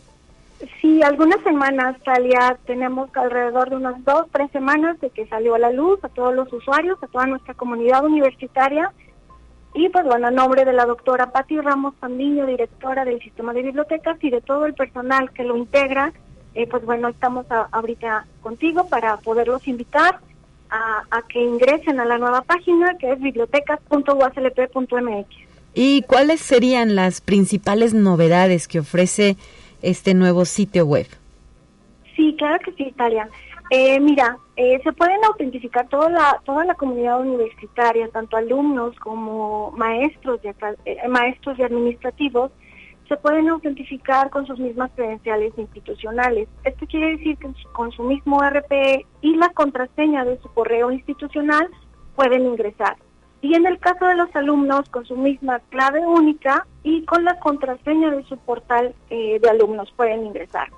Sí, 0.82 1.04
algunas 1.04 1.40
semanas, 1.44 1.96
Talia, 2.04 2.58
tenemos 2.66 3.16
alrededor 3.16 3.70
de 3.70 3.76
unas 3.76 4.04
dos, 4.04 4.26
tres 4.32 4.50
semanas 4.52 5.00
de 5.00 5.12
que 5.12 5.28
salió 5.28 5.54
a 5.54 5.60
la 5.60 5.72
luz 5.72 6.04
a 6.04 6.10
todos 6.10 6.34
los 6.34 6.52
usuarios, 6.52 6.98
a 7.04 7.08
toda 7.08 7.28
nuestra 7.28 7.54
comunidad 7.54 8.04
universitaria. 8.04 8.92
Y 9.78 9.90
pues 9.90 10.06
bueno, 10.06 10.26
a 10.26 10.32
nombre 10.32 10.66
de 10.66 10.74
la 10.74 10.88
doctora 10.88 11.32
Patti 11.32 11.62
Ramos 11.62 11.94
Pandiño, 12.00 12.48
directora 12.48 13.06
del 13.06 13.22
sistema 13.22 13.54
de 13.54 13.62
bibliotecas 13.62 14.18
y 14.24 14.32
de 14.32 14.42
todo 14.42 14.66
el 14.66 14.74
personal 14.74 15.30
que 15.30 15.44
lo 15.44 15.56
integra, 15.56 16.12
eh, 16.56 16.66
pues 16.66 16.84
bueno, 16.84 17.10
estamos 17.10 17.46
ahorita 17.72 18.26
contigo 18.42 18.90
para 18.90 19.18
poderlos 19.18 19.68
invitar 19.68 20.18
a, 20.72 21.04
que 21.30 21.44
ingresen 21.44 22.00
a 22.00 22.06
la 22.06 22.18
nueva 22.18 22.42
página 22.42 22.98
que 22.98 23.12
es 23.12 23.22
bibliotecas.uaslp.mx. 23.22 25.28
¿Y 25.76 26.02
cuáles 26.02 26.42
serían 26.42 26.96
las 26.96 27.22
principales 27.22 27.94
novedades 27.94 28.68
que 28.68 28.80
ofrece 28.80 29.38
este 29.84 30.16
nuevo 30.16 30.46
sitio 30.46 30.88
web? 30.88 31.06
Sí, 32.16 32.34
claro 32.36 32.58
que 32.66 32.72
sí, 32.72 32.86
Italia. 32.86 33.30
Eh, 33.70 34.00
mira, 34.00 34.38
eh, 34.56 34.80
se 34.84 34.94
pueden 34.94 35.24
autentificar 35.26 35.88
toda 35.90 36.10
la 36.10 36.42
toda 36.46 36.64
la 36.64 36.76
comunidad 36.76 37.20
universitaria, 37.20 38.08
tanto 38.10 38.38
alumnos 38.38 38.96
como 39.00 39.72
maestros 39.72 40.40
maestros 41.10 41.60
y 41.60 41.64
administrativos, 41.64 42.52
se 43.08 43.18
pueden 43.18 43.48
autentificar 43.50 44.30
con 44.30 44.46
sus 44.46 44.60
mismas 44.60 44.92
credenciales 44.96 45.54
institucionales. 45.58 46.48
Esto 46.64 46.86
quiere 46.88 47.18
decir 47.18 47.38
que 47.38 47.50
con 47.74 47.92
su 47.92 48.04
mismo 48.04 48.42
RP 48.42 49.06
y 49.22 49.36
la 49.36 49.50
contraseña 49.50 50.26
de 50.26 50.40
su 50.42 50.50
correo 50.50 50.92
institucional 50.92 51.70
pueden 52.16 52.46
ingresar. 52.46 52.98
Y 53.42 53.54
en 53.56 53.66
el 53.68 53.80
caso 53.80 54.06
de 54.06 54.16
los 54.16 54.36
alumnos, 54.36 54.90
con 54.90 55.06
su 55.06 55.16
misma 55.16 55.60
clave 55.70 56.06
única 56.06 56.66
y 56.84 57.06
con 57.06 57.24
la 57.24 57.40
contraseña 57.40 58.12
de 58.12 58.24
su 58.24 58.38
portal 58.38 58.96
eh, 59.10 59.40
de 59.40 59.50
alumnos 59.50 59.92
pueden 59.96 60.26
ingresar. 60.26 60.70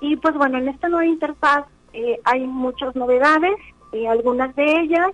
Y 0.00 0.16
pues 0.16 0.34
bueno, 0.34 0.58
en 0.58 0.68
esta 0.68 0.88
nueva 0.88 1.06
interfaz 1.06 1.64
eh, 1.96 2.20
hay 2.24 2.46
muchas 2.46 2.94
novedades, 2.94 3.56
y 3.92 4.04
eh, 4.04 4.08
algunas 4.08 4.54
de 4.54 4.64
ellas 4.80 5.12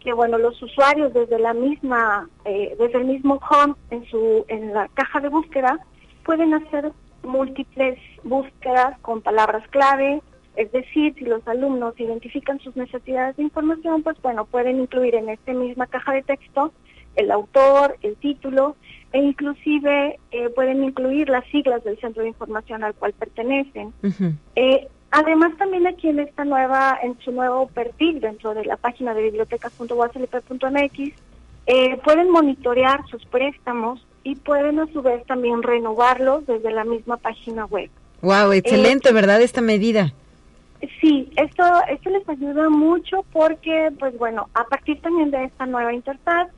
que 0.00 0.12
bueno 0.12 0.38
los 0.38 0.60
usuarios 0.60 1.12
desde 1.14 1.38
la 1.38 1.54
misma 1.54 2.28
eh, 2.44 2.76
desde 2.78 2.98
el 2.98 3.04
mismo 3.04 3.40
home 3.48 3.74
en 3.90 4.04
su 4.06 4.44
en 4.48 4.72
la 4.74 4.88
caja 4.88 5.20
de 5.20 5.28
búsqueda 5.28 5.78
pueden 6.24 6.52
hacer 6.54 6.92
múltiples 7.22 7.98
búsquedas 8.24 8.98
con 9.00 9.20
palabras 9.22 9.66
clave. 9.70 10.20
Es 10.56 10.72
decir 10.72 11.14
si 11.16 11.24
los 11.24 11.46
alumnos 11.46 11.98
identifican 11.98 12.58
sus 12.60 12.74
necesidades 12.76 13.36
de 13.36 13.44
información 13.44 14.02
pues 14.02 14.20
bueno 14.20 14.46
pueden 14.46 14.80
incluir 14.80 15.14
en 15.14 15.28
esta 15.28 15.52
misma 15.52 15.86
caja 15.86 16.12
de 16.12 16.22
texto 16.22 16.72
el 17.14 17.30
autor 17.30 17.96
el 18.02 18.16
título 18.16 18.76
e 19.12 19.20
inclusive 19.20 20.18
eh, 20.30 20.48
pueden 20.50 20.82
incluir 20.82 21.28
las 21.28 21.44
siglas 21.50 21.84
del 21.84 21.98
centro 22.00 22.22
de 22.22 22.28
información 22.28 22.82
al 22.84 22.94
cual 22.94 23.12
pertenecen 23.12 23.92
Además, 25.10 25.52
también 25.56 25.86
aquí 25.86 26.08
en 26.08 26.20
esta 26.20 26.44
nueva, 26.44 26.98
en 27.02 27.18
su 27.20 27.32
nuevo 27.32 27.68
perfil 27.68 28.20
dentro 28.20 28.54
de 28.54 28.64
la 28.64 28.76
página 28.76 29.14
de 29.14 29.22
bibliotecas.waslp.mx, 29.22 31.12
eh, 31.66 31.96
pueden 32.04 32.30
monitorear 32.30 33.06
sus 33.08 33.24
préstamos 33.26 34.04
y 34.24 34.34
pueden 34.36 34.78
a 34.80 34.86
su 34.92 35.02
vez 35.02 35.24
también 35.26 35.62
renovarlos 35.62 36.46
desde 36.46 36.72
la 36.72 36.84
misma 36.84 37.16
página 37.16 37.64
web. 37.66 37.90
Wow, 38.22 38.52
excelente, 38.52 39.10
eh, 39.10 39.12
¿verdad? 39.12 39.40
Esta 39.40 39.60
medida. 39.60 40.12
Sí, 41.00 41.30
esto, 41.36 41.62
esto 41.88 42.10
les 42.10 42.28
ayuda 42.28 42.68
mucho 42.68 43.24
porque, 43.32 43.90
pues 43.98 44.16
bueno, 44.18 44.48
a 44.54 44.64
partir 44.64 45.00
también 45.00 45.30
de 45.30 45.44
esta 45.44 45.66
nueva 45.66 45.92
interfaz, 45.94 46.48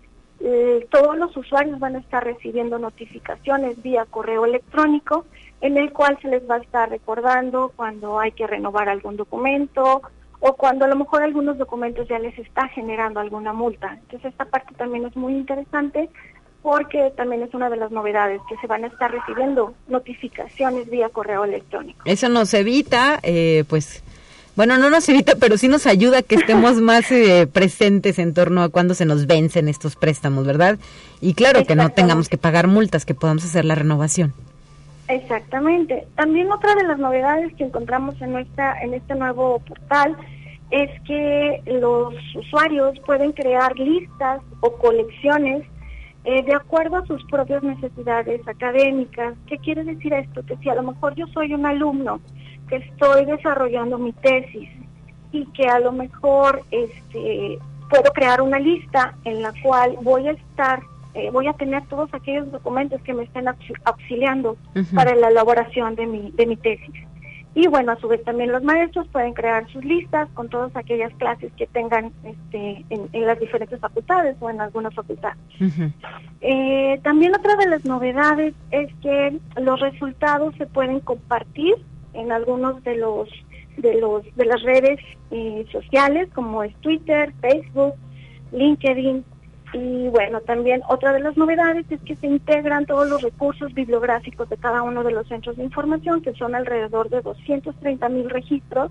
eh, 0.41 0.87
todos 0.91 1.17
los 1.17 1.37
usuarios 1.37 1.79
van 1.79 1.97
a 1.97 1.99
estar 1.99 2.25
recibiendo 2.25 2.79
notificaciones 2.79 3.83
vía 3.83 4.07
correo 4.09 4.45
electrónico 4.45 5.27
en 5.61 5.77
el 5.77 5.93
cual 5.93 6.19
se 6.23 6.29
les 6.29 6.49
va 6.49 6.57
a 6.57 6.59
estar 6.59 6.89
recordando 6.89 7.73
cuando 7.75 8.21
hay 8.21 8.33
que 8.33 8.47
renovar 8.47 8.89
algún 8.89 9.17
documento 9.17 10.03
o 10.41 10.55
cuando 10.55 10.85
a 10.85 10.89
lo 10.89 10.97
mejor 10.97 11.23
algunos 11.23 11.59
documentos 11.59 12.07
ya 12.09 12.19
les 12.19 12.39
está 12.39 12.69
generando 12.69 13.21
alguna 13.21 13.53
multa. 13.53 13.99
Entonces 14.03 14.33
esta 14.33 14.45
parte 14.45 14.75
también 14.75 15.07
es 15.07 15.17
muy 15.17 15.35
interesante 15.35 16.09
porque 16.63 17.13
también 17.17 17.43
es 17.43 17.55
una 17.55 17.71
de 17.71 17.77
las 17.77 17.91
novedades 17.91 18.41
que 18.49 18.57
se 18.57 18.67
van 18.67 18.85
a 18.85 18.89
estar 18.89 19.11
recibiendo 19.11 19.75
notificaciones 19.89 20.89
vía 20.91 21.09
correo 21.09 21.45
electrónico. 21.45 22.01
Eso 22.05 22.29
nos 22.29 22.53
evita, 22.55 23.21
eh, 23.23 23.65
pues, 23.69 24.03
bueno, 24.55 24.77
no 24.77 24.91
nos 24.91 25.09
evita, 25.09 25.35
pero 25.37 25.57
sí 25.57 25.69
nos 25.69 25.87
ayuda 25.87 26.19
a 26.19 26.23
que 26.23 26.35
estemos 26.35 26.77
más 26.81 27.11
eh, 27.11 27.49
presentes 27.51 28.19
en 28.19 28.35
torno 28.35 28.63
a 28.63 28.69
cuando 28.69 28.95
se 28.95 29.07
nos 29.07 29.27
vencen 29.27 29.69
estos 29.69 29.97
préstamos, 29.97 30.47
¿verdad? 30.47 30.79
Y 31.21 31.35
claro, 31.35 31.65
que 31.65 31.77
no 31.77 31.91
tengamos 31.91 32.29
que 32.29 32.39
pagar 32.39 32.67
multas, 32.67 33.05
que 33.05 33.15
podamos 33.15 33.45
hacer 33.45 33.65
la 33.65 33.75
renovación. 33.75 34.35
Exactamente. 35.09 36.07
También 36.17 36.53
otra 36.53 36.75
de 36.75 36.85
las 36.85 36.99
novedades 36.99 37.55
que 37.55 37.65
encontramos 37.65 38.21
en 38.21 38.33
nuestra 38.33 38.79
en 38.83 38.93
este 38.93 39.15
nuevo 39.15 39.59
portal 39.61 40.17
es 40.71 40.91
que 41.03 41.63
los 41.67 42.15
usuarios 42.35 42.99
pueden 43.07 43.33
crear 43.33 43.75
listas 43.79 44.43
o 44.61 44.71
colecciones 44.75 45.67
eh, 46.25 46.43
de 46.43 46.55
acuerdo 46.55 46.99
a 46.99 47.07
sus 47.07 47.25
propias 47.25 47.63
necesidades 47.63 48.47
académicas. 48.47 49.35
¿Qué 49.47 49.57
quiere 49.57 49.83
decir 49.83 50.13
esto? 50.13 50.45
Que 50.45 50.59
si 50.59 50.69
a 50.69 50.75
lo 50.75 50.83
mejor 50.83 51.15
yo 51.15 51.27
soy 51.29 51.55
un 51.55 51.65
alumno 51.65 52.21
que 52.69 52.77
estoy 52.77 53.25
desarrollando 53.25 53.97
mi 53.97 54.13
tesis 54.13 54.69
y 55.33 55.47
que 55.53 55.69
a 55.69 55.81
lo 55.81 55.93
mejor 55.93 56.63
este 56.71 57.59
puedo 57.89 58.13
crear 58.13 58.43
una 58.43 58.59
lista 58.59 59.17
en 59.25 59.41
la 59.41 59.55
cual 59.63 59.97
voy 60.03 60.29
a 60.29 60.33
estar 60.33 60.83
eh, 61.15 61.31
voy 61.31 61.47
a 61.47 61.53
tener 61.55 61.87
todos 61.87 62.13
aquellos 62.13 62.51
documentos 62.53 63.01
que 63.03 63.15
me 63.15 63.25
estén 63.25 63.47
auxiliando 63.85 64.57
para 64.95 65.15
la 65.15 65.29
elaboración 65.29 65.95
de 65.95 66.07
mi, 66.07 66.31
de 66.33 66.47
mi 66.47 66.57
tesis. 66.57 66.95
Y 67.55 67.67
bueno, 67.67 67.93
a 67.93 67.97
su 67.97 68.07
vez 68.07 68.23
también 68.23 68.53
los 68.53 68.63
maestros 68.63 69.09
pueden 69.09 69.33
crear 69.33 69.69
sus 69.73 69.85
listas 69.85 70.29
con 70.35 70.49
todas 70.49 70.75
aquellas 70.77 71.13
clases 71.15 71.51
que 71.57 71.67
tengan 71.67 72.13
este, 72.23 72.85
en, 72.89 73.27
las 73.27 73.41
diferentes 73.41 73.81
facultades 73.81 74.37
o 74.39 74.49
en 74.49 74.61
algunas 74.61 74.95
facultades. 74.95 75.39
Eh, 76.41 77.01
también 77.03 77.35
otra 77.35 77.57
de 77.57 77.67
las 77.67 77.85
novedades 77.85 78.55
es 78.71 78.95
que 79.03 79.41
los 79.61 79.81
resultados 79.81 80.55
se 80.57 80.67
pueden 80.67 81.01
compartir 81.01 81.75
en 82.13 82.31
algunos 82.31 82.83
de 82.85 82.97
los 82.97 83.29
de 83.77 84.01
los 84.01 84.23
de 84.37 84.45
las 84.45 84.63
redes 84.63 85.01
eh, 85.33 85.67
sociales 85.73 86.29
como 86.35 86.63
es 86.63 86.75
Twitter, 86.77 87.33
Facebook, 87.41 87.95
LinkedIn, 88.53 89.25
y 89.73 90.09
bueno, 90.09 90.41
también 90.41 90.81
otra 90.89 91.12
de 91.12 91.21
las 91.21 91.37
novedades 91.37 91.85
es 91.91 92.01
que 92.03 92.16
se 92.16 92.27
integran 92.27 92.87
todos 92.87 93.09
los 93.09 93.23
recursos 93.23 93.75
bibliográficos 93.75 94.49
de 94.49 94.57
cada 94.57 94.83
uno 94.83 95.05
de 95.05 95.12
los 95.12 95.29
centros 95.29 95.57
de 95.57 95.64
información, 95.64 96.23
que 96.23 96.33
son 96.35 96.55
alrededor 96.55 97.11
de 97.11 97.21
230 97.21 98.09
mil 98.09 98.31
registros, 98.31 98.91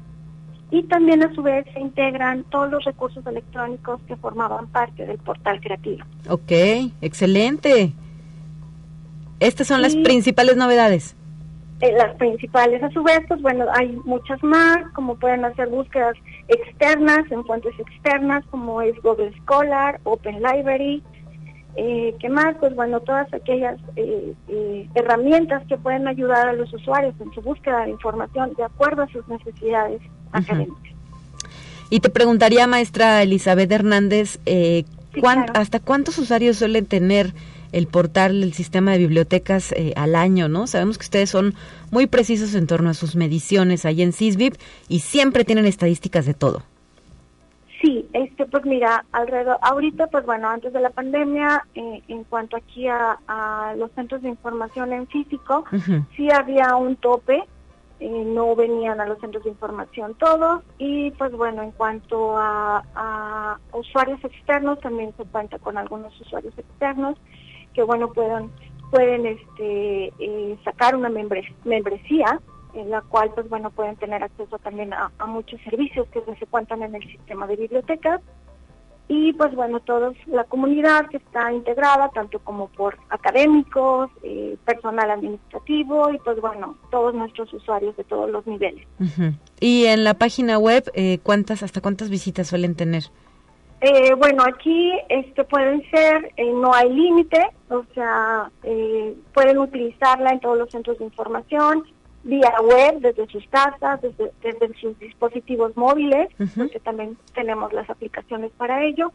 y 0.69 0.83
también 0.83 1.23
a 1.23 1.33
su 1.33 1.41
vez 1.41 1.65
se 1.73 1.79
integran 1.79 2.43
todos 2.45 2.69
los 2.69 2.83
recursos 2.83 3.25
electrónicos 3.25 4.01
que 4.07 4.17
formaban 4.17 4.67
parte 4.67 5.05
del 5.05 5.17
portal 5.17 5.59
creativo. 5.61 6.03
Ok, 6.29 6.51
excelente. 7.01 7.93
Estas 9.39 9.67
son 9.67 9.81
las 9.81 9.95
principales 9.95 10.57
novedades. 10.57 11.15
Eh, 11.79 11.93
las 11.95 12.15
principales. 12.15 12.81
A 12.81 12.89
su 12.89 13.03
vez, 13.03 13.19
pues 13.27 13.39
bueno, 13.41 13.65
hay 13.71 13.89
muchas 14.03 14.41
más, 14.41 14.79
como 14.93 15.15
pueden 15.15 15.45
hacer 15.45 15.67
búsquedas 15.67 16.15
externas, 16.47 17.31
en 17.31 17.45
fuentes 17.45 17.73
externas, 17.79 18.43
como 18.49 18.81
es 18.81 18.99
Google 19.03 19.31
Scholar, 19.43 19.99
Open 20.03 20.41
Library, 20.41 21.03
eh, 21.79 22.15
¿qué 22.19 22.29
más? 22.29 22.55
Pues 22.59 22.75
bueno, 22.75 22.99
todas 23.01 23.31
aquellas 23.31 23.79
eh, 23.95 24.33
eh, 24.47 24.89
herramientas 24.95 25.61
que 25.67 25.77
pueden 25.77 26.07
ayudar 26.07 26.49
a 26.49 26.53
los 26.53 26.73
usuarios 26.73 27.13
en 27.19 27.31
su 27.33 27.41
búsqueda 27.41 27.83
de 27.85 27.91
información 27.91 28.55
de 28.57 28.63
acuerdo 28.63 29.03
a 29.03 29.07
sus 29.09 29.27
necesidades 29.27 30.01
académicas. 30.31 30.93
Y 31.91 31.99
te 31.99 32.09
preguntaría, 32.09 32.65
maestra 32.65 33.21
Elizabeth 33.21 33.71
Hernández, 33.71 34.39
¿hasta 35.53 35.79
cuántos 35.79 36.17
usuarios 36.17 36.57
suelen 36.57 36.87
tener 36.87 37.35
el 37.71 37.87
portal 37.87 38.41
del 38.41 38.53
sistema 38.53 38.91
de 38.91 38.99
bibliotecas 38.99 39.71
eh, 39.73 39.93
al 39.95 40.15
año, 40.15 40.47
¿no? 40.47 40.67
Sabemos 40.67 40.97
que 40.97 41.03
ustedes 41.03 41.29
son 41.29 41.53
muy 41.91 42.07
precisos 42.07 42.55
en 42.55 42.67
torno 42.67 42.89
a 42.89 42.93
sus 42.93 43.15
mediciones 43.15 43.85
ahí 43.85 44.01
en 44.01 44.13
CISBIP 44.13 44.55
y 44.87 44.99
siempre 44.99 45.43
tienen 45.43 45.65
estadísticas 45.65 46.25
de 46.25 46.33
todo. 46.33 46.63
Sí, 47.81 48.07
este, 48.13 48.45
pues 48.47 48.65
mira, 48.65 49.05
alrededor, 49.11 49.57
ahorita, 49.61 50.07
pues 50.07 50.25
bueno, 50.25 50.49
antes 50.49 50.73
de 50.73 50.81
la 50.81 50.89
pandemia, 50.89 51.63
eh, 51.75 52.01
en 52.07 52.23
cuanto 52.23 52.57
aquí 52.57 52.87
a, 52.87 53.75
los 53.77 53.91
centros 53.91 54.23
de 54.23 54.29
información 54.29 54.93
en 54.93 55.05
físico, 55.07 55.63
sí 56.15 56.31
había 56.31 56.75
un 56.75 56.95
tope, 56.95 57.43
eh, 57.99 58.23
no 58.25 58.55
venían 58.55 58.99
a 58.99 59.05
los 59.05 59.19
centros 59.19 59.43
de 59.43 59.51
información 59.51 60.15
todos, 60.15 60.63
y 60.79 61.11
pues 61.11 61.31
bueno, 61.33 61.61
en 61.61 61.71
cuanto 61.71 62.35
a, 62.35 62.83
a 62.95 63.59
usuarios 63.73 64.23
externos, 64.23 64.79
también 64.79 65.13
se 65.15 65.25
cuenta 65.25 65.59
con 65.59 65.77
algunos 65.77 66.19
usuarios 66.19 66.57
externos, 66.57 67.15
que 67.77 67.83
bueno 67.83 68.11
puedan 68.11 68.49
pueden 68.89 69.27
este 69.27 70.07
eh, 70.17 70.57
sacar 70.63 70.95
una 70.95 71.09
membresía 71.09 72.41
en 72.73 72.89
la 72.89 73.01
cual, 73.01 73.31
pues 73.33 73.47
bueno, 73.49 73.69
pueden 73.69 73.95
tener 73.97 74.23
acceso 74.23 74.57
también 74.59 74.93
a, 74.93 75.11
muchos 75.27 75.59
servicios 75.61 76.07
que 76.09 76.21
se 76.39 76.45
cuentan 76.47 76.81
en 76.83 76.95
el 76.95 77.03
sistema 77.03 77.45
de 77.47 77.55
bibliotecas. 77.55 78.21
Y 79.09 79.33
pues 79.33 79.55
bueno, 79.55 79.79
toda 79.79 80.11
la 80.25 80.43
comunidad 80.43 81.07
que 81.09 81.17
está 81.17 81.51
integrada, 81.53 82.09
tanto 82.09 82.39
como 82.39 82.67
por 82.67 82.97
académicos, 83.09 84.09
eh, 84.21 84.57
personal 84.65 85.09
administrativo 85.11 86.11
y 86.11 86.17
pues 86.19 86.41
bueno, 86.41 86.77
todos 86.91 87.13
nuestros 87.13 87.53
usuarios 87.53 87.95
de 87.95 88.03
todos 88.03 88.29
los 88.29 88.45
niveles. 88.45 88.85
Y 89.61 89.85
en 89.85 90.03
la 90.03 90.15
página 90.15 90.59
web, 90.59 90.91
eh, 90.93 91.19
¿cuántas, 91.23 91.63
hasta 91.63 91.79
cuántas 91.79 92.09
visitas 92.09 92.47
suelen 92.47 92.75
tener? 92.75 93.03
Eh, 93.79 94.15
bueno, 94.15 94.43
aquí 94.43 94.91
este 95.07 95.43
pueden 95.43 95.83
ser, 95.91 96.33
no 96.55 96.73
hay 96.73 96.91
límite, 96.91 97.49
o 97.69 97.83
sea, 97.93 98.49
pueden 99.33 99.59
utilizarla 99.59 100.31
en 100.31 100.39
todos 100.39 100.57
los 100.57 100.71
centros 100.71 100.97
de 100.97 101.05
información, 101.05 101.83
vía 102.23 102.53
web, 102.61 102.99
desde 102.99 103.27
sus 103.27 103.47
casas, 103.47 104.01
desde, 104.01 104.79
sus 104.79 104.97
dispositivos 104.99 105.75
móviles, 105.77 106.27
porque 106.55 106.79
también 106.79 107.17
tenemos 107.33 107.71
las 107.73 107.89
aplicaciones 107.89 108.51
para 108.57 108.83
ello. 108.83 109.11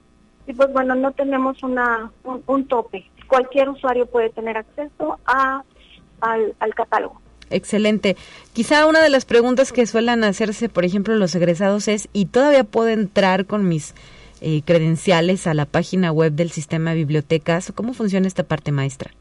Y 0.47 0.55
pues 0.55 0.73
bueno, 0.73 0.95
no 0.95 1.13
tenemos 1.13 1.63
una, 1.63 2.11
un, 2.47 2.67
tope. 2.67 3.09
Cualquier 3.29 3.69
usuario 3.69 4.07
puede 4.07 4.31
tener 4.31 4.57
acceso 4.57 5.19
a, 5.25 5.63
al, 6.21 6.75
catálogo. 6.75 7.21
Excelente. 7.51 8.17
Quizá 8.53 8.87
una 8.87 9.03
de 9.03 9.11
las 9.11 9.25
preguntas 9.25 9.73
que 9.73 9.87
suelen 9.87 10.25
hacerse, 10.25 10.69
por 10.69 10.85
ejemplo, 10.85 11.15
los 11.15 11.35
egresados 11.35 11.87
es, 11.87 12.09
¿y 12.13 12.27
todavía 12.27 12.65
puedo 12.65 12.89
entrar 12.89 13.47
con 13.47 13.69
mis 13.69 13.95
eh, 14.43 14.63
credenciales 14.65 15.47
a 15.47 15.55
la 15.55 15.67
página 15.67 16.13
web 16.13 16.33
del 16.33 16.51
sistema 16.51 16.91
de 16.91 16.97
bibliotecas? 16.97 17.73
¿Cómo 17.73 17.95
funciona 17.95 18.27
esta 18.27 18.43
parte 18.43 18.73
maestra? 18.73 19.13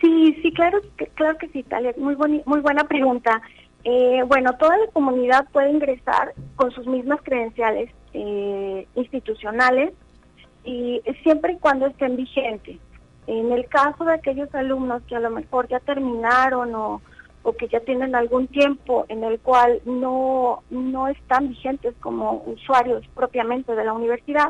Sí, 0.00 0.38
sí, 0.42 0.52
claro, 0.52 0.80
claro 1.14 1.36
que 1.38 1.48
sí, 1.48 1.62
Talia. 1.64 1.92
Muy, 1.98 2.16
muy 2.16 2.60
buena 2.60 2.84
pregunta. 2.84 3.42
Eh, 3.84 4.22
bueno, 4.26 4.52
toda 4.58 4.76
la 4.78 4.86
comunidad 4.92 5.46
puede 5.52 5.70
ingresar 5.70 6.34
con 6.56 6.70
sus 6.70 6.86
mismas 6.86 7.20
credenciales 7.22 7.90
eh, 8.14 8.86
institucionales 8.94 9.92
y 10.64 11.00
siempre 11.22 11.52
y 11.52 11.58
cuando 11.58 11.86
estén 11.86 12.16
vigentes. 12.16 12.78
En 13.26 13.52
el 13.52 13.66
caso 13.66 14.04
de 14.04 14.14
aquellos 14.14 14.52
alumnos 14.54 15.02
que 15.08 15.16
a 15.16 15.20
lo 15.20 15.30
mejor 15.30 15.68
ya 15.68 15.80
terminaron 15.80 16.74
o, 16.74 17.02
o 17.46 17.52
que 17.52 17.68
ya 17.68 17.78
tienen 17.78 18.16
algún 18.16 18.48
tiempo 18.48 19.06
en 19.08 19.22
el 19.22 19.38
cual 19.38 19.80
no, 19.84 20.64
no 20.68 21.06
están 21.06 21.48
vigentes 21.48 21.94
como 22.00 22.42
usuarios 22.44 23.06
propiamente 23.14 23.76
de 23.76 23.84
la 23.84 23.92
universidad, 23.92 24.48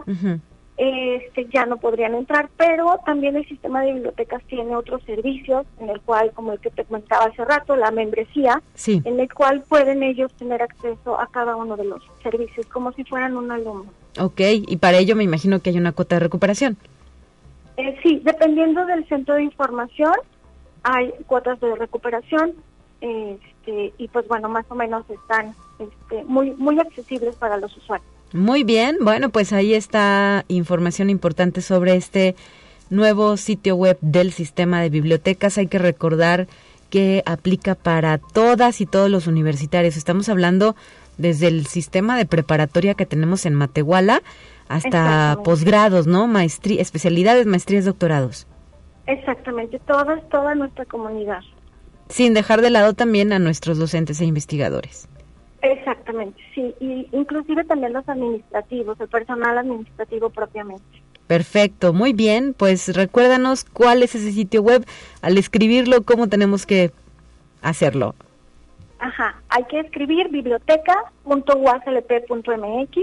este, 0.78 1.46
ya 1.52 1.66
no 1.66 1.76
podrían 1.76 2.14
entrar, 2.14 2.48
pero 2.56 2.98
también 3.04 3.36
el 3.36 3.46
sistema 3.46 3.82
de 3.82 3.92
bibliotecas 3.92 4.42
tiene 4.44 4.74
otros 4.74 5.02
servicios, 5.04 5.66
en 5.78 5.90
el 5.90 6.00
cual, 6.00 6.32
como 6.32 6.52
el 6.52 6.58
que 6.58 6.70
te 6.70 6.84
comentaba 6.84 7.26
hace 7.26 7.44
rato, 7.44 7.76
la 7.76 7.90
membresía, 7.90 8.62
en 8.86 9.20
el 9.20 9.30
cual 9.30 9.62
pueden 9.68 10.02
ellos 10.02 10.32
tener 10.32 10.62
acceso 10.62 11.20
a 11.20 11.26
cada 11.26 11.54
uno 11.54 11.76
de 11.76 11.84
los 11.84 12.02
servicios, 12.22 12.64
como 12.66 12.92
si 12.92 13.04
fueran 13.04 13.36
un 13.36 13.50
alumno. 13.52 13.92
Ok, 14.18 14.40
y 14.66 14.76
para 14.78 14.96
ello 14.96 15.16
me 15.16 15.24
imagino 15.24 15.60
que 15.60 15.68
hay 15.68 15.76
una 15.76 15.92
cuota 15.92 16.16
de 16.16 16.20
recuperación. 16.20 16.78
Eh, 17.76 17.94
sí, 18.02 18.22
dependiendo 18.24 18.86
del 18.86 19.06
centro 19.06 19.34
de 19.34 19.42
información, 19.42 20.14
hay 20.82 21.12
cuotas 21.26 21.60
de 21.60 21.74
recuperación, 21.74 22.54
este, 23.00 23.92
y 23.98 24.08
pues 24.08 24.26
bueno, 24.28 24.48
más 24.48 24.66
o 24.68 24.74
menos 24.74 25.04
están 25.10 25.54
este, 25.78 26.24
muy, 26.24 26.52
muy 26.52 26.78
accesibles 26.78 27.34
para 27.36 27.56
los 27.56 27.76
usuarios. 27.76 28.08
Muy 28.32 28.64
bien, 28.64 28.98
bueno, 29.00 29.30
pues 29.30 29.52
ahí 29.52 29.74
está 29.74 30.44
información 30.48 31.10
importante 31.10 31.62
sobre 31.62 31.96
este 31.96 32.34
nuevo 32.90 33.36
sitio 33.36 33.76
web 33.76 33.98
del 34.00 34.32
sistema 34.32 34.80
de 34.80 34.90
bibliotecas. 34.90 35.58
Hay 35.58 35.68
que 35.68 35.78
recordar 35.78 36.46
que 36.90 37.22
aplica 37.26 37.74
para 37.74 38.18
todas 38.18 38.80
y 38.80 38.86
todos 38.86 39.10
los 39.10 39.26
universitarios. 39.26 39.96
Estamos 39.96 40.28
hablando 40.28 40.76
desde 41.18 41.48
el 41.48 41.66
sistema 41.66 42.16
de 42.16 42.26
preparatoria 42.26 42.94
que 42.94 43.06
tenemos 43.06 43.46
en 43.46 43.54
Matehuala 43.54 44.22
hasta 44.68 45.38
posgrados, 45.44 46.06
¿no? 46.06 46.26
Maestría, 46.26 46.82
especialidades, 46.82 47.46
maestrías, 47.46 47.84
doctorados. 47.84 48.46
Exactamente, 49.06 49.78
toda, 49.86 50.20
toda 50.22 50.54
nuestra 50.54 50.84
comunidad. 50.84 51.40
Sin 52.08 52.34
dejar 52.34 52.60
de 52.60 52.70
lado 52.70 52.94
también 52.94 53.32
a 53.32 53.38
nuestros 53.38 53.78
docentes 53.78 54.20
e 54.20 54.24
investigadores. 54.24 55.08
Exactamente, 55.62 56.40
sí, 56.54 56.74
y 56.80 57.08
inclusive 57.12 57.64
también 57.64 57.92
los 57.92 58.08
administrativos, 58.08 59.00
el 59.00 59.08
personal 59.08 59.58
administrativo 59.58 60.30
propiamente. 60.30 61.02
Perfecto, 61.26 61.92
muy 61.92 62.12
bien, 62.12 62.54
pues 62.56 62.94
recuérdanos 62.94 63.64
cuál 63.64 64.04
es 64.04 64.14
ese 64.14 64.30
sitio 64.30 64.62
web, 64.62 64.86
al 65.22 65.38
escribirlo, 65.38 66.02
cómo 66.02 66.28
tenemos 66.28 66.66
que 66.66 66.92
hacerlo. 67.62 68.14
Ajá, 69.00 69.42
hay 69.48 69.64
que 69.64 69.80
escribir 69.80 70.28
biblioteca.uaslp.mx 70.28 72.96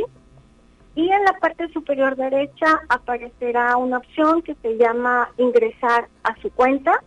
y 0.96 1.10
en 1.10 1.24
la 1.24 1.34
parte 1.40 1.68
superior 1.70 2.16
derecha 2.16 2.82
aparecerá 2.88 3.76
una 3.78 3.98
opción 3.98 4.42
que 4.42 4.56
se 4.56 4.78
llama 4.78 5.30
ingresar 5.38 6.08
a 6.24 6.36
su 6.42 6.50
cuenta 6.52 7.04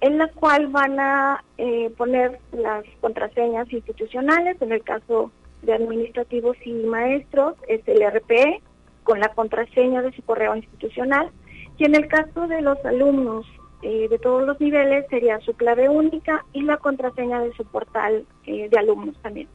en 0.00 0.18
la 0.18 0.28
cual 0.28 0.68
van 0.68 0.98
a 1.00 1.44
eh, 1.58 1.90
poner 1.96 2.38
las 2.52 2.84
contraseñas 3.00 3.72
institucionales, 3.72 4.60
en 4.60 4.72
el 4.72 4.82
caso 4.82 5.30
de 5.62 5.72
administrativos 5.72 6.56
y 6.64 6.72
maestros 6.72 7.54
es 7.68 7.80
el 7.86 8.02
RPE 8.06 8.60
con 9.04 9.20
la 9.20 9.28
contraseña 9.28 10.02
de 10.02 10.12
su 10.12 10.22
correo 10.22 10.54
institucional 10.54 11.30
y 11.78 11.84
en 11.84 11.94
el 11.94 12.08
caso 12.08 12.46
de 12.46 12.60
los 12.60 12.82
alumnos 12.84 13.46
eh, 13.82 14.08
de 14.08 14.18
todos 14.18 14.44
los 14.46 14.60
niveles 14.60 15.06
sería 15.10 15.40
su 15.40 15.52
clave 15.54 15.88
única 15.88 16.44
y 16.52 16.62
la 16.62 16.76
contraseña 16.78 17.40
de 17.40 17.52
su 17.54 17.64
portal 17.64 18.24
eh, 18.46 18.68
de 18.70 18.78
alumnos 18.78 19.16
también. 19.22 19.48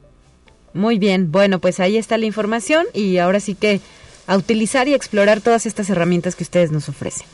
Muy 0.73 0.99
bien, 0.99 1.31
bueno, 1.31 1.59
pues 1.59 1.79
ahí 1.79 1.97
está 1.97 2.17
la 2.17 2.25
información 2.25 2.85
y 2.93 3.17
ahora 3.17 3.39
sí 3.39 3.55
que 3.55 3.81
a 4.27 4.37
utilizar 4.37 4.87
y 4.87 4.93
explorar 4.93 5.41
todas 5.41 5.65
estas 5.65 5.89
herramientas 5.89 6.35
que 6.35 6.43
ustedes 6.43 6.71
nos 6.71 6.87
ofrecen. 6.87 7.27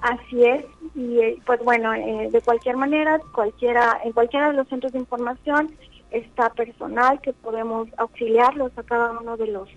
Así 0.00 0.42
es, 0.42 0.64
y 0.94 1.18
eh, 1.18 1.38
pues 1.44 1.60
bueno, 1.64 1.92
eh, 1.94 2.28
de 2.30 2.40
cualquier 2.40 2.76
manera, 2.76 3.20
cualquiera, 3.32 4.00
en 4.04 4.12
cualquiera 4.12 4.50
de 4.50 4.56
los 4.56 4.68
centros 4.68 4.92
de 4.92 5.00
información 5.00 5.74
está 6.10 6.50
personal 6.50 7.20
que 7.20 7.32
podemos 7.32 7.88
auxiliarlos 7.96 8.76
a 8.78 8.82
cada 8.84 9.18
uno 9.18 9.36
de 9.36 9.48
los 9.48 9.68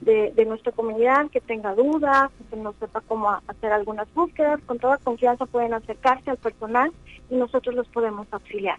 de, 0.00 0.44
nuestra 0.46 0.72
comunidad 0.72 1.30
que 1.30 1.40
tenga 1.40 1.74
dudas, 1.74 2.30
que 2.50 2.56
no 2.56 2.74
sepa 2.78 3.00
cómo 3.02 3.30
hacer 3.46 3.72
algunas 3.72 4.12
búsquedas, 4.12 4.60
con 4.66 4.78
toda 4.78 4.98
confianza 4.98 5.46
pueden 5.46 5.72
acercarse 5.72 6.30
al 6.30 6.36
personal 6.36 6.92
y 7.30 7.36
nosotros 7.36 7.74
los 7.74 7.88
podemos 7.88 8.26
auxiliar. 8.30 8.78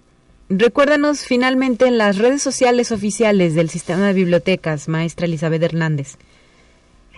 Recuérdanos 0.49 1.25
finalmente 1.25 1.87
en 1.87 1.97
las 1.97 2.19
redes 2.19 2.43
sociales 2.43 2.91
oficiales 2.91 3.55
del 3.55 3.69
sistema 3.69 4.07
de 4.07 4.13
bibliotecas, 4.13 4.87
maestra 4.87 5.25
Elizabeth 5.25 5.63
Hernández. 5.63 6.17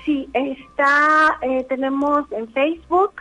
Sí, 0.06 0.30
está, 0.34 1.38
eh, 1.42 1.66
tenemos 1.68 2.32
en 2.32 2.48
Facebook, 2.54 3.12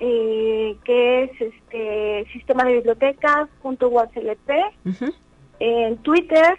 eh, 0.00 0.76
que 0.84 1.24
es 1.24 1.30
este 1.40 2.26
sistema 2.32 2.64
de 2.64 2.74
bibliotecas 2.74 3.48
punto 3.62 3.90
en 5.60 5.96
Twitter 5.98 6.58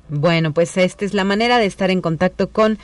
Bueno, 0.07 0.53
pues 0.53 0.77
esta 0.77 1.05
es 1.05 1.13
la 1.13 1.23
manera 1.23 1.57
de 1.57 1.65
estar 1.65 1.89
en 1.91 2.01
contacto 2.01 2.49
con 2.49 2.77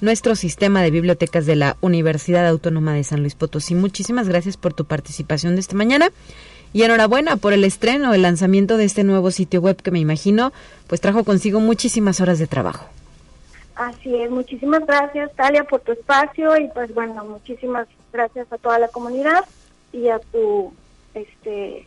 nuestro 0.00 0.36
sistema 0.36 0.82
de 0.82 0.90
bibliotecas 0.90 1.44
de 1.46 1.56
la 1.56 1.76
Universidad 1.80 2.46
Autónoma 2.46 2.94
de 2.94 3.02
San 3.04 3.20
Luis 3.20 3.34
Potosí. 3.34 3.74
Muchísimas 3.74 4.28
gracias 4.28 4.56
por 4.56 4.72
tu 4.74 4.84
participación 4.84 5.54
de 5.54 5.60
esta 5.60 5.76
mañana 5.76 6.10
y 6.72 6.82
enhorabuena 6.82 7.36
por 7.36 7.52
el 7.52 7.64
estreno, 7.64 8.14
el 8.14 8.22
lanzamiento 8.22 8.76
de 8.76 8.84
este 8.84 9.04
nuevo 9.04 9.30
sitio 9.30 9.60
web 9.60 9.80
que 9.82 9.90
me 9.90 9.98
imagino 9.98 10.52
pues 10.86 11.00
trajo 11.00 11.24
consigo 11.24 11.60
muchísimas 11.60 12.20
horas 12.20 12.38
de 12.38 12.46
trabajo. 12.46 12.86
Así 13.74 14.14
es, 14.14 14.30
muchísimas 14.30 14.84
gracias 14.86 15.32
Talia 15.36 15.64
por 15.64 15.80
tu 15.80 15.92
espacio 15.92 16.56
y 16.56 16.68
pues 16.68 16.92
bueno, 16.94 17.24
muchísimas 17.24 17.86
gracias 18.12 18.52
a 18.52 18.58
toda 18.58 18.78
la 18.78 18.88
comunidad 18.88 19.44
y 19.92 20.08
a 20.08 20.18
tu 20.18 20.72
este 21.14 21.86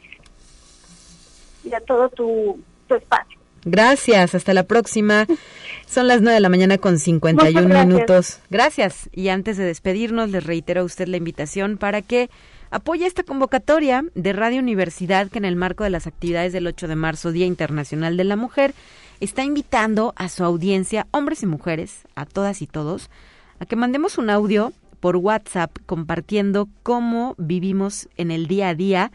y 1.64 1.74
a 1.74 1.80
todo 1.82 2.10
tu, 2.10 2.60
espacio. 2.90 3.40
Gracias, 3.64 4.36
hasta 4.36 4.54
la 4.54 4.64
próxima. 4.64 5.28
Son 5.88 6.08
las 6.08 6.22
9 6.22 6.34
de 6.34 6.40
la 6.42 6.50
mañana 6.50 6.78
con 6.78 7.00
51 7.00 7.86
minutos. 7.86 8.40
Gracias. 8.50 9.10
Y 9.14 9.30
antes 9.30 9.58
de 9.58 9.64
despedirnos, 9.64 10.30
les 10.30 10.44
reitero 10.44 10.82
a 10.82 10.84
usted 10.84 11.08
la 11.08 11.18
invitación 11.18 11.78
para 11.78 12.02
que 12.02 12.30
apoya 12.72 13.06
esta 13.06 13.24
convocatoria 13.24 14.06
de 14.16 14.34
Radio 14.34 14.60
Universidad 14.60 15.30
que 15.30 15.38
en 15.38 15.46
el 15.46 15.58
marco 15.58 15.84
de 15.84 15.90
las 15.90 16.08
actividades 16.08 16.54
del 16.54 16.68
8 16.68 16.88
de 16.88 16.96
marzo, 16.96 17.32
Día 17.32 17.46
Internacional 17.46 18.16
de 18.16 18.24
la 18.24 18.38
Mujer, 18.38 18.74
está 19.20 19.44
invitando 19.44 20.14
a 20.16 20.30
su 20.30 20.44
audiencia, 20.44 21.06
hombres 21.12 21.44
y 21.44 21.46
mujeres, 21.46 22.04
a 22.16 22.26
todas 22.26 22.62
y 22.62 22.68
todos, 22.68 23.10
a 23.60 23.66
que 23.66 23.76
mandemos 23.76 24.18
un 24.18 24.30
audio 24.30 24.74
por 25.02 25.18
WhatsApp 25.18 25.78
compartiendo 25.86 26.70
cómo 26.82 27.36
vivimos 27.38 28.08
en 28.16 28.32
el 28.32 28.48
día 28.48 28.70
a 28.70 28.76
día 28.76 29.12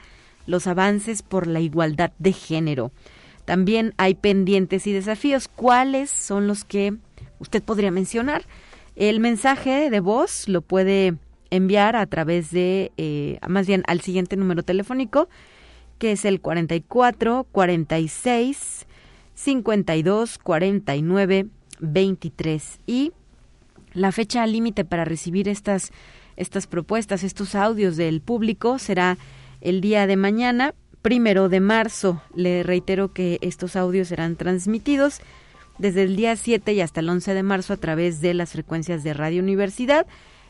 los 0.46 0.66
avances 0.66 1.22
por 1.22 1.46
la 1.46 1.60
igualdad 1.60 2.12
de 2.18 2.32
género. 2.32 2.92
también 3.46 3.94
hay 3.96 4.14
pendientes 4.16 4.88
y 4.88 4.92
desafíos. 4.92 5.46
¿Cuáles 5.46 6.10
son 6.10 6.48
los 6.48 6.64
que 6.64 6.96
usted 7.38 7.62
podría 7.62 7.92
mencionar? 7.92 8.44
El 8.96 9.20
mensaje 9.20 9.88
de 9.88 10.00
voz 10.00 10.48
lo 10.48 10.62
puede 10.62 11.14
enviar 11.50 11.96
a 11.96 12.06
través 12.06 12.50
de, 12.50 12.92
eh, 12.96 13.38
más 13.48 13.66
bien 13.66 13.82
al 13.86 14.00
siguiente 14.00 14.36
número 14.36 14.62
telefónico, 14.62 15.28
que 15.98 16.12
es 16.12 16.24
el 16.24 16.40
44 16.40 17.46
46 17.50 18.86
52 19.34 20.38
49 20.38 21.46
23. 21.80 22.80
Y 22.86 23.12
la 23.92 24.12
fecha 24.12 24.46
límite 24.46 24.84
para 24.84 25.04
recibir 25.04 25.48
estas, 25.48 25.92
estas 26.36 26.66
propuestas, 26.66 27.22
estos 27.22 27.54
audios 27.54 27.96
del 27.96 28.20
público 28.20 28.78
será 28.78 29.18
el 29.60 29.80
día 29.80 30.06
de 30.06 30.16
mañana, 30.16 30.74
primero 31.02 31.48
de 31.48 31.60
marzo. 31.60 32.22
Le 32.34 32.62
reitero 32.62 33.12
que 33.12 33.38
estos 33.40 33.76
audios 33.76 34.08
serán 34.08 34.36
transmitidos 34.36 35.20
desde 35.78 36.02
el 36.02 36.16
día 36.16 36.36
7 36.36 36.72
y 36.72 36.80
hasta 36.80 37.00
el 37.00 37.08
11 37.08 37.34
de 37.34 37.42
marzo 37.42 37.72
a 37.72 37.76
través 37.76 38.20
de 38.20 38.34
las 38.34 38.52
frecuencias 38.52 39.04
de 39.04 39.14
Radio 39.14 39.42
Universidad, 39.42 40.06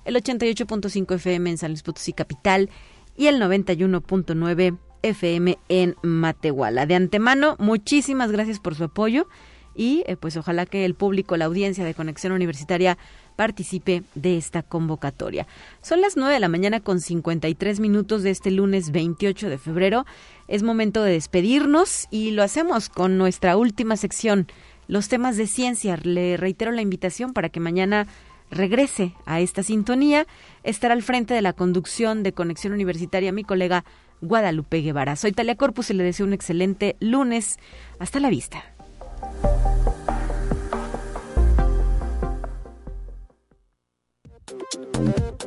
el 0.07 0.17
88.5 0.17 1.17
FM 1.17 1.51
en 1.51 1.59
San 1.59 1.73
Luis 1.73 1.83
Potosí 1.83 2.13
Capital 2.13 2.71
y 3.17 3.27
el 3.27 3.41
91.9 3.41 4.79
FM 5.03 5.59
en 5.69 5.97
Matehuala. 6.03 6.87
De 6.87 6.95
antemano, 6.95 7.57
muchísimas 7.59 8.33
gracias 8.33 8.61
por 8.61 8.75
su 8.75 8.85
apoyo 8.85 9.27
y 9.75 10.05
eh, 10.07 10.17
pues 10.17 10.37
ojalá 10.37 10.65
que 10.65 10.85
el 10.85 10.95
público, 10.95 11.37
la 11.37 11.45
audiencia 11.45 11.85
de 11.85 11.95
Conexión 11.95 12.33
Universitaria 12.33 12.97
participe 13.37 14.03
de 14.15 14.39
esta 14.39 14.63
convocatoria. 14.63 15.47
Son 15.83 16.01
las 16.01 16.17
9 16.17 16.33
de 16.33 16.41
la 16.41 16.49
mañana 16.49 16.81
con 16.81 17.01
53 17.01 17.81
minutos 17.81 18.23
de 18.23 18.31
este 18.31 18.51
lunes 18.51 18.91
28 18.93 19.51
de 19.51 19.59
febrero. 19.59 20.07
Es 20.49 20.63
momento 20.63 21.03
de 21.03 21.13
despedirnos 21.13 22.07
y 22.11 22.31
lo 22.31 22.43
hacemos 22.43 22.89
con 22.89 23.19
nuestra 23.19 23.57
última 23.57 23.97
sección, 23.97 24.47
los 24.89 25.09
temas 25.09 25.37
de 25.37 25.47
ciencia. 25.47 25.99
Le 26.03 26.37
reitero 26.39 26.73
la 26.73 26.81
invitación 26.81 27.35
para 27.35 27.51
que 27.51 27.61
mañana 27.61 28.07
regrese 28.51 29.15
a 29.25 29.41
esta 29.41 29.63
sintonía. 29.63 30.27
Estará 30.63 30.95
al 30.95 31.03
frente 31.03 31.35
de 31.35 31.43
la 31.43 31.53
conducción 31.53 32.23
de 32.23 32.33
Conexión 32.33 32.73
Universitaria 32.73 33.33
mi 33.33 33.45
colega 33.45 33.85
Guadalupe 34.21 34.81
Guevara. 34.81 35.17
Soy 35.17 35.33
Talia 35.33 35.57
Corpus 35.57 35.91
y 35.91 35.95
le 35.95 36.05
deseo 36.05 36.27
un 36.27 36.33
excelente 36.33 36.97
lunes. 37.01 37.59
Hasta 37.99 38.21
la 38.21 38.31
vista. 38.31 38.65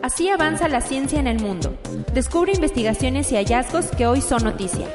Así 0.01 0.29
avanza 0.29 0.67
la 0.67 0.81
ciencia 0.81 1.19
en 1.19 1.27
el 1.27 1.39
mundo. 1.39 1.77
Descubre 2.13 2.53
investigaciones 2.53 3.31
y 3.31 3.35
hallazgos 3.35 3.87
que 3.87 4.07
hoy 4.07 4.21
son 4.21 4.43
noticia. 4.43 4.87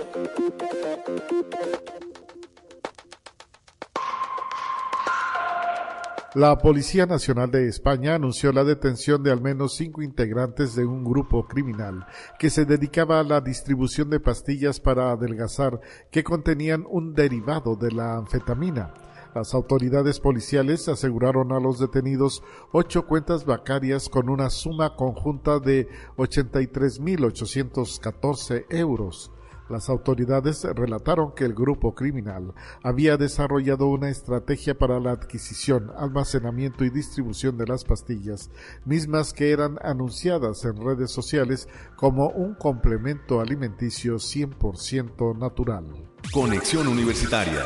La 6.34 6.58
Policía 6.58 7.06
Nacional 7.06 7.50
de 7.52 7.68
España 7.68 8.16
anunció 8.16 8.50
la 8.50 8.64
detención 8.64 9.22
de 9.22 9.30
al 9.30 9.40
menos 9.40 9.76
cinco 9.76 10.02
integrantes 10.02 10.74
de 10.74 10.84
un 10.84 11.04
grupo 11.04 11.46
criminal 11.46 12.08
que 12.40 12.50
se 12.50 12.64
dedicaba 12.64 13.20
a 13.20 13.22
la 13.22 13.40
distribución 13.40 14.10
de 14.10 14.18
pastillas 14.18 14.80
para 14.80 15.12
adelgazar 15.12 15.80
que 16.10 16.24
contenían 16.24 16.86
un 16.90 17.14
derivado 17.14 17.76
de 17.76 17.92
la 17.92 18.16
anfetamina. 18.16 18.92
Las 19.32 19.54
autoridades 19.54 20.18
policiales 20.18 20.88
aseguraron 20.88 21.52
a 21.52 21.60
los 21.60 21.78
detenidos 21.78 22.42
ocho 22.72 23.06
cuentas 23.06 23.44
bancarias 23.44 24.08
con 24.08 24.28
una 24.28 24.50
suma 24.50 24.96
conjunta 24.96 25.60
de 25.60 25.86
83.814 26.16 28.64
euros. 28.70 29.30
Las 29.68 29.88
autoridades 29.88 30.64
relataron 30.64 31.32
que 31.34 31.44
el 31.44 31.54
grupo 31.54 31.94
criminal 31.94 32.54
había 32.82 33.16
desarrollado 33.16 33.86
una 33.86 34.10
estrategia 34.10 34.76
para 34.76 35.00
la 35.00 35.12
adquisición, 35.12 35.90
almacenamiento 35.96 36.84
y 36.84 36.90
distribución 36.90 37.56
de 37.56 37.66
las 37.66 37.84
pastillas, 37.84 38.50
mismas 38.84 39.32
que 39.32 39.52
eran 39.52 39.78
anunciadas 39.82 40.64
en 40.64 40.76
redes 40.76 41.10
sociales 41.10 41.68
como 41.96 42.28
un 42.28 42.54
complemento 42.54 43.40
alimenticio 43.40 44.16
100% 44.16 45.38
natural. 45.38 45.86
Conexión 46.32 46.88
Universitaria 46.88 47.64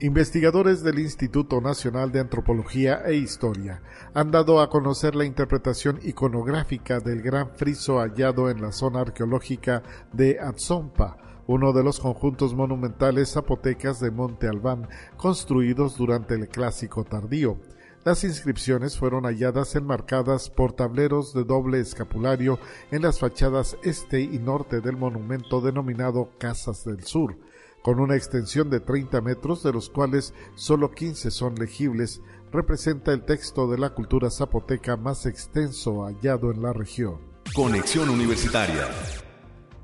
Investigadores 0.00 0.84
del 0.84 1.00
Instituto 1.00 1.60
Nacional 1.60 2.12
de 2.12 2.20
Antropología 2.20 3.02
e 3.04 3.16
Historia 3.16 3.82
han 4.14 4.30
dado 4.30 4.60
a 4.60 4.70
conocer 4.70 5.16
la 5.16 5.24
interpretación 5.24 5.98
iconográfica 6.04 7.00
del 7.00 7.20
gran 7.20 7.50
friso 7.56 7.98
hallado 7.98 8.48
en 8.48 8.62
la 8.62 8.70
zona 8.70 9.00
arqueológica 9.00 9.82
de 10.12 10.38
Atzompa, 10.38 11.16
uno 11.48 11.72
de 11.72 11.82
los 11.82 11.98
conjuntos 11.98 12.54
monumentales 12.54 13.32
zapotecas 13.32 13.98
de 13.98 14.12
Monte 14.12 14.46
Albán 14.46 14.88
construidos 15.16 15.96
durante 15.96 16.34
el 16.36 16.46
Clásico 16.48 17.02
tardío. 17.02 17.58
Las 18.04 18.22
inscripciones 18.22 18.96
fueron 18.96 19.24
halladas 19.24 19.74
enmarcadas 19.74 20.48
por 20.48 20.74
tableros 20.74 21.34
de 21.34 21.42
doble 21.42 21.80
escapulario 21.80 22.60
en 22.92 23.02
las 23.02 23.18
fachadas 23.18 23.76
este 23.82 24.20
y 24.20 24.38
norte 24.38 24.80
del 24.80 24.96
monumento 24.96 25.60
denominado 25.60 26.30
Casas 26.38 26.84
del 26.84 27.02
Sur 27.02 27.36
con 27.82 28.00
una 28.00 28.16
extensión 28.16 28.70
de 28.70 28.80
30 28.80 29.20
metros, 29.20 29.62
de 29.62 29.72
los 29.72 29.90
cuales 29.90 30.34
solo 30.54 30.90
15 30.90 31.30
son 31.30 31.54
legibles, 31.54 32.22
representa 32.52 33.12
el 33.12 33.24
texto 33.24 33.70
de 33.70 33.78
la 33.78 33.90
cultura 33.90 34.30
zapoteca 34.30 34.96
más 34.96 35.26
extenso 35.26 36.04
hallado 36.04 36.50
en 36.50 36.62
la 36.62 36.72
región. 36.72 37.18
Conexión 37.54 38.08
Universitaria. 38.08 38.88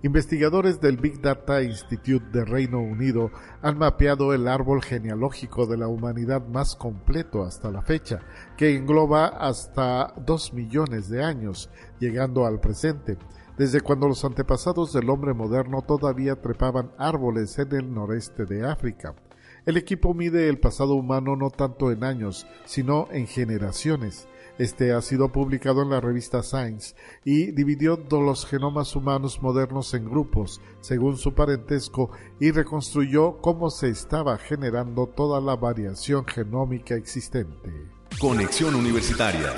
Investigadores 0.03 0.82
del 0.82 0.99
Big 0.99 1.22
Data 1.22 1.62
Institute 1.62 2.26
de 2.30 2.45
Reino 2.45 2.78
Unido 2.78 3.30
han 3.62 3.78
mapeado 3.78 4.34
el 4.34 4.49
árbol 4.49 4.82
genealógico 4.82 5.64
de 5.64 5.78
la 5.78 5.88
humanidad 5.88 6.47
más 6.47 6.76
completo 6.76 7.42
hasta 7.42 7.70
la 7.70 7.80
fecha, 7.80 8.20
que 8.59 8.76
engloba 8.76 9.28
hasta 9.28 10.12
2 10.26 10.53
millones 10.53 11.09
de 11.09 11.24
años, 11.24 11.70
llegando 12.01 12.45
al 12.45 12.61
presente 12.61 13.16
desde 13.57 13.81
cuando 13.81 14.09
los 14.09 14.25
antepasados 14.25 14.93
del 14.93 15.11
hombre 15.11 15.35
moderno 15.35 15.83
todavía 15.83 16.37
trepaban 16.37 16.93
árboles 16.99 17.59
en 17.59 17.73
el 17.75 17.93
noreste 17.93 18.45
de 18.47 18.67
África. 18.67 19.15
El 19.67 19.77
equipo 19.77 20.13
mide 20.13 20.49
el 20.49 20.59
pasado 20.59 20.95
humano 20.95 21.37
no 21.37 21.51
tanto 21.51 21.91
en 21.91 22.05
años, 22.05 22.47
sino 22.67 23.09
en 23.11 23.27
generaciones. 23.27 24.29
Este 24.59 24.93
ha 24.93 25.01
sido 25.01 25.33
publicado 25.33 25.83
en 25.83 25.91
la 25.91 26.01
revista 26.01 26.43
Science 26.43 26.95
y 27.25 27.51
dividió 27.51 27.97
los 28.11 28.47
genomas 28.47 28.95
humanos 28.95 29.43
modernos 29.43 29.95
en 29.95 30.05
grupos, 30.05 30.61
según 30.81 31.17
su 31.17 31.35
parentesco, 31.35 32.11
y 32.39 32.53
reconstruyó 32.53 33.39
cómo 33.41 33.71
se 33.71 33.89
estaba 33.89 34.37
generando 34.39 35.07
toda 35.07 35.41
la 35.41 35.57
variación 35.57 36.25
genómica 36.27 36.95
existente. 36.95 37.73
Conexión 38.21 38.77
Universitaria 38.77 39.53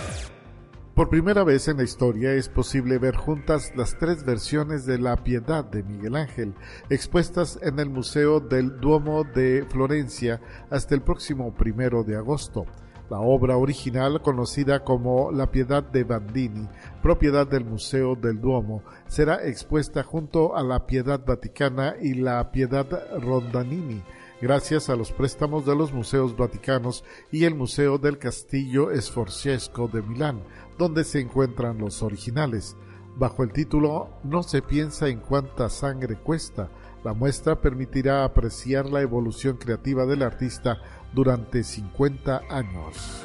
por 0.97 1.11
primera 1.11 1.45
vez 1.45 1.69
en 1.69 1.77
la 1.77 1.83
historia 1.83 2.33
es 2.33 2.49
posible 2.49 2.97
ver 2.97 3.17
juntas 3.17 3.71
las 3.77 3.99
tres 3.99 4.25
versiones 4.25 4.87
de 4.87 4.99
la 4.99 5.15
Piedad 5.23 5.63
de 5.63 5.83
Miguel 5.83 6.17
Ángel, 6.17 6.55
expuestas 6.89 7.59
en 7.61 7.79
el 7.79 7.91
Museo 7.91 8.41
del 8.41 8.81
Duomo 8.81 9.23
de 9.23 9.67
Florencia 9.69 10.41
hasta 10.71 10.95
el 10.95 11.03
próximo 11.03 11.55
primero 11.55 12.03
de 12.03 12.17
agosto. 12.17 12.65
La 13.11 13.21
obra 13.21 13.59
original, 13.59 14.23
conocida 14.23 14.85
como 14.85 15.31
La 15.31 15.51
Piedad 15.51 15.83
de 15.83 16.03
Bandini, 16.03 16.67
propiedad 17.03 17.47
del 17.47 17.67
Museo 17.67 18.17
del 18.17 18.41
Duomo, 18.41 18.83
será 19.07 19.47
expuesta 19.47 20.03
junto 20.03 20.57
a 20.57 20.63
la 20.63 20.87
Piedad 20.87 21.21
Vaticana 21.25 21.97
y 22.01 22.15
la 22.15 22.51
Piedad 22.51 22.87
Rondanini, 23.21 24.03
gracias 24.41 24.91
a 24.91 24.97
los 24.97 25.13
préstamos 25.13 25.65
de 25.67 25.77
los 25.77 25.93
museos 25.93 26.37
vaticanos 26.37 27.05
y 27.31 27.45
el 27.45 27.55
Museo 27.55 27.99
del 27.99 28.19
Castillo 28.19 28.89
Sforzesco 29.01 29.89
de 29.89 30.03
Milán, 30.03 30.43
donde 30.79 31.05
se 31.05 31.21
encuentran 31.21 31.79
los 31.79 32.03
originales. 32.03 32.77
Bajo 33.17 33.43
el 33.43 33.53
título 33.53 34.11
No 34.25 34.43
se 34.43 34.63
piensa 34.63 35.09
en 35.09 35.21
cuánta 35.21 35.71
sangre 35.71 36.17
cuesta, 36.17 36.69
la 37.03 37.15
muestra 37.15 37.61
permitirá 37.61 38.25
apreciar 38.25 38.87
la 38.87 39.01
evolución 39.01 39.57
creativa 39.57 40.07
del 40.07 40.23
artista 40.23 40.79
durante 41.15 41.63
50 41.63 42.43
años. 42.51 43.25